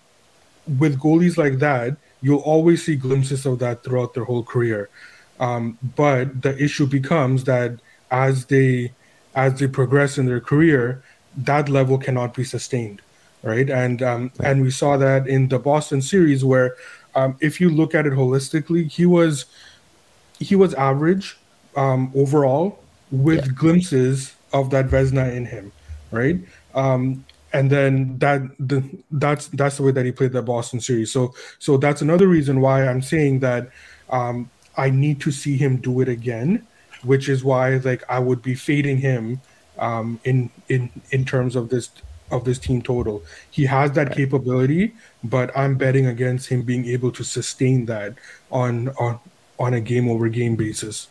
with 0.79 0.99
goalies 0.99 1.37
like 1.37 1.59
that, 1.59 1.97
you'll 2.21 2.39
always 2.39 2.85
see 2.85 2.95
glimpses 2.95 3.45
of 3.45 3.59
that 3.59 3.83
throughout 3.83 4.13
their 4.13 4.23
whole 4.23 4.43
career. 4.43 4.89
Um, 5.39 5.77
but 5.95 6.41
the 6.41 6.57
issue 6.57 6.87
becomes 6.87 7.43
that 7.43 7.79
as 8.09 8.45
they 8.45 8.93
as 9.35 9.59
they 9.59 9.67
progress 9.67 10.17
in 10.17 10.25
their 10.25 10.39
career, 10.39 11.03
that 11.35 11.67
level 11.67 11.97
cannot 11.97 12.33
be 12.33 12.43
sustained, 12.43 13.01
right? 13.41 13.69
And 13.69 14.01
um, 14.01 14.31
and 14.41 14.61
we 14.61 14.71
saw 14.71 14.95
that 14.97 15.27
in 15.27 15.49
the 15.49 15.59
Boston 15.59 16.01
series 16.01 16.45
where, 16.45 16.75
um, 17.15 17.35
if 17.41 17.59
you 17.59 17.69
look 17.69 17.93
at 17.93 18.05
it 18.05 18.13
holistically, 18.13 18.89
he 18.89 19.05
was 19.05 19.45
he 20.39 20.55
was 20.55 20.73
average 20.75 21.37
um, 21.75 22.11
overall 22.15 22.79
with 23.11 23.45
yeah. 23.45 23.51
glimpses 23.53 24.35
of 24.53 24.69
that 24.69 24.87
Vezina 24.87 25.35
in 25.35 25.45
him, 25.45 25.71
right? 26.11 26.39
Um, 26.75 27.25
and 27.53 27.69
then 27.69 28.17
that 28.19 28.41
the, 28.59 28.83
that's 29.11 29.47
that's 29.47 29.77
the 29.77 29.83
way 29.83 29.91
that 29.91 30.05
he 30.05 30.11
played 30.11 30.31
the 30.31 30.41
Boston 30.41 30.79
series. 30.79 31.11
So 31.11 31.33
so 31.59 31.77
that's 31.77 32.01
another 32.01 32.27
reason 32.27 32.61
why 32.61 32.87
I'm 32.87 33.01
saying 33.01 33.39
that 33.39 33.69
um, 34.09 34.49
I 34.77 34.89
need 34.89 35.21
to 35.21 35.31
see 35.31 35.55
him 35.57 35.77
do 35.77 36.01
it 36.01 36.09
again, 36.09 36.65
which 37.03 37.29
is 37.29 37.43
why 37.43 37.77
like 37.77 38.03
I 38.09 38.19
would 38.19 38.41
be 38.41 38.55
fading 38.55 38.97
him 38.97 39.41
um, 39.77 40.19
in 40.23 40.49
in 40.69 40.89
in 41.11 41.25
terms 41.25 41.55
of 41.55 41.69
this 41.69 41.91
of 42.31 42.43
this 42.43 42.57
team 42.57 42.81
total. 42.81 43.23
He 43.51 43.65
has 43.65 43.91
that 43.91 44.07
right. 44.07 44.17
capability, 44.17 44.95
but 45.23 45.55
I'm 45.55 45.75
betting 45.75 46.07
against 46.07 46.49
him 46.49 46.63
being 46.63 46.85
able 46.85 47.11
to 47.11 47.23
sustain 47.23 47.85
that 47.85 48.15
on 48.51 48.89
on 48.99 49.19
on 49.59 49.75
a 49.75 49.81
game 49.81 50.09
over 50.09 50.27
game 50.27 50.55
basis. 50.55 51.07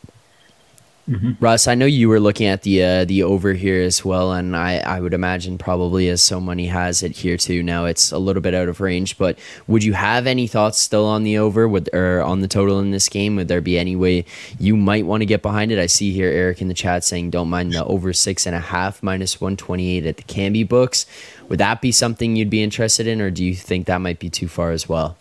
Mm-hmm. 1.08 1.32
Russ, 1.40 1.66
I 1.66 1.74
know 1.74 1.84
you 1.84 2.08
were 2.08 2.20
looking 2.20 2.46
at 2.46 2.62
the 2.62 2.82
uh, 2.82 3.04
the 3.04 3.24
over 3.24 3.54
here 3.54 3.82
as 3.82 4.04
well, 4.04 4.32
and 4.32 4.56
I, 4.56 4.76
I 4.78 5.00
would 5.00 5.14
imagine 5.14 5.58
probably 5.58 6.08
as 6.08 6.22
So 6.22 6.40
Money 6.40 6.68
has 6.68 7.02
it 7.02 7.16
here 7.16 7.36
too. 7.36 7.60
Now 7.60 7.86
it's 7.86 8.12
a 8.12 8.18
little 8.18 8.40
bit 8.40 8.54
out 8.54 8.68
of 8.68 8.80
range, 8.80 9.18
but 9.18 9.36
would 9.66 9.82
you 9.82 9.94
have 9.94 10.28
any 10.28 10.46
thoughts 10.46 10.78
still 10.78 11.04
on 11.04 11.24
the 11.24 11.38
over 11.38 11.66
or 11.92 12.22
on 12.22 12.40
the 12.40 12.46
total 12.46 12.78
in 12.78 12.92
this 12.92 13.08
game? 13.08 13.34
Would 13.34 13.48
there 13.48 13.60
be 13.60 13.78
any 13.78 13.96
way 13.96 14.24
you 14.60 14.76
might 14.76 15.04
want 15.04 15.22
to 15.22 15.26
get 15.26 15.42
behind 15.42 15.72
it? 15.72 15.78
I 15.80 15.86
see 15.86 16.12
here 16.12 16.30
Eric 16.30 16.62
in 16.62 16.68
the 16.68 16.74
chat 16.74 17.02
saying 17.02 17.30
don't 17.30 17.50
mind 17.50 17.72
the 17.72 17.84
over 17.84 18.12
six 18.12 18.46
and 18.46 18.54
a 18.54 18.60
half 18.60 19.02
minus 19.02 19.40
one 19.40 19.56
twenty 19.56 19.96
eight 19.96 20.06
at 20.06 20.18
the 20.18 20.22
Canby 20.22 20.62
books. 20.62 21.04
Would 21.48 21.58
that 21.58 21.80
be 21.80 21.90
something 21.90 22.36
you'd 22.36 22.48
be 22.48 22.62
interested 22.62 23.08
in, 23.08 23.20
or 23.20 23.30
do 23.30 23.44
you 23.44 23.56
think 23.56 23.86
that 23.86 23.98
might 23.98 24.20
be 24.20 24.30
too 24.30 24.46
far 24.46 24.70
as 24.70 24.88
well? 24.88 25.16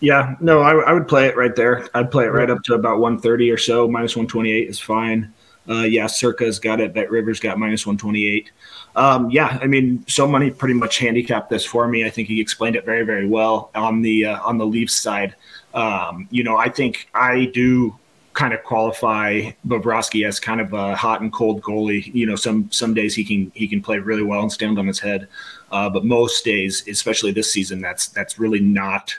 Yeah, 0.00 0.36
no, 0.40 0.60
I, 0.60 0.74
I, 0.74 0.92
would 0.92 1.08
play 1.08 1.26
it 1.26 1.36
right 1.36 1.54
there. 1.56 1.88
I'd 1.94 2.10
play 2.10 2.24
it 2.24 2.28
right 2.28 2.50
up 2.50 2.62
to 2.64 2.74
about 2.74 2.98
130 2.98 3.50
or 3.50 3.56
so. 3.56 3.88
Minus 3.88 4.14
128 4.14 4.68
is 4.68 4.78
fine. 4.78 5.32
Uh, 5.68 5.82
yeah, 5.82 6.06
Circa's 6.06 6.58
got 6.58 6.80
it. 6.80 6.94
BetRivers 6.94 7.40
got 7.40 7.58
minus 7.58 7.86
128. 7.86 8.50
Um, 8.94 9.30
yeah, 9.30 9.58
I 9.60 9.66
mean, 9.66 10.04
so 10.06 10.26
money 10.26 10.50
pretty 10.50 10.74
much 10.74 10.98
handicapped 10.98 11.50
this 11.50 11.64
for 11.64 11.88
me. 11.88 12.04
I 12.04 12.10
think 12.10 12.28
he 12.28 12.40
explained 12.40 12.76
it 12.76 12.84
very, 12.84 13.04
very 13.04 13.26
well 13.26 13.70
on 13.74 14.00
the 14.00 14.26
uh, 14.26 14.40
on 14.42 14.58
the 14.58 14.66
Leafs 14.66 14.94
side. 14.94 15.34
Um, 15.74 16.28
you 16.30 16.44
know, 16.44 16.56
I 16.56 16.68
think 16.68 17.08
I 17.14 17.46
do 17.46 17.96
kind 18.32 18.52
of 18.52 18.62
qualify 18.62 19.50
Bobrovsky 19.66 20.26
as 20.26 20.38
kind 20.38 20.60
of 20.60 20.72
a 20.72 20.94
hot 20.94 21.20
and 21.20 21.32
cold 21.32 21.62
goalie. 21.62 22.14
You 22.14 22.26
know, 22.26 22.36
some 22.36 22.70
some 22.70 22.94
days 22.94 23.14
he 23.14 23.24
can 23.24 23.50
he 23.54 23.66
can 23.66 23.82
play 23.82 23.98
really 23.98 24.22
well 24.22 24.42
and 24.42 24.52
stand 24.52 24.78
on 24.78 24.86
his 24.86 25.00
head, 25.00 25.28
uh, 25.72 25.90
but 25.90 26.04
most 26.04 26.44
days, 26.44 26.86
especially 26.88 27.32
this 27.32 27.52
season, 27.52 27.80
that's 27.80 28.08
that's 28.08 28.38
really 28.38 28.60
not 28.60 29.14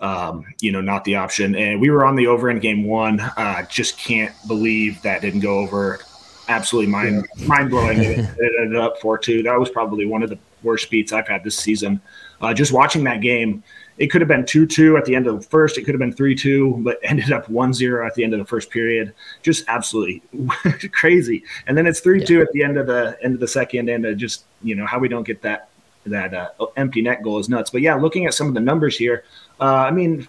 um, 0.00 0.46
you 0.60 0.72
know, 0.72 0.80
not 0.80 1.04
the 1.04 1.16
option. 1.16 1.54
And 1.54 1.80
we 1.80 1.90
were 1.90 2.04
on 2.04 2.16
the 2.16 2.26
over 2.26 2.50
in 2.50 2.58
game 2.58 2.84
one. 2.84 3.20
Uh, 3.20 3.62
just 3.66 3.98
can't 3.98 4.34
believe 4.46 5.00
that 5.02 5.20
didn't 5.20 5.40
go 5.40 5.58
over. 5.58 6.00
Absolutely 6.48 6.90
mind 6.90 7.28
yeah. 7.36 7.46
mind 7.46 7.70
blowing. 7.70 7.98
it, 7.98 8.18
it, 8.18 8.52
ended 8.60 8.76
up 8.80 8.98
four 8.98 9.18
two. 9.18 9.42
That 9.42 9.58
was 9.58 9.70
probably 9.70 10.06
one 10.06 10.22
of 10.22 10.30
the 10.30 10.38
worst 10.62 10.90
beats 10.90 11.12
I've 11.12 11.28
had 11.28 11.44
this 11.44 11.56
season. 11.56 12.00
Uh, 12.40 12.54
just 12.54 12.72
watching 12.72 13.04
that 13.04 13.20
game, 13.20 13.62
it 13.98 14.08
could 14.08 14.20
have 14.20 14.28
been 14.28 14.46
two 14.46 14.66
two 14.66 14.96
at 14.96 15.04
the 15.04 15.14
end 15.14 15.26
of 15.26 15.40
the 15.40 15.46
first. 15.46 15.78
It 15.78 15.82
could 15.82 15.94
have 15.94 16.00
been 16.00 16.12
three 16.12 16.34
two, 16.34 16.78
but 16.78 16.98
ended 17.04 17.30
up 17.30 17.48
one 17.48 17.72
zero 17.72 18.06
at 18.06 18.14
the 18.14 18.24
end 18.24 18.32
of 18.32 18.40
the 18.40 18.46
first 18.46 18.70
period. 18.70 19.12
Just 19.42 19.64
absolutely 19.68 20.22
crazy. 20.92 21.44
And 21.66 21.76
then 21.76 21.86
it's 21.86 22.00
three 22.00 22.24
two 22.24 22.38
yeah. 22.38 22.42
at 22.42 22.52
the 22.52 22.64
end 22.64 22.78
of 22.78 22.86
the 22.86 23.18
end 23.22 23.34
of 23.34 23.40
the 23.40 23.48
second, 23.48 23.88
and 23.90 24.06
uh, 24.06 24.12
just 24.14 24.44
you 24.62 24.74
know 24.74 24.86
how 24.86 24.98
we 24.98 25.08
don't 25.08 25.24
get 25.24 25.42
that 25.42 25.68
that 26.06 26.34
uh, 26.34 26.66
empty 26.76 27.02
net 27.02 27.22
goal 27.22 27.38
is 27.38 27.48
nuts. 27.48 27.70
But 27.70 27.82
yeah, 27.82 27.94
looking 27.94 28.26
at 28.26 28.34
some 28.34 28.48
of 28.48 28.54
the 28.54 28.60
numbers 28.60 28.96
here, 28.96 29.24
uh, 29.60 29.64
I 29.64 29.90
mean, 29.90 30.26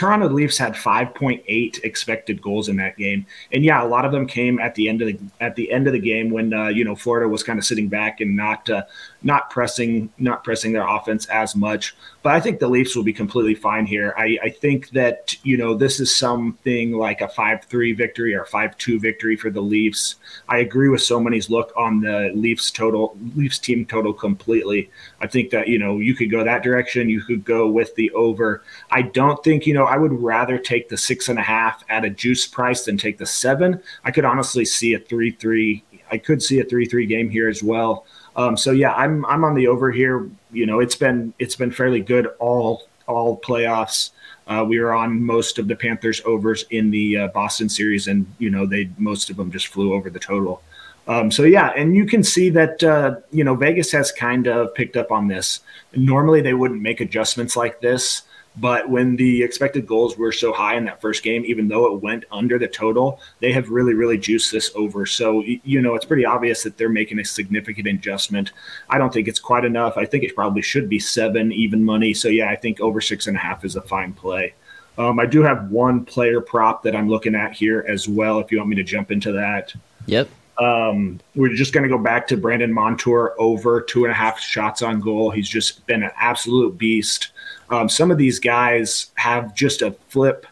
Toronto 0.00 0.30
Leafs 0.30 0.56
had 0.56 0.72
5.8 0.72 1.84
expected 1.84 2.40
goals 2.40 2.70
in 2.70 2.76
that 2.76 2.96
game, 2.96 3.26
and 3.52 3.62
yeah, 3.62 3.84
a 3.84 3.86
lot 3.86 4.06
of 4.06 4.12
them 4.12 4.26
came 4.26 4.58
at 4.58 4.74
the 4.74 4.88
end 4.88 5.02
of 5.02 5.08
the 5.08 5.18
at 5.42 5.56
the 5.56 5.70
end 5.70 5.86
of 5.86 5.92
the 5.92 5.98
game 5.98 6.30
when 6.30 6.54
uh, 6.54 6.68
you 6.68 6.86
know 6.86 6.96
Florida 6.96 7.28
was 7.28 7.42
kind 7.42 7.58
of 7.58 7.66
sitting 7.66 7.86
back 7.86 8.22
and 8.22 8.34
not 8.34 8.70
uh, 8.70 8.84
not 9.22 9.50
pressing 9.50 10.10
not 10.16 10.42
pressing 10.42 10.72
their 10.72 10.88
offense 10.88 11.26
as 11.26 11.54
much. 11.54 11.94
But 12.22 12.34
I 12.34 12.40
think 12.40 12.60
the 12.60 12.68
Leafs 12.68 12.96
will 12.96 13.02
be 13.02 13.12
completely 13.12 13.54
fine 13.54 13.84
here. 13.84 14.14
I, 14.16 14.38
I 14.42 14.48
think 14.48 14.88
that 14.90 15.36
you 15.42 15.58
know 15.58 15.74
this 15.74 16.00
is 16.00 16.16
something 16.16 16.92
like 16.92 17.20
a 17.20 17.28
five 17.28 17.64
three 17.64 17.92
victory 17.92 18.34
or 18.34 18.46
five 18.46 18.78
two 18.78 18.98
victory 18.98 19.36
for 19.36 19.50
the 19.50 19.60
Leafs. 19.60 20.14
I 20.48 20.60
agree 20.60 20.88
with 20.88 21.02
So 21.02 21.20
Money's 21.20 21.50
look 21.50 21.74
on 21.76 22.00
the 22.00 22.30
Leafs 22.34 22.70
total 22.70 23.18
Leafs 23.36 23.58
team 23.58 23.84
total 23.84 24.14
completely. 24.14 24.88
I 25.20 25.26
think 25.26 25.50
that 25.50 25.68
you 25.68 25.78
know 25.78 25.98
you 25.98 26.14
could 26.14 26.30
go 26.30 26.42
that 26.42 26.62
direction. 26.62 27.10
You 27.10 27.20
could 27.20 27.44
go 27.44 27.68
with 27.68 27.94
the 27.96 28.10
over. 28.12 28.62
I 28.90 29.02
don't 29.02 29.44
think 29.44 29.66
you 29.66 29.74
know 29.74 29.89
I 29.90 29.98
would 29.98 30.12
rather 30.12 30.56
take 30.56 30.88
the 30.88 30.96
six 30.96 31.28
and 31.28 31.36
a 31.36 31.42
half 31.42 31.82
at 31.88 32.04
a 32.04 32.10
juice 32.10 32.46
price 32.46 32.84
than 32.84 32.96
take 32.96 33.18
the 33.18 33.26
seven. 33.26 33.82
I 34.04 34.12
could 34.12 34.24
honestly 34.24 34.64
see 34.64 34.94
a 34.94 35.00
three 35.00 35.32
three. 35.32 35.82
I 36.12 36.18
could 36.18 36.40
see 36.40 36.60
a 36.60 36.64
three 36.64 36.86
three 36.86 37.06
game 37.06 37.28
here 37.28 37.48
as 37.48 37.60
well. 37.60 38.06
Um, 38.36 38.56
so 38.56 38.70
yeah, 38.70 38.92
I'm 38.94 39.26
I'm 39.26 39.44
on 39.44 39.56
the 39.56 39.66
over 39.66 39.90
here. 39.90 40.30
You 40.52 40.66
know, 40.66 40.78
it's 40.78 40.94
been 40.94 41.34
it's 41.40 41.56
been 41.56 41.72
fairly 41.72 42.00
good 42.00 42.28
all 42.38 42.84
all 43.08 43.40
playoffs. 43.40 44.10
Uh, 44.46 44.64
we 44.64 44.78
were 44.78 44.92
on 44.92 45.20
most 45.24 45.58
of 45.58 45.66
the 45.66 45.74
Panthers 45.74 46.22
overs 46.24 46.64
in 46.70 46.92
the 46.92 47.16
uh, 47.16 47.28
Boston 47.28 47.68
series, 47.68 48.06
and 48.06 48.32
you 48.38 48.50
know 48.50 48.66
they 48.66 48.90
most 48.96 49.28
of 49.28 49.36
them 49.36 49.50
just 49.50 49.66
flew 49.66 49.92
over 49.92 50.08
the 50.08 50.20
total. 50.20 50.62
Um, 51.08 51.32
so 51.32 51.42
yeah, 51.42 51.72
and 51.76 51.96
you 51.96 52.06
can 52.06 52.22
see 52.22 52.50
that 52.50 52.80
uh, 52.84 53.16
you 53.32 53.42
know 53.42 53.56
Vegas 53.56 53.90
has 53.90 54.12
kind 54.12 54.46
of 54.46 54.72
picked 54.76 54.96
up 54.96 55.10
on 55.10 55.26
this. 55.26 55.60
Normally 55.96 56.40
they 56.42 56.54
wouldn't 56.54 56.80
make 56.80 57.00
adjustments 57.00 57.56
like 57.56 57.80
this, 57.80 58.22
but 58.56 58.90
when 58.90 59.16
the 59.16 59.42
expected 59.42 59.86
goals 59.86 60.18
were 60.18 60.32
so 60.32 60.52
high 60.52 60.76
in 60.76 60.84
that 60.86 61.00
first 61.00 61.22
game, 61.22 61.44
even 61.46 61.68
though 61.68 61.94
it 61.94 62.02
went 62.02 62.24
under 62.32 62.58
the 62.58 62.66
total, 62.66 63.20
they 63.40 63.52
have 63.52 63.70
really, 63.70 63.94
really 63.94 64.18
juiced 64.18 64.50
this 64.50 64.70
over. 64.74 65.06
So, 65.06 65.42
you 65.42 65.80
know, 65.80 65.94
it's 65.94 66.04
pretty 66.04 66.24
obvious 66.24 66.64
that 66.64 66.76
they're 66.76 66.88
making 66.88 67.20
a 67.20 67.24
significant 67.24 67.86
adjustment. 67.86 68.52
I 68.88 68.98
don't 68.98 69.12
think 69.12 69.28
it's 69.28 69.38
quite 69.38 69.64
enough. 69.64 69.96
I 69.96 70.04
think 70.04 70.24
it 70.24 70.34
probably 70.34 70.62
should 70.62 70.88
be 70.88 70.98
seven 70.98 71.52
even 71.52 71.84
money. 71.84 72.12
So, 72.12 72.28
yeah, 72.28 72.50
I 72.50 72.56
think 72.56 72.80
over 72.80 73.00
six 73.00 73.28
and 73.28 73.36
a 73.36 73.40
half 73.40 73.64
is 73.64 73.76
a 73.76 73.82
fine 73.82 74.12
play. 74.12 74.54
Um, 74.98 75.20
I 75.20 75.26
do 75.26 75.42
have 75.42 75.70
one 75.70 76.04
player 76.04 76.40
prop 76.40 76.82
that 76.82 76.96
I'm 76.96 77.08
looking 77.08 77.34
at 77.34 77.52
here 77.52 77.84
as 77.88 78.08
well, 78.08 78.40
if 78.40 78.50
you 78.50 78.58
want 78.58 78.68
me 78.68 78.76
to 78.76 78.82
jump 78.82 79.12
into 79.12 79.32
that. 79.32 79.72
Yep. 80.06 80.28
Um, 80.58 81.20
we're 81.34 81.54
just 81.54 81.72
going 81.72 81.84
to 81.84 81.88
go 81.88 81.96
back 81.96 82.26
to 82.28 82.36
Brandon 82.36 82.70
Montour 82.70 83.34
over 83.38 83.80
two 83.80 84.04
and 84.04 84.12
a 84.12 84.14
half 84.14 84.38
shots 84.38 84.82
on 84.82 85.00
goal. 85.00 85.30
He's 85.30 85.48
just 85.48 85.86
been 85.86 86.02
an 86.02 86.10
absolute 86.20 86.76
beast. 86.76 87.30
Um, 87.70 87.88
some 87.88 88.10
of 88.10 88.18
these 88.18 88.38
guys 88.38 89.06
have 89.14 89.54
just 89.54 89.82
a 89.82 89.92
flip, 90.08 90.46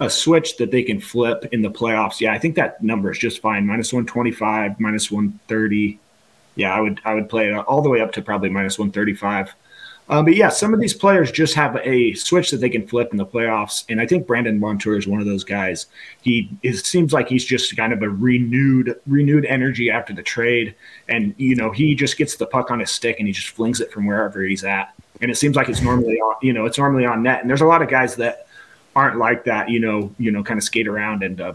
a 0.00 0.10
switch 0.10 0.56
that 0.56 0.70
they 0.70 0.82
can 0.82 1.00
flip 1.00 1.46
in 1.52 1.62
the 1.62 1.70
playoffs. 1.70 2.20
Yeah, 2.20 2.32
I 2.32 2.38
think 2.38 2.56
that 2.56 2.82
number 2.82 3.10
is 3.10 3.18
just 3.18 3.40
fine. 3.40 3.66
Minus 3.66 3.92
one 3.92 4.06
twenty 4.06 4.32
five, 4.32 4.78
minus 4.80 5.10
one 5.10 5.38
thirty. 5.46 6.00
Yeah, 6.56 6.74
I 6.74 6.80
would 6.80 7.00
I 7.04 7.14
would 7.14 7.28
play 7.28 7.48
it 7.48 7.54
all 7.54 7.80
the 7.80 7.88
way 7.88 8.00
up 8.00 8.12
to 8.12 8.22
probably 8.22 8.48
minus 8.48 8.78
one 8.78 8.90
thirty 8.90 9.14
five. 9.14 9.54
Um, 10.06 10.26
but 10.26 10.34
yeah, 10.36 10.50
some 10.50 10.74
of 10.74 10.80
these 10.80 10.92
players 10.92 11.32
just 11.32 11.54
have 11.54 11.76
a 11.82 12.12
switch 12.12 12.50
that 12.50 12.58
they 12.58 12.68
can 12.68 12.86
flip 12.86 13.12
in 13.12 13.16
the 13.16 13.24
playoffs, 13.24 13.84
and 13.88 14.00
I 14.00 14.06
think 14.06 14.26
Brandon 14.26 14.60
Montour 14.60 14.98
is 14.98 15.06
one 15.06 15.20
of 15.20 15.26
those 15.26 15.44
guys. 15.44 15.86
He 16.20 16.50
it 16.62 16.76
seems 16.84 17.12
like 17.12 17.28
he's 17.28 17.44
just 17.44 17.74
kind 17.76 17.92
of 17.92 18.02
a 18.02 18.10
renewed 18.10 19.00
renewed 19.06 19.46
energy 19.46 19.90
after 19.90 20.12
the 20.12 20.22
trade, 20.22 20.74
and 21.08 21.34
you 21.38 21.54
know 21.54 21.70
he 21.70 21.94
just 21.94 22.18
gets 22.18 22.34
the 22.36 22.46
puck 22.46 22.70
on 22.70 22.80
his 22.80 22.90
stick 22.90 23.18
and 23.18 23.28
he 23.28 23.32
just 23.32 23.48
flings 23.48 23.80
it 23.80 23.92
from 23.92 24.06
wherever 24.06 24.42
he's 24.42 24.64
at 24.64 24.92
and 25.20 25.30
it 25.30 25.36
seems 25.36 25.56
like 25.56 25.68
it's 25.68 25.82
normally 25.82 26.16
on, 26.16 26.36
you 26.42 26.52
know, 26.52 26.66
it's 26.66 26.78
normally 26.78 27.06
on 27.06 27.22
net. 27.22 27.40
And 27.40 27.50
there's 27.50 27.60
a 27.60 27.66
lot 27.66 27.82
of 27.82 27.88
guys 27.88 28.16
that 28.16 28.46
aren't 28.96 29.18
like 29.18 29.44
that, 29.44 29.68
you 29.68 29.80
know, 29.80 30.12
you 30.18 30.30
know, 30.30 30.42
kind 30.42 30.58
of 30.58 30.64
skate 30.64 30.88
around 30.88 31.22
and, 31.22 31.40
uh, 31.40 31.54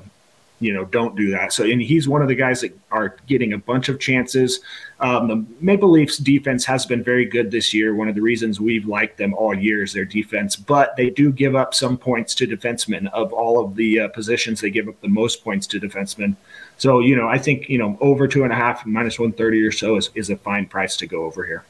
you 0.62 0.74
know, 0.74 0.84
don't 0.86 1.16
do 1.16 1.32
that. 1.32 1.54
So, 1.54 1.64
and 1.64 1.82
he's 1.82 2.08
one 2.08 2.22
of 2.22 2.28
the 2.28 2.36
guys 2.36 2.62
that 2.62 2.78
are 2.92 3.16
getting 3.28 3.54
a 3.54 3.58
bunch 3.58 3.88
of 3.88 4.00
chances. 4.00 4.60
Um, 5.00 5.28
the 5.30 5.46
Maple 5.62 5.90
Leafs 5.90 6.18
defense 6.18 6.66
has 6.66 6.86
been 6.86 7.02
very 7.02 7.24
good 7.24 7.50
this 7.50 7.74
year. 7.74 7.96
One 7.96 8.10
of 8.10 8.16
the 8.16 8.22
reasons 8.22 8.60
we've 8.60 8.86
liked 8.86 9.18
them 9.18 9.34
all 9.34 9.58
year 9.58 9.84
is 9.84 9.94
their 9.94 10.04
defense, 10.04 10.58
but 10.58 10.98
they 10.98 11.10
do 11.10 11.32
give 11.32 11.56
up 11.56 11.74
some 11.74 11.98
points 11.98 12.36
to 12.36 12.48
defensemen. 12.48 13.10
Of 13.14 13.32
all 13.32 13.64
of 13.64 13.76
the 13.76 14.02
uh, 14.02 14.08
positions, 14.10 14.60
they 14.60 14.70
give 14.70 14.90
up 14.90 15.00
the 15.00 15.08
most 15.08 15.44
points 15.46 15.66
to 15.68 15.80
defensemen. 15.80 16.36
So, 16.78 17.00
you 17.00 17.16
know, 17.16 17.30
I 17.30 17.38
think, 17.38 17.70
you 17.70 17.78
know, 17.78 17.98
over 18.02 18.28
two 18.28 18.44
and 18.44 18.52
a 18.52 18.56
half, 18.56 18.86
minus 18.86 19.18
130 19.18 19.62
or 19.62 19.72
so 19.72 19.96
is, 19.96 20.10
is 20.14 20.30
a 20.30 20.36
fine 20.36 20.66
price 20.66 20.98
to 20.98 21.08
go 21.08 21.24
over 21.24 21.46
here. 21.46 21.64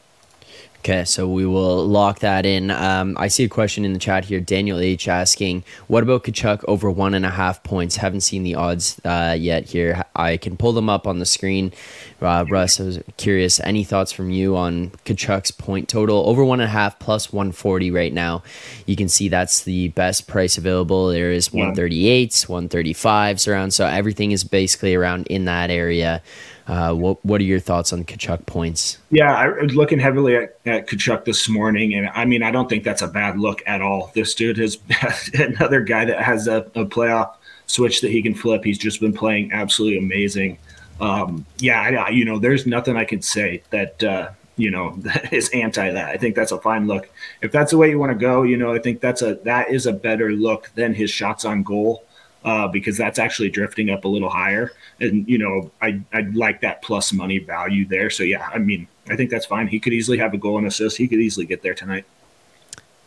Okay, 0.79 1.03
so 1.03 1.27
we 1.27 1.45
will 1.45 1.85
lock 1.85 2.19
that 2.19 2.45
in. 2.45 2.71
Um, 2.71 3.17
I 3.19 3.27
see 3.27 3.43
a 3.43 3.49
question 3.49 3.83
in 3.83 3.91
the 3.91 3.99
chat 3.99 4.25
here. 4.25 4.39
Daniel 4.39 4.79
H 4.79 5.09
asking, 5.09 5.65
"What 5.87 6.03
about 6.03 6.23
Tkachuk 6.23 6.63
over 6.69 6.89
one 6.89 7.13
and 7.13 7.25
a 7.25 7.29
half 7.29 7.61
points?" 7.63 7.97
Haven't 7.97 8.21
seen 8.21 8.43
the 8.43 8.55
odds 8.55 8.99
uh, 9.03 9.35
yet. 9.37 9.69
Here, 9.69 10.05
I 10.15 10.37
can 10.37 10.55
pull 10.55 10.71
them 10.71 10.89
up 10.89 11.05
on 11.05 11.19
the 11.19 11.25
screen. 11.25 11.73
Uh, 12.21 12.45
Russ, 12.49 12.79
I 12.79 12.83
was 12.83 12.99
curious. 13.17 13.59
Any 13.59 13.83
thoughts 13.83 14.11
from 14.11 14.29
you 14.29 14.55
on 14.55 14.91
Tkachuk's 15.05 15.51
point 15.51 15.87
total 15.87 16.27
over 16.27 16.43
one 16.43 16.59
and 16.59 16.67
a 16.67 16.71
half 16.71 16.99
plus 16.99 17.31
one 17.31 17.51
forty 17.51 17.91
right 17.91 18.13
now? 18.13 18.43
You 18.85 18.95
can 18.95 19.09
see 19.09 19.29
that's 19.29 19.63
the 19.63 19.89
best 19.89 20.27
price 20.27 20.57
available. 20.57 21.07
There 21.07 21.31
is 21.31 21.53
one 21.53 21.75
thirty 21.75 22.07
eights, 22.07 22.49
one 22.49 22.69
thirty 22.69 22.93
fives 22.93 23.47
around. 23.47 23.71
So 23.71 23.85
everything 23.85 24.31
is 24.31 24.43
basically 24.43 24.95
around 24.95 25.27
in 25.27 25.45
that 25.45 25.69
area. 25.69 26.21
Uh, 26.69 26.93
what 26.93 27.23
what 27.25 27.41
are 27.41 27.45
your 27.45 27.59
thoughts 27.59 27.91
on 27.91 28.03
Tkachuk 28.03 28.45
points? 28.45 28.99
Yeah, 29.09 29.33
I 29.33 29.47
was 29.47 29.75
looking 29.75 29.97
heavily 29.97 30.35
at, 30.35 30.59
at 30.67 30.87
Tkachuk 30.87 31.25
this 31.25 31.49
morning, 31.49 31.95
and 31.95 32.09
I 32.09 32.25
mean, 32.25 32.43
I 32.43 32.51
don't 32.51 32.69
think 32.69 32.83
that's 32.83 33.01
a 33.01 33.07
bad 33.07 33.39
look 33.39 33.63
at 33.65 33.81
all. 33.81 34.11
This 34.13 34.35
dude 34.35 34.57
has 34.57 34.77
another 35.33 35.81
guy 35.81 36.05
that 36.05 36.21
has 36.21 36.47
a, 36.47 36.57
a, 36.75 36.85
playoff 36.85 37.33
switch 37.65 38.01
that 38.01 38.11
he 38.11 38.21
can 38.21 38.35
flip. 38.35 38.63
He's 38.63 38.77
just 38.77 38.99
been 38.99 39.13
playing 39.13 39.51
absolutely 39.51 39.97
amazing. 39.97 40.59
Um, 40.99 41.45
yeah, 41.59 42.05
I, 42.07 42.09
you 42.09 42.25
know, 42.25 42.39
there's 42.39 42.65
nothing 42.65 42.97
I 42.97 43.05
can 43.05 43.21
say 43.21 43.63
that 43.69 44.03
uh, 44.03 44.29
you 44.57 44.71
know 44.71 44.95
that 44.97 45.33
is 45.33 45.49
anti 45.49 45.91
that. 45.91 46.09
I 46.09 46.17
think 46.17 46.35
that's 46.35 46.51
a 46.51 46.59
fine 46.59 46.87
look. 46.87 47.09
If 47.41 47.51
that's 47.51 47.71
the 47.71 47.77
way 47.77 47.89
you 47.89 47.99
want 47.99 48.11
to 48.11 48.17
go, 48.17 48.43
you 48.43 48.57
know, 48.57 48.73
I 48.73 48.79
think 48.79 49.01
that's 49.01 49.21
a 49.21 49.35
that 49.45 49.69
is 49.69 49.85
a 49.85 49.93
better 49.93 50.31
look 50.31 50.71
than 50.75 50.93
his 50.93 51.09
shots 51.09 51.45
on 51.45 51.63
goal 51.63 52.03
uh, 52.43 52.67
because 52.67 52.97
that's 52.97 53.19
actually 53.19 53.49
drifting 53.49 53.89
up 53.89 54.05
a 54.05 54.07
little 54.07 54.29
higher. 54.29 54.71
And 54.99 55.27
you 55.27 55.37
know, 55.37 55.71
I 55.81 56.01
I 56.13 56.21
like 56.33 56.61
that 56.61 56.81
plus 56.81 57.11
money 57.13 57.39
value 57.39 57.87
there. 57.87 58.09
So 58.09 58.23
yeah, 58.23 58.47
I 58.53 58.59
mean, 58.59 58.87
I 59.09 59.15
think 59.15 59.29
that's 59.29 59.45
fine. 59.45 59.67
He 59.67 59.79
could 59.79 59.93
easily 59.93 60.17
have 60.17 60.33
a 60.33 60.37
goal 60.37 60.57
and 60.57 60.67
assist. 60.67 60.97
He 60.97 61.07
could 61.07 61.19
easily 61.19 61.45
get 61.45 61.61
there 61.61 61.73
tonight. 61.73 62.05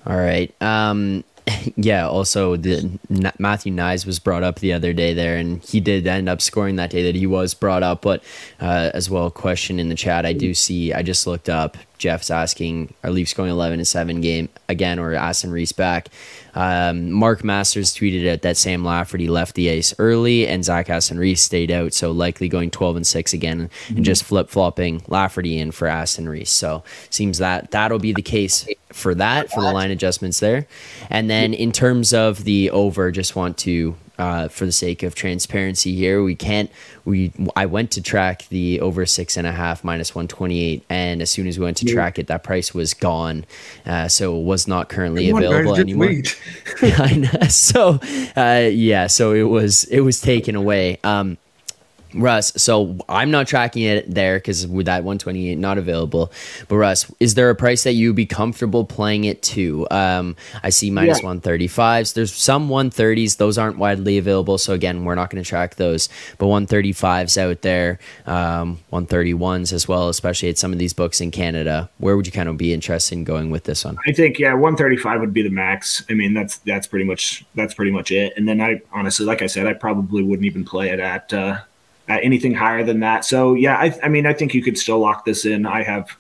All 0.05 0.17
right. 0.17 0.53
Um, 0.61 1.23
yeah. 1.77 2.07
Also, 2.07 2.57
the 2.57 2.99
Matthew 3.39 3.73
Knies 3.73 4.07
was 4.07 4.19
brought 4.19 4.43
up 4.43 4.61
the 4.61 4.73
other 4.73 4.93
day 4.93 5.15
there, 5.15 5.37
and 5.37 5.63
he 5.63 5.81
did 5.81 6.07
end 6.07 6.29
up 6.29 6.41
scoring 6.41 6.77
that 6.77 6.91
day 6.91 7.03
that 7.05 7.15
he 7.15 7.27
was 7.27 7.55
brought 7.55 7.83
up. 7.83 8.03
But 8.03 8.23
uh, 8.61 8.91
as 8.95 9.11
well, 9.11 9.31
question 9.31 9.79
in 9.79 9.89
the 9.89 9.95
chat. 9.95 10.25
I 10.27 10.33
do 10.33 10.55
see. 10.55 10.93
I 10.93 11.03
just 11.03 11.27
looked 11.27 11.49
up. 11.49 11.77
Jeff's 11.99 12.31
asking, 12.31 12.95
are 13.05 13.11
Leafs 13.11 13.33
going 13.33 13.51
11 13.51 13.79
to 13.79 13.85
7 13.85 14.21
game 14.21 14.49
again 14.69 14.99
or 14.99 15.15
Aston 15.15 15.53
Reese 15.53 15.71
back? 15.71 16.09
Um, 16.55 17.11
Mark 17.11 17.45
Masters 17.45 17.95
tweeted 17.95 18.31
out 18.31 18.43
that 18.43 18.57
Sam 18.57 18.85
Lafferty 18.85 19.29
left 19.29 19.55
the 19.55 19.71
ice 19.71 19.95
early 19.99 20.47
and 20.47 20.65
Zach 20.65 20.91
Aston 20.91 21.19
Reese 21.19 21.43
stayed 21.43 21.71
out, 21.71 21.95
so 21.95 22.11
likely 22.11 22.49
going 22.49 22.71
12 22.71 22.97
and 22.97 23.07
6 23.07 23.33
again 23.33 23.69
mm-hmm. 23.69 23.97
and 23.97 24.05
just 24.05 24.25
flip 24.25 24.51
flopping 24.51 25.03
Lafferty 25.09 25.59
in 25.59 25.73
for 25.73 25.89
Aston 25.89 26.29
Reese. 26.29 26.51
So 26.51 26.85
seems 27.11 27.39
that 27.39 27.71
that'll 27.71 27.99
be 27.99 28.13
the 28.13 28.23
case 28.23 28.69
for 28.93 29.15
that, 29.15 29.51
for 29.51 29.63
the 29.63 29.73
line 29.73 29.91
adjustments 29.91 30.41
there. 30.41 30.67
And 31.11 31.31
then 31.31 31.55
in 31.55 31.73
terms 31.73 32.13
of 32.13 32.45
the 32.45 32.71
over, 32.71 33.11
just 33.11 33.35
want 33.35 33.57
to 33.59 33.97
uh, 34.23 34.49
for 34.49 34.65
the 34.65 34.73
sake 34.73 35.03
of 35.03 35.15
transparency 35.15 35.95
here. 35.95 36.23
We 36.23 36.37
can't. 36.37 36.71
We 37.05 37.33
I 37.57 37.67
went 37.67 37.91
to 37.93 38.03
track 38.03 38.47
the 38.49 38.81
over 38.81 39.05
six 39.05 39.37
and 39.37 39.47
a 39.47 39.53
half 39.53 39.83
minus 39.83 40.15
one 40.15 40.29
twenty 40.29 40.63
eight, 40.63 40.85
and 40.89 41.21
as 41.21 41.31
soon 41.31 41.49
as 41.49 41.59
we 41.59 41.65
went 41.65 41.77
to 41.79 41.87
yeah. 41.87 41.95
track 41.95 42.19
it, 42.19 42.29
that 42.29 42.45
price 42.45 42.73
was 42.73 42.95
gone, 42.95 43.45
uh, 43.85 44.07
so 44.07 44.39
it 44.39 44.45
was 44.45 44.69
not 44.69 44.89
currently 44.89 45.31
available 45.31 45.75
anymore. 45.75 46.13
So 47.49 47.99
uh, 48.37 48.69
yeah, 48.71 49.09
so 49.09 49.33
it 49.33 49.43
was 49.43 49.85
it 49.85 50.01
was 50.01 50.21
taken 50.21 50.55
away. 50.55 50.99
Um, 51.03 51.37
Russ, 52.15 52.53
so 52.57 52.97
I'm 53.09 53.31
not 53.31 53.47
tracking 53.47 53.83
it 53.83 54.13
there 54.13 54.39
because 54.39 54.67
with 54.67 54.87
that 54.87 55.05
128 55.05 55.59
not 55.59 55.79
available. 55.79 56.33
But 56.69 56.77
Russ, 56.77 57.13
is 57.21 57.35
there 57.35 57.51
a 57.51 57.55
price 57.55 57.85
that 57.85 57.93
you'd 57.93 58.17
be 58.17 58.27
comfortable 58.27 58.85
playing 58.85 59.25
it 59.25 59.43
to? 59.43 59.87
Um, 59.91 60.37
I 60.63 60.71
see 60.71 60.91
minus 60.91 61.23
yeah. 61.23 61.29
135s. 61.31 62.15
There's 62.15 62.33
some 62.33 62.69
130s; 62.69 63.37
those 63.37 63.59
aren't 63.59 63.79
widely 63.79 64.19
available. 64.19 64.59
So 64.59 64.73
again, 64.73 65.05
we're 65.05 65.15
not 65.15 65.31
going 65.31 65.43
to 65.43 65.49
track 65.49 65.77
those. 65.77 66.09
But 66.39 66.47
135s 66.47 67.39
out 67.39 67.63
there, 67.63 67.99
um, 68.27 68.81
131s 68.93 69.73
as 69.73 69.89
well, 69.89 70.09
especially 70.09 70.49
at 70.49 70.59
some 70.59 70.73
of 70.73 70.79
these 70.79 70.93
books 70.93 71.21
in 71.21 71.31
Canada. 71.31 71.89
Where 71.99 72.17
would 72.17 72.27
you 72.27 72.33
kind 72.33 72.49
of 72.49 72.57
be 72.57 72.73
interested 72.73 73.17
in 73.17 73.25
going 73.25 73.51
with 73.51 73.65
this 73.65 73.85
one? 73.85 73.99
I 74.07 74.13
think 74.13 74.39
yeah, 74.39 74.53
135 74.55 75.21
would 75.21 75.33
be 75.33 75.43
the 75.43 75.51
max. 75.51 76.05
I 76.11 76.15
mean, 76.15 76.35
that's 76.35 76.59
that's 76.59 76.87
pretty 76.87 77.05
much 77.05 77.45
that's 77.55 77.75
pretty 77.75 77.91
much 77.91 78.11
it. 78.11 78.35
And 78.37 78.49
then 78.49 78.61
I 78.61 78.81
honestly, 78.93 79.27
like 79.27 79.43
I 79.43 79.47
said, 79.47 79.67
I 79.67 79.75
probably 79.75 80.23
wouldn't 80.23 80.47
even 80.47 80.65
play 80.65 80.91
it 80.91 81.01
at. 81.01 81.33
Uh, 81.33 81.61
uh, 82.09 82.19
anything 82.23 82.55
higher 82.55 82.85
than 82.85 83.01
that. 83.01 83.25
So 83.25 83.55
yeah, 83.55 83.77
I, 83.77 83.99
I, 84.03 84.09
mean, 84.09 84.27
I 84.27 84.33
think 84.33 84.55
you 84.55 84.63
could 84.63 84.79
still 84.79 84.99
lock 84.99 85.25
this 85.25 85.45
in. 85.45 85.67
I 85.67 85.83
have, 85.83 86.17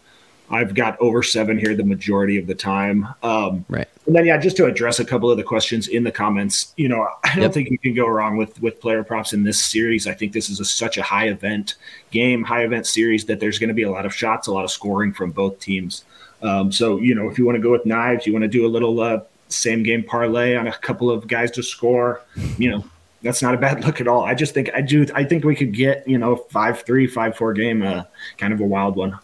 I've 0.50 0.74
got 0.74 1.00
over 1.00 1.22
seven 1.22 1.58
here 1.58 1.74
the 1.74 1.84
majority 1.84 2.38
of 2.38 2.46
the 2.46 2.54
time. 2.54 3.08
Um, 3.22 3.64
right. 3.68 3.88
And 4.06 4.16
then 4.16 4.26
yeah, 4.26 4.36
just 4.36 4.56
to 4.56 4.66
address 4.66 4.98
a 4.98 5.04
couple 5.04 5.30
of 5.30 5.36
the 5.36 5.44
questions 5.44 5.88
in 5.88 6.04
the 6.04 6.10
comments, 6.10 6.74
you 6.76 6.88
know, 6.88 7.08
I 7.24 7.34
don't 7.34 7.42
yep. 7.42 7.52
think 7.52 7.70
you 7.70 7.78
can 7.78 7.94
go 7.94 8.06
wrong 8.06 8.36
with 8.36 8.60
with 8.60 8.80
player 8.80 9.04
props 9.04 9.32
in 9.32 9.44
this 9.44 9.62
series. 9.62 10.06
I 10.06 10.14
think 10.14 10.32
this 10.32 10.50
is 10.50 10.58
a, 10.58 10.64
such 10.64 10.98
a 10.98 11.02
high 11.02 11.28
event 11.28 11.76
game, 12.10 12.42
high 12.42 12.64
event 12.64 12.86
series 12.86 13.24
that 13.26 13.38
there's 13.38 13.58
going 13.58 13.68
to 13.68 13.74
be 13.74 13.84
a 13.84 13.90
lot 13.90 14.04
of 14.04 14.12
shots, 14.12 14.48
a 14.48 14.52
lot 14.52 14.64
of 14.64 14.70
scoring 14.70 15.12
from 15.12 15.30
both 15.30 15.58
teams. 15.60 16.04
Um, 16.42 16.72
so 16.72 16.98
you 16.98 17.14
know, 17.14 17.28
if 17.30 17.38
you 17.38 17.46
want 17.46 17.56
to 17.56 17.62
go 17.62 17.70
with 17.70 17.84
Knies, 17.84 18.26
you 18.26 18.32
want 18.32 18.42
to 18.42 18.48
do 18.48 18.66
a 18.66 18.68
little 18.68 19.00
uh, 19.00 19.20
same 19.48 19.82
game 19.84 20.02
parlay 20.02 20.56
on 20.56 20.66
a 20.66 20.72
couple 20.72 21.10
of 21.10 21.28
guys 21.28 21.52
to 21.52 21.62
score. 21.62 22.22
You 22.58 22.70
know, 22.70 22.84
that's 23.22 23.42
not 23.42 23.54
a 23.54 23.58
bad 23.58 23.84
look 23.84 24.00
at 24.00 24.08
all. 24.08 24.24
I 24.24 24.34
just 24.34 24.54
think 24.54 24.70
I 24.74 24.80
do. 24.80 25.06
I 25.14 25.24
think 25.24 25.44
we 25.44 25.54
could 25.54 25.72
get 25.72 26.06
you 26.06 26.18
know 26.18 26.36
five 26.36 26.82
three 26.82 27.06
five 27.06 27.36
four 27.36 27.52
game, 27.52 27.82
uh, 27.82 28.04
kind 28.38 28.52
of 28.52 28.60
a 28.60 28.64
wild 28.64 28.96
one. 28.96 29.18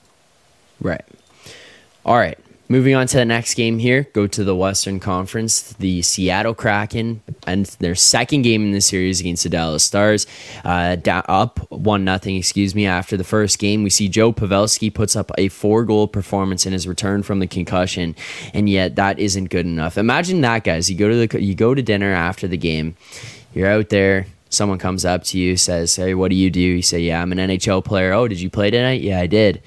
Right. 0.80 1.04
All 2.04 2.16
right. 2.16 2.38
Moving 2.70 2.94
on 2.94 3.06
to 3.06 3.16
the 3.16 3.24
next 3.24 3.54
game 3.54 3.78
here, 3.78 4.06
go 4.12 4.26
to 4.26 4.44
the 4.44 4.54
Western 4.54 5.00
Conference. 5.00 5.72
The 5.72 6.02
Seattle 6.02 6.54
Kraken 6.54 7.22
and 7.46 7.64
their 7.80 7.94
second 7.94 8.42
game 8.42 8.62
in 8.62 8.72
the 8.72 8.82
series 8.82 9.20
against 9.20 9.44
the 9.44 9.48
Dallas 9.48 9.82
Stars, 9.82 10.26
uh, 10.66 10.96
da- 10.96 11.22
up 11.28 11.60
one 11.70 12.04
nothing. 12.04 12.36
Excuse 12.36 12.74
me. 12.74 12.84
After 12.84 13.16
the 13.16 13.24
first 13.24 13.58
game, 13.58 13.84
we 13.84 13.88
see 13.88 14.06
Joe 14.06 14.34
Pavelski 14.34 14.92
puts 14.92 15.16
up 15.16 15.32
a 15.38 15.48
four 15.48 15.86
goal 15.86 16.06
performance 16.06 16.66
in 16.66 16.74
his 16.74 16.86
return 16.86 17.22
from 17.22 17.38
the 17.38 17.46
concussion, 17.46 18.14
and 18.52 18.68
yet 18.68 18.96
that 18.96 19.18
isn't 19.18 19.48
good 19.48 19.64
enough. 19.64 19.96
Imagine 19.96 20.42
that, 20.42 20.62
guys. 20.62 20.90
You 20.90 20.96
go 20.98 21.08
to 21.08 21.26
the 21.26 21.42
you 21.42 21.54
go 21.54 21.74
to 21.74 21.80
dinner 21.80 22.12
after 22.12 22.46
the 22.46 22.58
game. 22.58 22.96
You're 23.58 23.72
out 23.72 23.88
there. 23.88 24.26
Someone 24.50 24.78
comes 24.78 25.04
up 25.04 25.24
to 25.24 25.36
you, 25.36 25.56
says, 25.56 25.96
"Hey, 25.96 26.14
what 26.14 26.28
do 26.28 26.36
you 26.36 26.48
do?" 26.48 26.60
You 26.60 26.80
say, 26.80 27.00
"Yeah, 27.00 27.20
I'm 27.20 27.32
an 27.32 27.38
NHL 27.38 27.82
player." 27.82 28.12
Oh, 28.12 28.28
did 28.28 28.40
you 28.40 28.48
play 28.48 28.70
tonight? 28.70 29.00
Yeah, 29.00 29.18
I 29.18 29.26
did. 29.26 29.60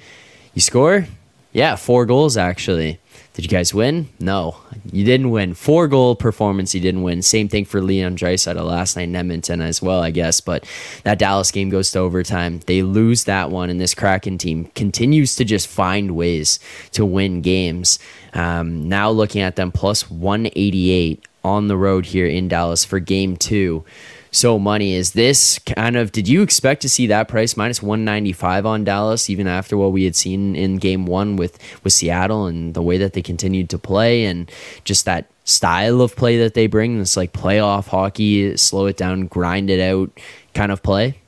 You 0.54 0.62
score? 0.62 1.08
Yeah, 1.52 1.76
four 1.76 2.06
goals 2.06 2.38
actually. 2.38 3.00
Did 3.34 3.44
you 3.44 3.50
guys 3.50 3.74
win? 3.74 4.08
No, 4.18 4.56
you 4.90 5.04
didn't 5.04 5.30
win. 5.30 5.52
Four 5.52 5.88
goal 5.88 6.16
performance, 6.16 6.74
you 6.74 6.80
didn't 6.80 7.02
win. 7.02 7.20
Same 7.20 7.48
thing 7.48 7.66
for 7.66 7.82
Leon 7.82 8.16
Draisaitl 8.16 8.64
last 8.64 8.96
night 8.96 9.08
in 9.08 9.16
Edmonton 9.16 9.60
as 9.60 9.82
well, 9.82 10.00
I 10.00 10.10
guess. 10.10 10.40
But 10.40 10.66
that 11.04 11.18
Dallas 11.18 11.50
game 11.50 11.68
goes 11.68 11.90
to 11.90 11.98
overtime. 11.98 12.60
They 12.66 12.80
lose 12.80 13.24
that 13.24 13.50
one, 13.50 13.68
and 13.68 13.78
this 13.78 13.94
Kraken 13.94 14.38
team 14.38 14.70
continues 14.74 15.36
to 15.36 15.44
just 15.44 15.68
find 15.68 16.12
ways 16.12 16.58
to 16.92 17.04
win 17.04 17.42
games. 17.42 17.98
Um, 18.32 18.88
now 18.88 19.10
looking 19.10 19.42
at 19.42 19.56
them 19.56 19.70
plus 19.70 20.10
188 20.10 21.26
on 21.44 21.68
the 21.68 21.76
road 21.76 22.06
here 22.06 22.26
in 22.26 22.48
Dallas 22.48 22.84
for 22.84 23.00
game 23.00 23.36
two 23.36 23.84
so 24.32 24.58
money. 24.58 24.94
Is 24.94 25.12
this 25.12 25.58
kind 25.60 25.96
of 25.96 26.10
did 26.10 26.26
you 26.26 26.42
expect 26.42 26.82
to 26.82 26.88
see 26.88 27.06
that 27.06 27.28
price 27.28 27.56
minus 27.56 27.82
195 27.82 28.66
on 28.66 28.82
Dallas 28.82 29.30
even 29.30 29.46
after 29.46 29.76
what 29.76 29.92
we 29.92 30.04
had 30.04 30.16
seen 30.16 30.56
in 30.56 30.78
game 30.78 31.06
1 31.06 31.36
with 31.36 31.58
with 31.84 31.92
Seattle 31.92 32.46
and 32.46 32.74
the 32.74 32.82
way 32.82 32.98
that 32.98 33.12
they 33.12 33.22
continued 33.22 33.68
to 33.70 33.78
play 33.78 34.24
and 34.24 34.50
just 34.84 35.04
that 35.04 35.26
style 35.44 36.00
of 36.00 36.16
play 36.16 36.38
that 36.38 36.54
they 36.54 36.66
bring 36.66 36.98
this 36.98 37.16
like 37.16 37.32
playoff 37.32 37.88
hockey, 37.88 38.56
slow 38.56 38.86
it 38.86 38.96
down, 38.96 39.26
grind 39.26 39.70
it 39.70 39.80
out 39.80 40.10
kind 40.54 40.72
of 40.72 40.82
play? 40.82 41.18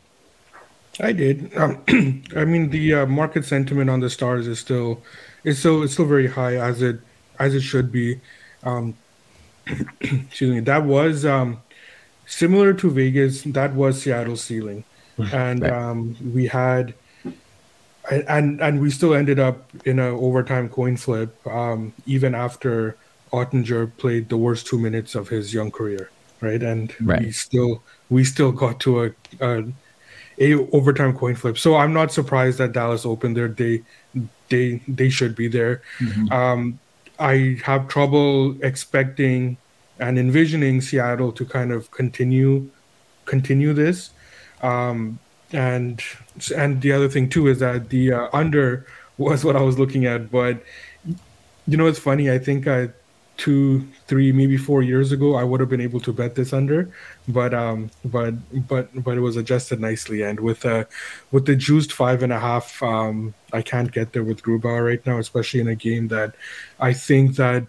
I 1.00 1.12
did. 1.12 1.54
Um, 1.56 1.82
I 2.36 2.44
mean, 2.44 2.70
the 2.70 2.94
uh, 2.94 3.06
market 3.06 3.44
sentiment 3.44 3.90
on 3.90 4.00
the 4.00 4.08
Stars 4.08 4.46
is 4.46 4.60
still, 4.60 5.02
is 5.42 5.58
still, 5.58 5.82
it's 5.82 5.94
still 5.94 6.06
very 6.06 6.28
high 6.28 6.56
as 6.56 6.82
it 6.82 7.00
as 7.40 7.54
it 7.54 7.62
should 7.62 7.90
be. 7.90 8.20
Um, 8.62 8.94
excuse 10.00 10.50
me. 10.50 10.60
That 10.60 10.84
was 10.84 11.24
um, 11.24 11.62
similar 12.26 12.72
to 12.74 12.90
Vegas, 12.90 13.42
that 13.42 13.74
was 13.74 14.02
Seattle's 14.02 14.42
ceiling, 14.42 14.84
and 15.32 15.62
right. 15.62 15.72
um, 15.72 16.16
we 16.32 16.46
had, 16.46 16.94
and 18.10 18.60
and 18.60 18.80
we 18.80 18.90
still 18.90 19.14
ended 19.14 19.38
up 19.38 19.70
in 19.84 19.98
an 19.98 20.12
overtime 20.14 20.68
coin 20.68 20.96
flip, 20.96 21.34
um, 21.46 21.92
even 22.06 22.34
after 22.34 22.96
Oettinger 23.32 23.90
played 23.96 24.28
the 24.28 24.36
worst 24.36 24.66
two 24.66 24.78
minutes 24.78 25.14
of 25.14 25.28
his 25.28 25.52
young 25.52 25.70
career, 25.70 26.10
right? 26.40 26.62
And 26.62 26.94
right. 27.00 27.20
we 27.20 27.32
still 27.32 27.82
we 28.10 28.24
still 28.24 28.52
got 28.52 28.80
to 28.80 29.04
a, 29.04 29.10
a, 29.40 29.64
a 30.38 30.54
overtime 30.70 31.16
coin 31.16 31.34
flip. 31.34 31.58
So 31.58 31.76
I'm 31.76 31.92
not 31.92 32.12
surprised 32.12 32.58
that 32.58 32.72
Dallas 32.72 33.04
opened 33.04 33.36
there. 33.36 33.48
They 33.48 33.82
they 34.48 34.80
they 34.86 35.10
should 35.10 35.34
be 35.34 35.48
there. 35.48 35.82
Mm-hmm. 35.98 36.32
Um, 36.32 36.78
I 37.18 37.58
have 37.64 37.88
trouble 37.88 38.56
expecting 38.62 39.56
and 40.00 40.18
envisioning 40.18 40.80
Seattle 40.80 41.32
to 41.32 41.44
kind 41.44 41.72
of 41.72 41.90
continue 41.90 42.70
continue 43.24 43.72
this. 43.72 44.10
Um, 44.62 45.18
and 45.52 46.02
and 46.56 46.80
the 46.82 46.92
other 46.92 47.08
thing 47.08 47.28
too 47.28 47.46
is 47.46 47.60
that 47.60 47.90
the 47.90 48.12
uh, 48.12 48.28
under 48.32 48.86
was 49.18 49.44
what 49.44 49.56
I 49.56 49.62
was 49.62 49.78
looking 49.78 50.06
at, 50.06 50.30
but 50.30 50.62
you 51.66 51.76
know 51.76 51.86
it's 51.86 51.98
funny. 51.98 52.30
I 52.30 52.38
think 52.38 52.66
I 52.66 52.88
two, 53.36 53.86
three, 54.06 54.32
maybe 54.32 54.56
four 54.56 54.82
years 54.82 55.12
ago, 55.12 55.34
I 55.34 55.44
would 55.44 55.60
have 55.60 55.68
been 55.68 55.80
able 55.80 56.00
to 56.00 56.12
bet 56.12 56.34
this 56.34 56.52
under, 56.52 56.90
but 57.28 57.52
um, 57.52 57.90
but 58.04 58.34
but 58.68 58.88
but 59.02 59.16
it 59.16 59.20
was 59.20 59.36
adjusted 59.36 59.80
nicely, 59.80 60.22
and 60.22 60.38
with 60.40 60.64
uh, 60.64 60.84
with 61.30 61.46
the 61.46 61.56
juiced 61.56 61.92
five 61.92 62.22
and 62.22 62.32
a 62.32 62.38
half, 62.38 62.82
um, 62.82 63.34
I 63.52 63.62
can't 63.62 63.90
get 63.90 64.12
there 64.12 64.24
with 64.24 64.42
Grubauer 64.42 64.86
right 64.86 65.04
now, 65.06 65.18
especially 65.18 65.60
in 65.60 65.68
a 65.68 65.74
game 65.74 66.08
that 66.08 66.34
I 66.78 66.92
think 66.92 67.36
that 67.36 67.66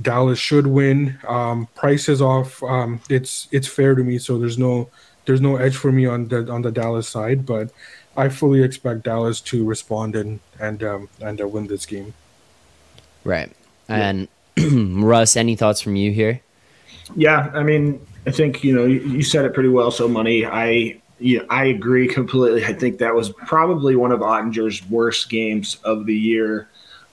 Dallas 0.00 0.38
should 0.38 0.66
win. 0.66 1.18
Um, 1.26 1.68
price 1.74 2.08
is 2.08 2.22
off. 2.22 2.62
Um, 2.62 3.00
it's 3.10 3.48
it's 3.50 3.68
fair 3.68 3.94
to 3.94 4.04
me, 4.04 4.18
so 4.18 4.38
there's 4.38 4.58
no 4.58 4.88
there's 5.24 5.40
no 5.40 5.56
edge 5.56 5.76
for 5.76 5.92
me 5.92 6.06
on 6.06 6.28
the 6.28 6.50
on 6.50 6.62
the 6.62 6.70
Dallas 6.70 7.08
side. 7.08 7.44
But 7.44 7.70
I 8.16 8.28
fully 8.28 8.62
expect 8.62 9.02
Dallas 9.02 9.40
to 9.42 9.64
respond 9.64 10.14
and 10.16 10.40
and 10.60 10.82
um, 10.84 11.08
and 11.20 11.40
uh, 11.40 11.48
win 11.48 11.66
this 11.66 11.86
game. 11.86 12.14
Right. 13.24 13.52
And 13.88 14.28
Russ, 15.04 15.36
any 15.36 15.56
thoughts 15.56 15.80
from 15.80 15.96
you 15.96 16.12
here? 16.12 16.40
Yeah, 17.16 17.50
I 17.54 17.62
mean, 17.62 18.04
I 18.26 18.30
think 18.30 18.62
you 18.62 18.74
know 18.74 18.84
you, 18.84 19.22
said 19.22 19.44
it 19.44 19.54
pretty 19.54 19.68
well. 19.68 19.90
So 19.90 20.08
money, 20.08 20.44
I 20.44 21.00
yeah, 21.18 21.40
I 21.50 21.66
agree 21.66 22.06
completely. 22.06 22.64
I 22.64 22.72
think 22.72 22.98
that 22.98 23.14
was 23.14 23.30
probably 23.30 23.96
one 23.96 24.12
of 24.12 24.20
Oettinger's 24.20 24.84
worst 24.88 25.30
games 25.30 25.78
of 25.84 26.06
the 26.06 26.14
year. 26.14 26.68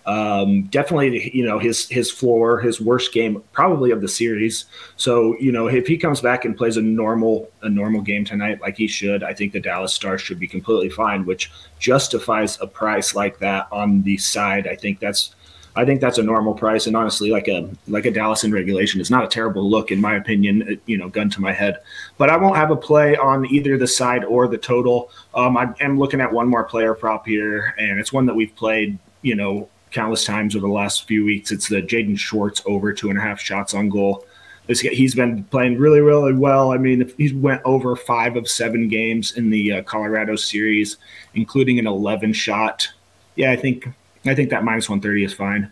Um, 0.06 0.64
definitely, 0.66 1.36
you 1.36 1.44
know, 1.44 1.58
his 1.58 1.90
his 1.90 2.12
floor, 2.12 2.60
his 2.60 2.80
worst 2.80 3.12
game 3.12 3.42
probably 3.54 3.90
of 3.90 4.02
the 4.02 4.08
series. 4.08 4.66
So, 4.98 5.36
you 5.40 5.52
know, 5.52 5.68
if 5.68 5.88
he 5.88 5.98
comes 5.98 6.22
back 6.22 6.46
and 6.46 6.56
plays 6.56 6.78
a 6.78 6.82
normal 6.82 7.50
a 7.64 7.70
normal 7.70 8.02
game 8.02 8.24
tonight 8.24 8.62
like 8.62 8.78
he 8.78 8.88
should, 8.88 9.24
I 9.24 9.34
think 9.34 9.54
the 9.54 9.60
Dallas 9.60 9.94
Stars 9.94 10.22
should 10.22 10.40
be 10.40 10.48
completely 10.48 10.90
fine, 10.90 11.26
which 11.26 11.52
justifies 11.80 12.60
a 12.62 12.68
price 12.68 13.16
like 13.16 13.40
that 13.40 13.68
on 13.72 14.04
the 14.04 14.18
side. 14.18 14.68
I 14.68 14.76
think 14.76 15.00
that's 15.00 15.34
I 15.78 15.84
think 15.84 16.00
that's 16.00 16.18
a 16.18 16.24
normal 16.24 16.54
price, 16.54 16.88
and 16.88 16.96
honestly, 16.96 17.32
like 17.32 17.48
a 17.48 17.70
like 17.88 18.06
a 18.06 18.12
Dallas 18.12 18.44
in 18.44 18.52
regulation 18.52 19.02
is 19.02 19.12
not 19.12 19.26
a 19.26 19.28
terrible 19.28 19.70
look 19.70 19.92
in 19.92 20.00
my 20.00 20.16
opinion. 20.16 20.64
Uh, 20.64 20.76
you 20.86 20.98
know, 20.98 21.10
gun 21.10 21.30
to 21.32 21.42
my 21.42 21.52
head, 21.52 21.80
but 22.18 22.30
I 22.30 22.38
won't 22.38 22.56
have 22.56 22.72
a 22.72 22.78
play 22.78 23.18
on 23.18 23.46
either 23.48 23.78
the 23.78 23.88
side 23.88 24.24
or 24.24 24.48
the 24.48 24.58
total. 24.58 25.12
Um, 25.34 25.58
I 25.58 25.74
am 25.82 26.00
looking 26.00 26.22
at 26.22 26.32
one 26.32 26.48
more 26.48 26.64
player 26.64 26.94
prop 26.94 27.26
here, 27.26 27.76
and 27.78 28.00
it's 28.00 28.14
one 28.14 28.26
that 28.28 28.36
we've 28.36 28.56
played. 28.56 28.98
You 29.22 29.36
know, 29.36 29.70
countless 29.92 30.24
times 30.24 30.56
over 30.56 30.68
the 30.68 30.74
last 30.74 31.08
few 31.08 31.26
weeks. 31.26 31.52
It's 31.52 31.68
the 31.68 31.82
Jaden 31.82 32.20
Schwartz 32.20 32.62
over 32.66 32.94
two 32.94 33.10
and 33.10 33.18
a 33.18 33.22
half 33.22 33.40
shots 33.40 33.74
on 33.74 33.90
goal. 33.90 34.26
This, 34.68 34.80
he's 34.82 35.16
been 35.16 35.44
playing 35.46 35.78
really, 35.78 36.02
really 36.02 36.34
well. 36.34 36.72
I 36.72 36.78
mean, 36.78 37.12
he 37.18 37.34
went 37.34 37.62
over 37.66 37.96
five 37.96 38.36
of 38.36 38.48
seven 38.48 38.88
games 38.88 39.38
in 39.38 39.50
the 39.50 39.74
uh, 39.74 39.84
Colorado 39.84 40.36
series, 40.36 40.98
including 41.34 41.80
an 41.80 41.88
11 41.88 42.34
shot. 42.34 42.88
Yeah, 43.36 43.52
I 43.52 43.56
think 43.56 43.88
I 44.26 44.36
think 44.36 44.50
that 44.50 44.64
minus 44.64 44.90
130 44.90 45.24
is 45.24 45.34
fine. 45.34 45.72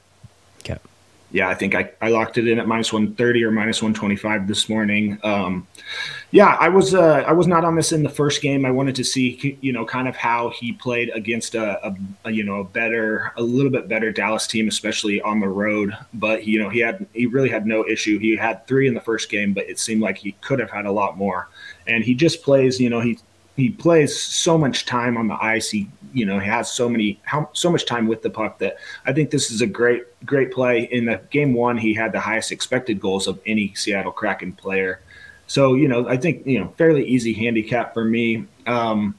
Okay. 0.60 0.78
Yeah, 1.32 1.50
I 1.50 1.56
think 1.56 1.74
I, 1.74 1.90
I 2.00 2.10
locked 2.10 2.38
it 2.38 2.48
in 2.48 2.60
at 2.60 2.68
minus 2.68 2.94
130 2.94 3.44
or 3.44 3.50
minus 3.50 3.82
125 3.82 4.48
this 4.48 4.70
morning. 4.70 5.20
Um, 5.24 5.68
yeah, 6.30 6.58
I 6.60 6.70
was 6.70 6.94
uh, 6.94 7.24
I 7.28 7.32
was 7.32 7.48
not 7.48 7.66
on 7.66 7.76
this 7.76 7.92
in 7.92 8.04
the 8.04 8.10
first 8.10 8.44
game. 8.44 8.66
I 8.66 8.72
wanted 8.72 8.96
to 8.96 9.04
see 9.04 9.58
you 9.62 9.74
know 9.74 9.84
kind 9.84 10.08
of 10.08 10.16
how 10.16 10.50
he 10.50 10.74
played 10.74 11.10
against 11.16 11.56
a, 11.56 11.88
a, 11.88 11.96
a, 12.26 12.32
you 12.32 12.44
know 12.44 12.60
a 12.60 12.64
better 12.64 13.34
a 13.36 13.42
little 13.42 13.72
bit 13.72 13.88
better 13.88 14.12
Dallas 14.12 14.46
team, 14.46 14.68
especially 14.68 15.22
on 15.22 15.40
the 15.40 15.48
road. 15.48 15.98
But 16.14 16.46
you 16.46 16.60
know 16.60 16.70
he 16.70 16.80
had 16.80 17.08
he 17.14 17.26
really 17.26 17.50
had 17.50 17.66
no 17.66 17.84
issue. 17.88 18.20
He 18.20 18.36
had 18.36 18.68
three 18.68 18.88
in 18.88 18.94
the 18.94 19.02
first 19.02 19.30
game, 19.32 19.54
but 19.54 19.68
it 19.68 19.80
seemed 19.80 20.02
like 20.02 20.20
he 20.20 20.34
could 20.42 20.60
have 20.60 20.70
had 20.70 20.86
a 20.86 20.92
lot 20.92 21.18
more. 21.18 21.50
And 21.88 22.04
he 22.04 22.14
just 22.14 22.44
plays 22.44 22.80
you 22.80 22.92
know 22.92 23.00
he 23.00 23.18
he 23.56 23.70
plays 23.70 24.20
so 24.20 24.58
much 24.58 24.86
time 24.86 25.18
on 25.18 25.28
the 25.28 25.44
ice. 25.44 25.70
He 25.70 25.90
you 26.14 26.26
know 26.26 26.40
he 26.40 26.48
has 26.48 26.72
so 26.72 26.88
many 26.88 27.20
how 27.24 27.50
so 27.54 27.72
much 27.72 27.86
time 27.86 28.08
with 28.08 28.22
the 28.22 28.30
puck 28.30 28.60
that 28.60 28.78
I 29.06 29.14
think 29.14 29.32
this 29.32 29.52
is 29.52 29.62
a 29.62 29.68
great 29.68 30.04
great 30.26 30.52
play. 30.52 30.84
In 30.92 31.06
the 31.06 31.22
game 31.32 31.54
one, 31.54 31.78
he 31.78 31.94
had 31.94 32.12
the 32.12 32.20
highest 32.20 32.52
expected 32.52 33.00
goals 33.00 33.28
of 33.28 33.40
any 33.46 33.74
Seattle 33.76 34.12
Kraken 34.12 34.54
player. 34.54 35.02
So, 35.48 35.76
you 35.76 35.88
know, 35.88 36.08
I 36.08 36.18
think, 36.18 36.46
you 36.48 36.60
know, 36.60 36.74
fairly 36.78 37.06
easy 37.06 37.34
handicap 37.34 37.94
for 37.94 38.06
me. 38.06 38.46
Um, 38.66 39.16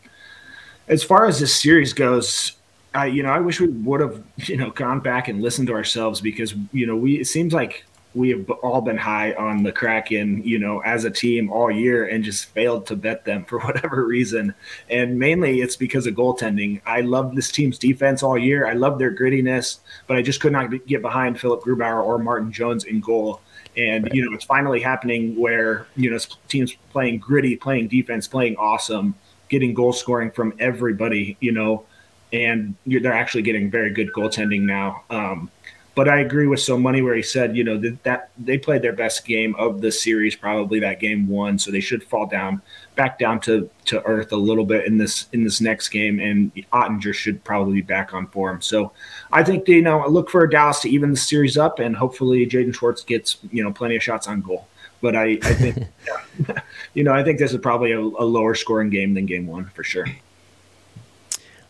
as 0.88 1.04
far 1.04 1.26
as 1.26 1.38
this 1.40 1.54
series 1.54 1.92
goes, 1.92 2.52
I, 2.94 3.06
you 3.06 3.22
know, 3.22 3.30
I 3.30 3.40
wish 3.40 3.60
we 3.60 3.68
would 3.68 4.00
have, 4.00 4.22
you 4.36 4.56
know, 4.56 4.70
gone 4.70 5.00
back 5.00 5.28
and 5.28 5.42
listened 5.42 5.68
to 5.68 5.74
ourselves 5.74 6.20
because, 6.20 6.54
you 6.72 6.86
know, 6.86 6.96
we, 6.96 7.20
it 7.20 7.26
seems 7.26 7.52
like 7.52 7.84
we 8.14 8.30
have 8.30 8.48
all 8.50 8.80
been 8.80 8.96
high 8.96 9.32
on 9.32 9.64
the 9.64 9.72
Kraken, 9.72 10.42
you 10.44 10.58
know, 10.58 10.80
as 10.80 11.04
a 11.04 11.10
team 11.10 11.50
all 11.50 11.70
year 11.70 12.06
and 12.06 12.22
just 12.22 12.46
failed 12.46 12.86
to 12.86 12.96
bet 12.96 13.24
them 13.24 13.44
for 13.44 13.58
whatever 13.64 14.06
reason. 14.06 14.54
And 14.88 15.18
mainly 15.18 15.60
it's 15.60 15.76
because 15.76 16.06
of 16.06 16.14
goaltending. 16.14 16.80
I 16.86 17.00
love 17.00 17.34
this 17.34 17.50
team's 17.50 17.78
defense 17.78 18.22
all 18.22 18.38
year. 18.38 18.66
I 18.66 18.74
love 18.74 18.98
their 18.98 19.14
grittiness, 19.14 19.78
but 20.06 20.16
I 20.16 20.22
just 20.22 20.40
could 20.40 20.52
not 20.52 20.70
get 20.86 21.02
behind 21.02 21.40
Philipp 21.40 21.62
Grubauer 21.62 22.04
or 22.04 22.18
Martin 22.18 22.52
Jones 22.52 22.84
in 22.84 23.00
goal. 23.00 23.40
And 23.76 24.04
right. 24.04 24.14
you 24.14 24.24
know, 24.24 24.34
it's 24.34 24.44
finally 24.44 24.80
happening 24.80 25.34
where 25.36 25.88
you 25.96 26.08
know 26.08 26.18
teams 26.46 26.74
playing 26.92 27.18
gritty, 27.18 27.56
playing 27.56 27.88
defense, 27.88 28.28
playing 28.28 28.56
awesome, 28.56 29.16
getting 29.48 29.74
goal 29.74 29.92
scoring 29.92 30.30
from 30.30 30.54
everybody. 30.60 31.36
You 31.40 31.50
know, 31.50 31.84
and 32.32 32.76
they're 32.86 33.12
actually 33.12 33.42
getting 33.42 33.72
very 33.72 33.90
good 33.90 34.12
goaltending 34.12 34.62
now. 34.62 35.02
Um, 35.10 35.50
but 35.94 36.08
I 36.08 36.20
agree 36.20 36.46
with 36.46 36.60
so 36.60 36.76
money 36.76 37.02
where 37.02 37.14
he 37.14 37.22
said, 37.22 37.56
you 37.56 37.62
know, 37.62 37.78
that, 37.78 38.02
that 38.02 38.30
they 38.36 38.58
played 38.58 38.82
their 38.82 38.92
best 38.92 39.24
game 39.24 39.54
of 39.56 39.80
the 39.80 39.92
series, 39.92 40.34
probably 40.34 40.80
that 40.80 40.98
game 40.98 41.28
one, 41.28 41.58
so 41.58 41.70
they 41.70 41.80
should 41.80 42.02
fall 42.02 42.26
down 42.26 42.60
back 42.96 43.18
down 43.18 43.40
to 43.40 43.68
to 43.86 44.02
earth 44.04 44.32
a 44.32 44.36
little 44.36 44.64
bit 44.64 44.86
in 44.86 44.98
this 44.98 45.26
in 45.32 45.44
this 45.44 45.60
next 45.60 45.90
game, 45.90 46.20
and 46.20 46.52
Oettinger 46.72 47.14
should 47.14 47.42
probably 47.44 47.74
be 47.74 47.82
back 47.82 48.14
on 48.14 48.26
form. 48.28 48.60
So 48.60 48.92
I 49.32 49.42
think 49.44 49.68
you 49.68 49.82
know 49.82 50.00
I 50.00 50.06
look 50.06 50.30
for 50.30 50.46
Dallas 50.46 50.80
to 50.80 50.90
even 50.90 51.10
the 51.10 51.16
series 51.16 51.56
up, 51.56 51.78
and 51.78 51.96
hopefully 51.96 52.46
Jaden 52.46 52.74
Schwartz 52.74 53.02
gets 53.02 53.38
you 53.50 53.62
know 53.62 53.72
plenty 53.72 53.96
of 53.96 54.02
shots 54.02 54.26
on 54.26 54.40
goal. 54.40 54.66
But 55.00 55.16
I, 55.16 55.38
I 55.42 55.54
think 55.54 55.76
yeah, 56.48 56.60
you 56.94 57.04
know 57.04 57.12
I 57.12 57.22
think 57.22 57.38
this 57.38 57.52
is 57.52 57.60
probably 57.60 57.92
a, 57.92 58.00
a 58.00 58.26
lower 58.26 58.54
scoring 58.54 58.90
game 58.90 59.14
than 59.14 59.26
game 59.26 59.46
one 59.46 59.66
for 59.74 59.84
sure. 59.84 60.06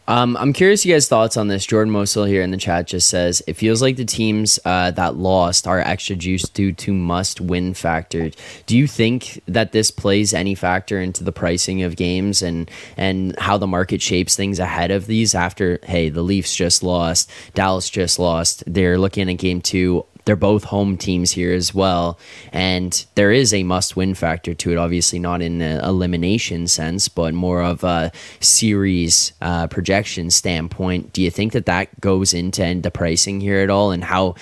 Um, 0.06 0.36
I'm 0.36 0.52
curious 0.52 0.84
you 0.84 0.92
guys' 0.92 1.08
thoughts 1.08 1.36
on 1.36 1.48
this. 1.48 1.64
Jordan 1.64 1.90
Mosul 1.90 2.24
here 2.24 2.42
in 2.42 2.50
the 2.50 2.58
chat 2.58 2.86
just 2.86 3.08
says 3.08 3.42
it 3.46 3.54
feels 3.54 3.80
like 3.80 3.96
the 3.96 4.04
teams 4.04 4.58
uh, 4.64 4.90
that 4.92 5.16
lost 5.16 5.66
are 5.66 5.80
extra 5.80 6.14
juice 6.14 6.42
due 6.42 6.72
to 6.72 6.92
must 6.92 7.40
win 7.40 7.72
factor. 7.72 8.30
Do 8.66 8.76
you 8.76 8.86
think 8.86 9.42
that 9.48 9.72
this 9.72 9.90
plays 9.90 10.34
any 10.34 10.54
factor 10.54 11.00
into 11.00 11.24
the 11.24 11.32
pricing 11.32 11.82
of 11.82 11.96
games 11.96 12.42
and 12.42 12.70
and 12.96 13.38
how 13.38 13.56
the 13.56 13.66
market 13.66 14.02
shapes 14.02 14.36
things 14.36 14.58
ahead 14.58 14.90
of 14.90 15.06
these? 15.06 15.34
After 15.34 15.78
hey, 15.84 16.10
the 16.10 16.22
Leafs 16.22 16.54
just 16.54 16.82
lost, 16.82 17.30
Dallas 17.54 17.88
just 17.88 18.18
lost. 18.18 18.62
They're 18.66 18.98
looking 18.98 19.30
at 19.30 19.38
game 19.38 19.62
two 19.62 20.04
they're 20.24 20.36
both 20.36 20.64
home 20.64 20.96
teams 20.96 21.32
here 21.32 21.52
as 21.52 21.74
well. 21.74 22.18
And 22.52 23.04
there 23.14 23.32
is 23.32 23.52
a 23.52 23.62
must 23.62 23.96
win 23.96 24.14
factor 24.14 24.54
to 24.54 24.72
it, 24.72 24.78
obviously, 24.78 25.18
not 25.18 25.42
in 25.42 25.60
an 25.60 25.84
elimination 25.84 26.66
sense, 26.66 27.08
but 27.08 27.34
more 27.34 27.62
of 27.62 27.84
a 27.84 28.10
series 28.40 29.32
uh, 29.40 29.66
projection 29.66 30.30
standpoint. 30.30 31.12
Do 31.12 31.22
you 31.22 31.30
think 31.30 31.52
that 31.52 31.66
that 31.66 32.00
goes 32.00 32.32
into 32.32 32.80
the 32.80 32.90
pricing 32.90 33.40
here 33.40 33.60
at 33.60 33.70
all 33.70 33.90
and 33.90 34.04
how 34.04 34.34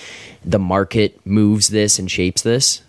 the 0.45 0.59
market 0.59 1.19
moves 1.25 1.69
this 1.69 1.99
and 1.99 2.09
shapes 2.09 2.41
this? 2.41 2.81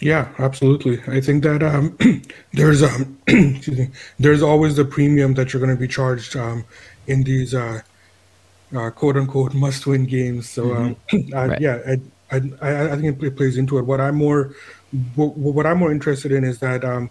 Yeah, 0.00 0.28
absolutely. 0.38 1.00
I 1.06 1.20
think 1.20 1.44
that 1.44 1.62
um, 1.62 1.96
there's 2.52 2.82
um, 2.82 3.18
there's 4.18 4.42
always 4.42 4.74
the 4.74 4.84
premium 4.84 5.34
that 5.34 5.52
you're 5.52 5.64
going 5.64 5.74
to 5.74 5.80
be 5.80 5.86
charged 5.86 6.34
um, 6.34 6.64
in 7.06 7.22
these 7.22 7.54
uh, 7.54 7.82
uh, 8.74 8.90
quote 8.90 9.16
unquote 9.16 9.54
must 9.54 9.86
win 9.86 10.04
games. 10.06 10.48
So 10.48 10.64
mm-hmm. 10.64 11.34
um, 11.34 11.48
right. 11.50 11.60
yeah, 11.60 11.96
I, 12.30 12.36
I, 12.60 12.92
I 12.92 12.96
think 12.96 13.22
it 13.22 13.36
plays 13.36 13.58
into 13.58 13.78
it. 13.78 13.82
What 13.82 14.00
I'm 14.00 14.16
more 14.16 14.54
what, 15.14 15.36
what 15.36 15.66
I'm 15.66 15.78
more 15.78 15.92
interested 15.92 16.32
in 16.32 16.44
is 16.44 16.58
that 16.60 16.84
um, 16.84 17.10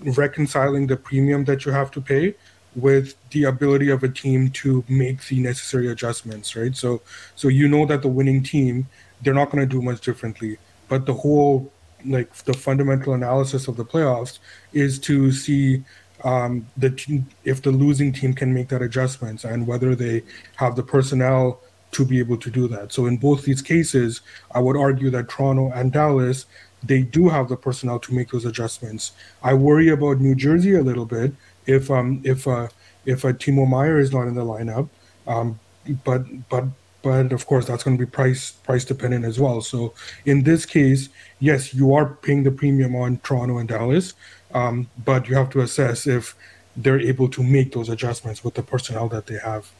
reconciling 0.00 0.86
the 0.86 0.96
premium 0.96 1.44
that 1.44 1.64
you 1.64 1.72
have 1.72 1.90
to 1.92 2.00
pay 2.00 2.34
with 2.74 3.14
the 3.30 3.44
ability 3.44 3.88
of 3.88 4.02
a 4.02 4.08
team 4.08 4.50
to 4.50 4.84
make 4.88 5.24
the 5.28 5.38
necessary 5.38 5.88
adjustments, 5.88 6.56
right? 6.56 6.76
So 6.76 7.02
so 7.36 7.48
you 7.48 7.68
know 7.68 7.86
that 7.86 8.02
the 8.02 8.08
winning 8.08 8.42
team 8.42 8.88
they're 9.22 9.34
not 9.34 9.50
going 9.50 9.66
to 9.66 9.72
do 9.72 9.80
much 9.80 10.00
differently, 10.00 10.58
but 10.88 11.06
the 11.06 11.14
whole 11.14 11.72
like 12.04 12.34
the 12.44 12.52
fundamental 12.52 13.14
analysis 13.14 13.68
of 13.68 13.76
the 13.76 13.84
playoffs 13.84 14.38
is 14.72 14.98
to 14.98 15.32
see 15.32 15.82
um, 16.24 16.66
the 16.76 17.22
if 17.44 17.62
the 17.62 17.70
losing 17.70 18.12
team 18.12 18.34
can 18.34 18.52
make 18.52 18.68
that 18.68 18.82
adjustments 18.82 19.44
and 19.44 19.66
whether 19.66 19.94
they 19.94 20.22
have 20.56 20.74
the 20.74 20.82
personnel 20.82 21.60
to 21.92 22.04
be 22.04 22.18
able 22.18 22.36
to 22.38 22.50
do 22.50 22.66
that. 22.68 22.92
So 22.92 23.06
in 23.06 23.18
both 23.18 23.44
these 23.44 23.62
cases, 23.62 24.22
I 24.52 24.58
would 24.58 24.76
argue 24.76 25.10
that 25.10 25.28
Toronto 25.28 25.70
and 25.70 25.92
Dallas 25.92 26.46
they 26.86 27.02
do 27.02 27.28
have 27.28 27.48
the 27.48 27.56
personnel 27.56 27.98
to 27.98 28.14
make 28.14 28.30
those 28.30 28.44
adjustments. 28.44 29.12
I 29.42 29.54
worry 29.54 29.88
about 29.88 30.20
New 30.20 30.34
Jersey 30.34 30.74
a 30.74 30.82
little 30.82 31.06
bit 31.06 31.32
if 31.66 31.90
um 31.90 32.20
if 32.24 32.46
uh 32.46 32.68
if 33.06 33.24
a 33.24 33.28
uh, 33.28 33.32
Timo 33.32 33.68
Meier 33.68 33.98
is 33.98 34.12
not 34.12 34.26
in 34.26 34.34
the 34.34 34.44
lineup, 34.44 34.88
um, 35.26 35.58
but 36.04 36.24
but 36.48 36.64
but 37.02 37.32
of 37.32 37.46
course 37.46 37.66
that's 37.66 37.84
going 37.84 37.96
to 37.98 38.06
be 38.06 38.10
price 38.10 38.52
price 38.52 38.84
dependent 38.84 39.24
as 39.24 39.38
well. 39.38 39.60
So 39.60 39.94
in 40.24 40.42
this 40.42 40.64
case, 40.64 41.10
yes, 41.38 41.74
you 41.74 41.94
are 41.94 42.06
paying 42.06 42.42
the 42.42 42.50
premium 42.50 42.96
on 42.96 43.18
Toronto 43.18 43.58
and 43.58 43.68
Dallas, 43.68 44.14
um, 44.54 44.88
but 45.04 45.28
you 45.28 45.34
have 45.34 45.50
to 45.50 45.60
assess 45.60 46.06
if 46.06 46.34
they're 46.76 47.00
able 47.00 47.28
to 47.28 47.42
make 47.42 47.72
those 47.72 47.88
adjustments 47.88 48.42
with 48.42 48.54
the 48.54 48.62
personnel 48.62 49.08
that 49.08 49.26
they 49.26 49.38
have. 49.38 49.70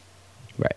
Right. 0.58 0.76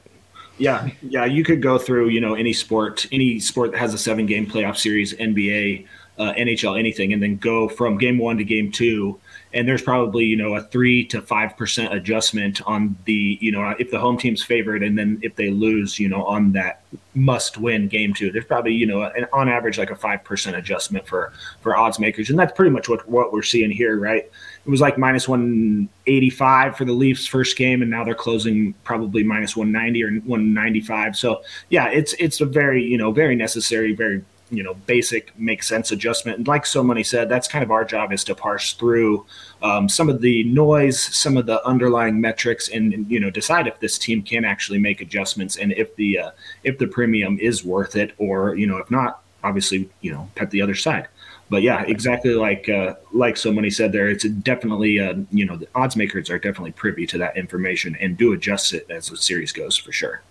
Yeah, 0.57 0.89
yeah. 1.01 1.25
You 1.25 1.43
could 1.43 1.61
go 1.61 1.77
through, 1.77 2.09
you 2.09 2.21
know, 2.21 2.33
any 2.33 2.53
sport, 2.53 3.05
any 3.11 3.39
sport 3.39 3.71
that 3.71 3.77
has 3.77 3.93
a 3.93 3.97
seven-game 3.97 4.47
playoff 4.47 4.77
series, 4.77 5.13
NBA, 5.13 5.85
uh, 6.17 6.33
NHL, 6.33 6.79
anything, 6.79 7.13
and 7.13 7.21
then 7.21 7.37
go 7.37 7.67
from 7.67 7.97
game 7.97 8.17
one 8.17 8.37
to 8.37 8.43
game 8.43 8.71
two 8.71 9.19
and 9.53 9.67
there's 9.67 9.81
probably 9.81 10.25
you 10.25 10.35
know 10.35 10.55
a 10.55 10.61
three 10.61 11.05
to 11.05 11.21
five 11.21 11.55
percent 11.57 11.93
adjustment 11.93 12.61
on 12.67 12.97
the 13.05 13.37
you 13.41 13.51
know 13.51 13.75
if 13.79 13.91
the 13.91 13.99
home 13.99 14.17
team's 14.17 14.43
favored 14.43 14.83
and 14.83 14.97
then 14.97 15.19
if 15.21 15.35
they 15.35 15.49
lose 15.49 15.99
you 15.99 16.09
know 16.09 16.23
on 16.25 16.51
that 16.51 16.83
must 17.15 17.57
win 17.57 17.87
game 17.87 18.13
two 18.13 18.31
there's 18.31 18.45
probably 18.45 18.73
you 18.73 18.85
know 18.85 19.03
an, 19.03 19.25
on 19.33 19.49
average 19.49 19.77
like 19.77 19.89
a 19.89 19.95
five 19.95 20.23
percent 20.23 20.55
adjustment 20.55 21.07
for 21.07 21.33
for 21.61 21.75
odds 21.75 21.99
makers. 21.99 22.29
And 22.29 22.37
that's 22.37 22.53
pretty 22.53 22.71
much 22.71 22.89
what 22.89 23.07
what 23.09 23.33
we're 23.33 23.43
seeing 23.43 23.71
here 23.71 23.97
right? 23.99 24.23
It 24.23 24.69
was 24.69 24.81
like 24.81 24.97
minus 24.97 25.27
185 25.27 26.75
for 26.75 26.83
the 26.83 26.91
Leafs 26.91 27.25
first 27.25 27.57
game 27.57 27.81
and 27.81 27.89
now 27.89 28.03
they're 28.03 28.15
closing 28.15 28.73
probably 28.83 29.23
minus 29.23 29.55
190 29.55 30.03
or 30.03 30.11
195 30.21 31.15
so 31.15 31.41
yeah 31.69 31.87
it's 31.87 32.13
it's 32.19 32.41
a 32.41 32.45
very 32.45 32.83
you 32.83 32.97
know 32.97 33.11
very 33.11 33.35
necessary 33.35 33.93
very 33.93 34.23
you 34.49 34.63
know 34.63 34.73
basic 34.73 35.37
make 35.37 35.63
sense 35.63 35.91
adjustment. 35.91 36.37
And 36.37 36.47
like 36.47 36.65
So 36.65 36.83
Money 36.83 37.03
said 37.03 37.29
that's 37.29 37.47
kind 37.47 37.63
of 37.63 37.71
our 37.71 37.83
job 37.83 38.11
is 38.13 38.23
to 38.25 38.35
parse 38.35 38.73
through 38.73 39.25
um, 39.61 39.89
some 39.89 40.09
of 40.09 40.21
the 40.21 40.43
noise 40.45 40.99
some 40.99 41.37
of 41.37 41.45
the 41.45 41.65
underlying 41.65 42.19
metrics 42.19 42.69
and, 42.69 42.93
and, 42.93 43.11
you 43.11 43.19
know 43.19 43.29
decide 43.29 43.67
if 43.67 43.79
this 43.79 43.97
team 43.97 44.21
can 44.21 44.45
actually 44.45 44.79
make 44.79 45.01
adjustments 45.01 45.57
and 45.57 45.73
if 45.73 45.95
the 45.95 46.19
uh, 46.19 46.31
if 46.63 46.77
the 46.77 46.87
premium 46.87 47.37
is 47.39 47.63
worth 47.63 47.95
it 47.95 48.13
or 48.17 48.55
you 48.55 48.67
know 48.67 48.77
if 48.77 48.89
not 48.89 49.21
obviously 49.43 49.89
you 50.01 50.11
know 50.11 50.29
pet 50.35 50.49
the 50.51 50.61
other 50.61 50.75
side. 50.75 51.07
But 51.49 51.61
yeah 51.61 51.83
exactly 51.83 52.33
like 52.33 52.69
uh, 52.69 52.95
like 53.11 53.37
So 53.37 53.51
Money 53.51 53.69
said 53.69 53.91
there 53.91 54.09
it's 54.09 54.23
definitely 54.23 54.99
uh, 54.99 55.15
you 55.31 55.45
know 55.45 55.57
the 55.57 55.67
odds 55.75 55.95
makers 55.95 56.29
are 56.29 56.39
definitely 56.39 56.71
privy 56.71 57.05
to 57.07 57.17
that 57.17 57.37
information 57.37 57.97
and 57.99 58.17
do 58.17 58.33
adjust 58.33 58.73
it 58.73 58.89
as 58.89 59.09
the 59.09 59.17
series 59.17 59.51
goes 59.51 59.77
for 59.77 59.91
sure. 59.91 60.21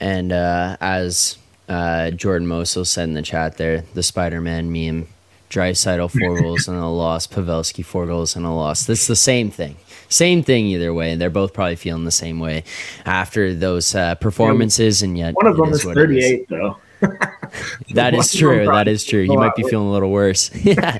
And 0.00 0.32
uh, 0.32 0.76
as 0.80 1.38
uh, 1.68 2.10
Jordan 2.12 2.48
Mosul 2.48 2.84
said 2.84 3.04
in 3.04 3.14
the 3.14 3.22
chat 3.22 3.56
there, 3.56 3.82
the 3.94 4.02
Spider 4.02 4.40
Man 4.40 4.72
meme. 4.72 5.08
Draisaitl 5.50 6.10
four 6.10 6.40
goals 6.42 6.68
and 6.68 6.76
a 6.76 6.86
loss. 6.86 7.26
Pavelski 7.26 7.84
four 7.84 8.06
goals 8.06 8.36
and 8.36 8.44
a 8.44 8.50
loss. 8.50 8.84
That's 8.84 9.06
the 9.06 9.16
same 9.16 9.50
thing. 9.50 9.76
Same 10.10 10.42
thing 10.42 10.66
either 10.66 10.92
way. 10.94 11.14
They're 11.16 11.30
both 11.30 11.52
probably 11.52 11.76
feeling 11.76 12.04
the 12.04 12.10
same 12.10 12.38
way 12.40 12.64
after 13.04 13.54
those 13.54 13.94
uh, 13.94 14.14
performances. 14.16 15.02
And 15.02 15.16
yet, 15.16 15.34
one 15.34 15.46
of 15.46 15.56
them 15.56 15.70
is 15.70 15.84
thirty 15.84 16.22
eight 16.22 16.48
though. 16.48 16.76
that 17.94 18.14
is 18.14 18.32
true. 18.32 18.66
That 18.66 18.88
is 18.88 19.04
true. 19.04 19.20
You 19.20 19.36
might 19.38 19.54
be 19.54 19.62
feeling 19.62 19.88
a 19.88 19.92
little 19.92 20.10
worse. 20.10 20.50
yeah. 20.64 20.98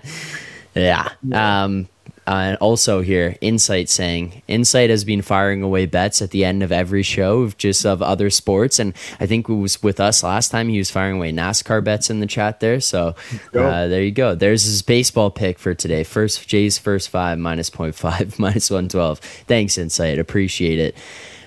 Yeah. 0.75 1.11
Um, 1.33 1.89
uh, 2.29 2.59
also 2.61 3.01
here, 3.01 3.37
Insight 3.41 3.88
saying 3.88 4.43
Insight 4.49 4.91
has 4.91 5.03
been 5.03 5.23
firing 5.23 5.62
away 5.62 5.87
bets 5.87 6.21
at 6.21 6.31
the 6.31 6.45
end 6.45 6.62
of 6.62 6.71
every 6.71 7.03
show 7.03 7.41
of 7.41 7.57
just 7.57 7.87
of 7.87 8.03
other 8.03 8.29
sports, 8.29 8.79
and 8.79 8.93
I 9.19 9.25
think 9.25 9.49
it 9.49 9.55
was 9.55 9.83
with 9.83 9.99
us 9.99 10.23
last 10.23 10.51
time. 10.51 10.69
He 10.69 10.77
was 10.77 10.91
firing 10.91 11.17
away 11.17 11.33
NASCAR 11.33 11.83
bets 11.83 12.11
in 12.11 12.21
the 12.21 12.27
chat 12.27 12.61
there. 12.61 12.81
So 12.81 13.14
uh, 13.55 13.88
there 13.88 14.03
you 14.03 14.11
go. 14.11 14.35
There's 14.35 14.64
his 14.64 14.83
baseball 14.83 15.31
pick 15.31 15.59
for 15.59 15.75
today. 15.75 16.05
First 16.05 16.47
Jays 16.47 16.77
first 16.77 17.09
five 17.09 17.38
minus 17.38 17.71
0.5 17.71 18.38
minus 18.38 18.71
one 18.71 18.91
twelve. 18.91 19.21
Thanks 19.21 19.79
Insight, 19.79 20.19
appreciate 20.19 20.79
it. 20.79 20.97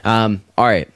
Um, 0.03 0.41
all 0.57 0.65
right. 0.65 0.89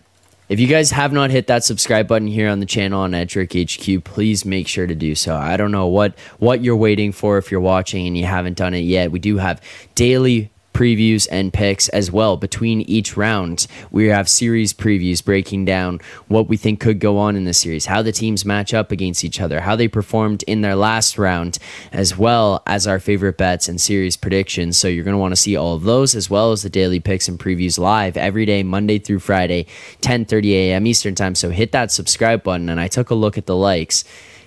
If 0.47 0.59
you 0.59 0.67
guys 0.67 0.91
have 0.91 1.11
not 1.11 1.31
hit 1.31 1.47
that 1.47 1.63
subscribe 1.63 2.07
button 2.07 2.27
here 2.27 2.49
on 2.49 2.59
the 2.59 2.67
channel 2.67 3.01
on 3.01 3.15
Edric 3.15 3.53
HQ, 3.53 4.03
please 4.03 4.45
make 4.45 4.67
sure 4.67 4.85
to 4.85 4.93
do 4.93 5.15
so. 5.15 5.35
I 5.35 5.57
don't 5.57 5.71
know 5.71 5.87
what 5.87 6.17
what 6.37 6.63
you're 6.63 6.75
waiting 6.75 7.11
for 7.11 7.39
if 7.39 7.49
you're 7.49 7.61
watching 7.61 8.05
and 8.05 8.15
you 8.15 8.25
haven't 8.25 8.55
done 8.55 8.75
it 8.75 8.81
yet. 8.81 9.11
We 9.11 9.17
do 9.17 9.37
have 9.37 9.59
daily 9.95 10.51
previews 10.75 11.25
and 11.31 11.53
picks 11.53 11.87
as 11.89 12.11
well 12.11 12.35
between 12.35 12.81
each 12.81 13.15
round. 13.15 13.65
We 13.91 14.07
have 14.07 14.27
series 14.27 14.73
previews 14.73 15.23
breaking 15.23 15.63
down 15.63 16.01
what 16.27 16.49
we 16.49 16.57
think 16.57 16.81
could 16.81 16.99
go 16.99 17.17
on 17.17 17.37
in 17.37 17.45
the 17.45 17.53
series, 17.53 17.85
how 17.85 18.01
the 18.01 18.11
teams 18.11 18.43
match 18.43 18.73
up 18.73 18.91
against 18.91 19.23
each 19.23 19.39
other, 19.39 19.61
how 19.61 19.77
they 19.77 19.87
performed 19.87 20.43
in 20.43 20.59
their 20.59 20.75
last 20.75 21.17
round, 21.17 21.59
as 21.93 22.17
well 22.17 22.61
as 22.67 22.87
our 22.87 22.99
favorite 22.99 23.37
bets 23.37 23.69
and 23.69 23.79
series 23.79 24.17
predictions. 24.17 24.77
So 24.77 24.89
you're 24.89 25.05
going 25.05 25.13
to 25.13 25.17
want 25.17 25.31
to 25.31 25.37
see 25.37 25.55
all 25.55 25.75
of 25.75 25.83
those 25.83 26.13
as 26.13 26.29
well 26.29 26.51
as 26.51 26.63
the 26.63 26.69
daily 26.69 26.99
picks 26.99 27.29
and 27.29 27.39
previews 27.39 27.79
live 27.79 28.17
every 28.17 28.45
day, 28.45 28.61
Monday 28.61 28.99
through 28.99 29.19
Friday, 29.19 29.67
10:30 30.01 30.51
a.m. 30.51 30.87
Eastern 30.87 31.15
time. 31.15 31.35
So 31.35 31.51
hit 31.51 31.71
that 31.71 31.89
subscribe 31.89 32.43
button 32.43 32.67
and 32.67 32.81
I 32.81 32.89
took 32.89 33.11
a 33.11 33.15
look 33.15 33.37
at 33.37 33.45
the 33.45 33.55
likes 33.55 34.03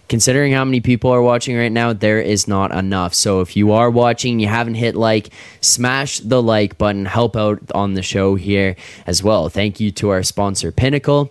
considering 0.08 0.52
how 0.52 0.64
many 0.64 0.80
people 0.80 1.10
are 1.10 1.22
watching 1.22 1.56
right 1.56 1.70
now, 1.72 1.92
there 1.92 2.20
is 2.20 2.48
not 2.48 2.72
enough. 2.72 3.14
So 3.14 3.40
if 3.40 3.56
you 3.56 3.72
are 3.72 3.90
watching, 3.90 4.40
you 4.40 4.48
haven't 4.48 4.74
hit 4.74 4.94
like, 4.96 5.30
smash 5.60 6.20
the 6.20 6.42
like 6.42 6.78
button, 6.78 7.04
help 7.04 7.36
out 7.36 7.60
on 7.74 7.94
the 7.94 8.02
show 8.02 8.34
here 8.34 8.76
as 9.06 9.22
well. 9.22 9.48
Thank 9.48 9.80
you 9.80 9.90
to 9.92 10.08
our 10.10 10.22
sponsor, 10.22 10.72
Pinnacle. 10.72 11.30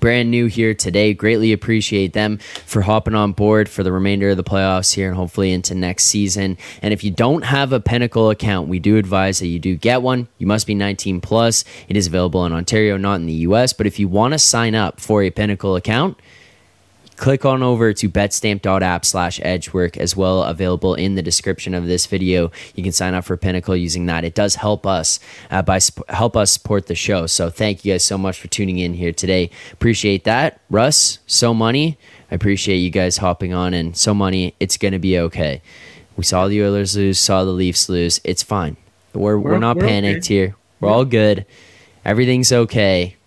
brand 0.00 0.30
new 0.30 0.46
here 0.46 0.74
today. 0.74 1.14
Greatly 1.14 1.52
appreciate 1.52 2.12
them 2.12 2.38
for 2.38 2.82
hopping 2.82 3.14
on 3.14 3.32
board 3.32 3.68
for 3.68 3.82
the 3.82 3.92
remainder 3.92 4.30
of 4.30 4.36
the 4.36 4.44
playoffs 4.44 4.94
here 4.94 5.08
and 5.08 5.16
hopefully 5.16 5.52
into 5.52 5.74
next 5.74 6.04
season. 6.04 6.56
And 6.82 6.92
if 6.92 7.02
you 7.02 7.10
don't 7.10 7.44
have 7.44 7.72
a 7.72 7.80
Pinnacle 7.80 8.30
account, 8.30 8.68
we 8.68 8.78
do 8.78 8.96
advise 8.96 9.38
that 9.40 9.48
you 9.48 9.58
do 9.58 9.76
get 9.76 10.02
one. 10.02 10.28
You 10.38 10.46
must 10.46 10.66
be 10.66 10.74
19 10.74 11.20
plus. 11.20 11.64
It 11.88 11.96
is 11.96 12.06
available 12.06 12.44
in 12.46 12.52
Ontario, 12.52 12.96
not 12.96 13.16
in 13.16 13.26
the 13.26 13.32
US. 13.32 13.72
But 13.72 13.86
if 13.86 13.98
you 13.98 14.08
want 14.08 14.32
to 14.32 14.38
sign 14.38 14.74
up 14.74 15.00
for 15.00 15.22
a 15.22 15.30
Pinnacle 15.30 15.76
account, 15.76 16.18
click 17.18 17.44
on 17.44 17.62
over 17.62 17.92
to 17.92 18.08
betstamp.app 18.08 19.04
slash 19.04 19.40
edgework 19.42 19.96
as 19.98 20.16
well 20.16 20.44
available 20.44 20.94
in 20.94 21.16
the 21.16 21.22
description 21.22 21.74
of 21.74 21.86
this 21.86 22.06
video. 22.06 22.50
You 22.74 22.82
can 22.82 22.92
sign 22.92 23.12
up 23.12 23.24
for 23.24 23.36
pinnacle 23.36 23.76
using 23.76 24.06
that. 24.06 24.24
It 24.24 24.34
does 24.34 24.54
help 24.54 24.86
us 24.86 25.20
uh, 25.50 25.62
by 25.62 25.78
sp- 25.82 26.08
help 26.08 26.36
us 26.36 26.52
support 26.52 26.86
the 26.86 26.94
show. 26.94 27.26
So 27.26 27.50
thank 27.50 27.84
you 27.84 27.92
guys 27.92 28.04
so 28.04 28.16
much 28.16 28.40
for 28.40 28.48
tuning 28.48 28.78
in 28.78 28.94
here 28.94 29.12
today. 29.12 29.50
Appreciate 29.72 30.24
that. 30.24 30.60
Russ 30.70 31.18
so 31.26 31.52
money. 31.52 31.98
I 32.30 32.36
appreciate 32.36 32.76
you 32.76 32.90
guys 32.90 33.18
hopping 33.18 33.52
on 33.52 33.74
and 33.74 33.96
so 33.96 34.14
money 34.14 34.54
it's 34.60 34.76
gonna 34.76 34.98
be 34.98 35.18
okay. 35.18 35.60
We 36.16 36.24
saw 36.24 36.48
the 36.48 36.62
oilers 36.62 36.96
lose 36.96 37.18
saw 37.18 37.44
the 37.44 37.50
leafs 37.50 37.88
lose. 37.88 38.20
It's 38.24 38.42
fine. 38.42 38.76
We're, 39.12 39.38
we're, 39.38 39.52
we're 39.52 39.58
not 39.58 39.76
we're 39.76 39.88
panicked 39.88 40.26
okay. 40.26 40.34
here. 40.34 40.56
We're 40.80 40.88
yeah. 40.88 40.94
all 40.94 41.04
good. 41.04 41.46
Everything's 42.04 42.52
okay 42.52 43.17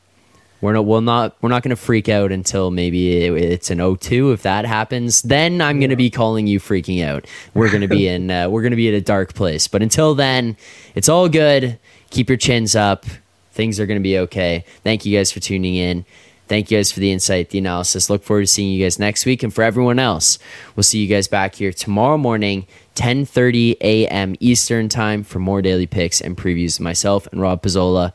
we're 0.61 0.73
not 0.73 0.85
we'll 0.85 1.01
not 1.01 1.35
we're 1.41 1.49
not 1.49 1.63
going 1.63 1.71
to 1.71 1.75
freak 1.75 2.07
out 2.07 2.31
until 2.31 2.71
maybe 2.71 3.25
it's 3.25 3.69
an 3.69 3.79
O2 3.79 4.33
if 4.33 4.43
that 4.43 4.65
happens 4.65 5.23
then 5.23 5.59
I'm 5.59 5.79
going 5.79 5.89
to 5.89 5.95
be 5.95 6.09
calling 6.09 6.47
you 6.47 6.59
freaking 6.59 7.03
out. 7.03 7.25
We're 7.53 7.69
going 7.69 7.81
to 7.81 7.87
be 7.87 8.07
in 8.07 8.29
uh, 8.31 8.49
we're 8.49 8.61
going 8.61 8.71
to 8.71 8.77
be 8.77 8.87
at 8.87 8.93
a 8.93 9.01
dark 9.01 9.33
place. 9.33 9.67
But 9.67 9.81
until 9.81 10.15
then 10.15 10.55
it's 10.95 11.09
all 11.09 11.27
good. 11.27 11.79
Keep 12.11 12.29
your 12.29 12.37
chins 12.37 12.75
up. 12.75 13.05
Things 13.51 13.79
are 13.79 13.85
going 13.85 13.99
to 13.99 14.03
be 14.03 14.17
okay. 14.19 14.63
Thank 14.83 15.05
you 15.05 15.17
guys 15.17 15.31
for 15.31 15.39
tuning 15.39 15.75
in. 15.75 16.05
Thank 16.47 16.69
you 16.69 16.77
guys 16.77 16.91
for 16.91 16.99
the 16.99 17.11
insight 17.11 17.49
the 17.49 17.57
analysis. 17.57 18.09
Look 18.09 18.23
forward 18.23 18.41
to 18.41 18.47
seeing 18.47 18.71
you 18.71 18.83
guys 18.83 18.99
next 18.99 19.25
week. 19.25 19.41
And 19.41 19.53
for 19.53 19.63
everyone 19.63 19.99
else 19.99 20.37
we'll 20.75 20.83
see 20.83 20.99
you 20.99 21.07
guys 21.07 21.27
back 21.27 21.55
here 21.55 21.73
tomorrow 21.73 22.17
morning 22.17 22.67
10:30 22.95 23.77
a.m. 23.81 24.35
Eastern 24.39 24.89
time 24.89 25.23
for 25.23 25.39
more 25.39 25.61
daily 25.61 25.87
picks 25.87 26.21
and 26.21 26.37
previews. 26.37 26.79
Myself 26.79 27.27
and 27.31 27.41
Rob 27.41 27.63
Pizzola. 27.63 28.13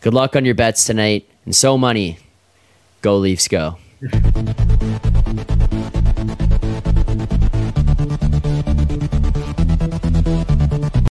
Good 0.00 0.14
luck 0.14 0.36
on 0.36 0.44
your 0.44 0.54
bets 0.54 0.84
tonight 0.84 1.28
and 1.48 1.56
so 1.56 1.78
money. 1.78 2.18
Go 3.00 3.16
Leafs 3.16 3.48
go. 3.48 3.78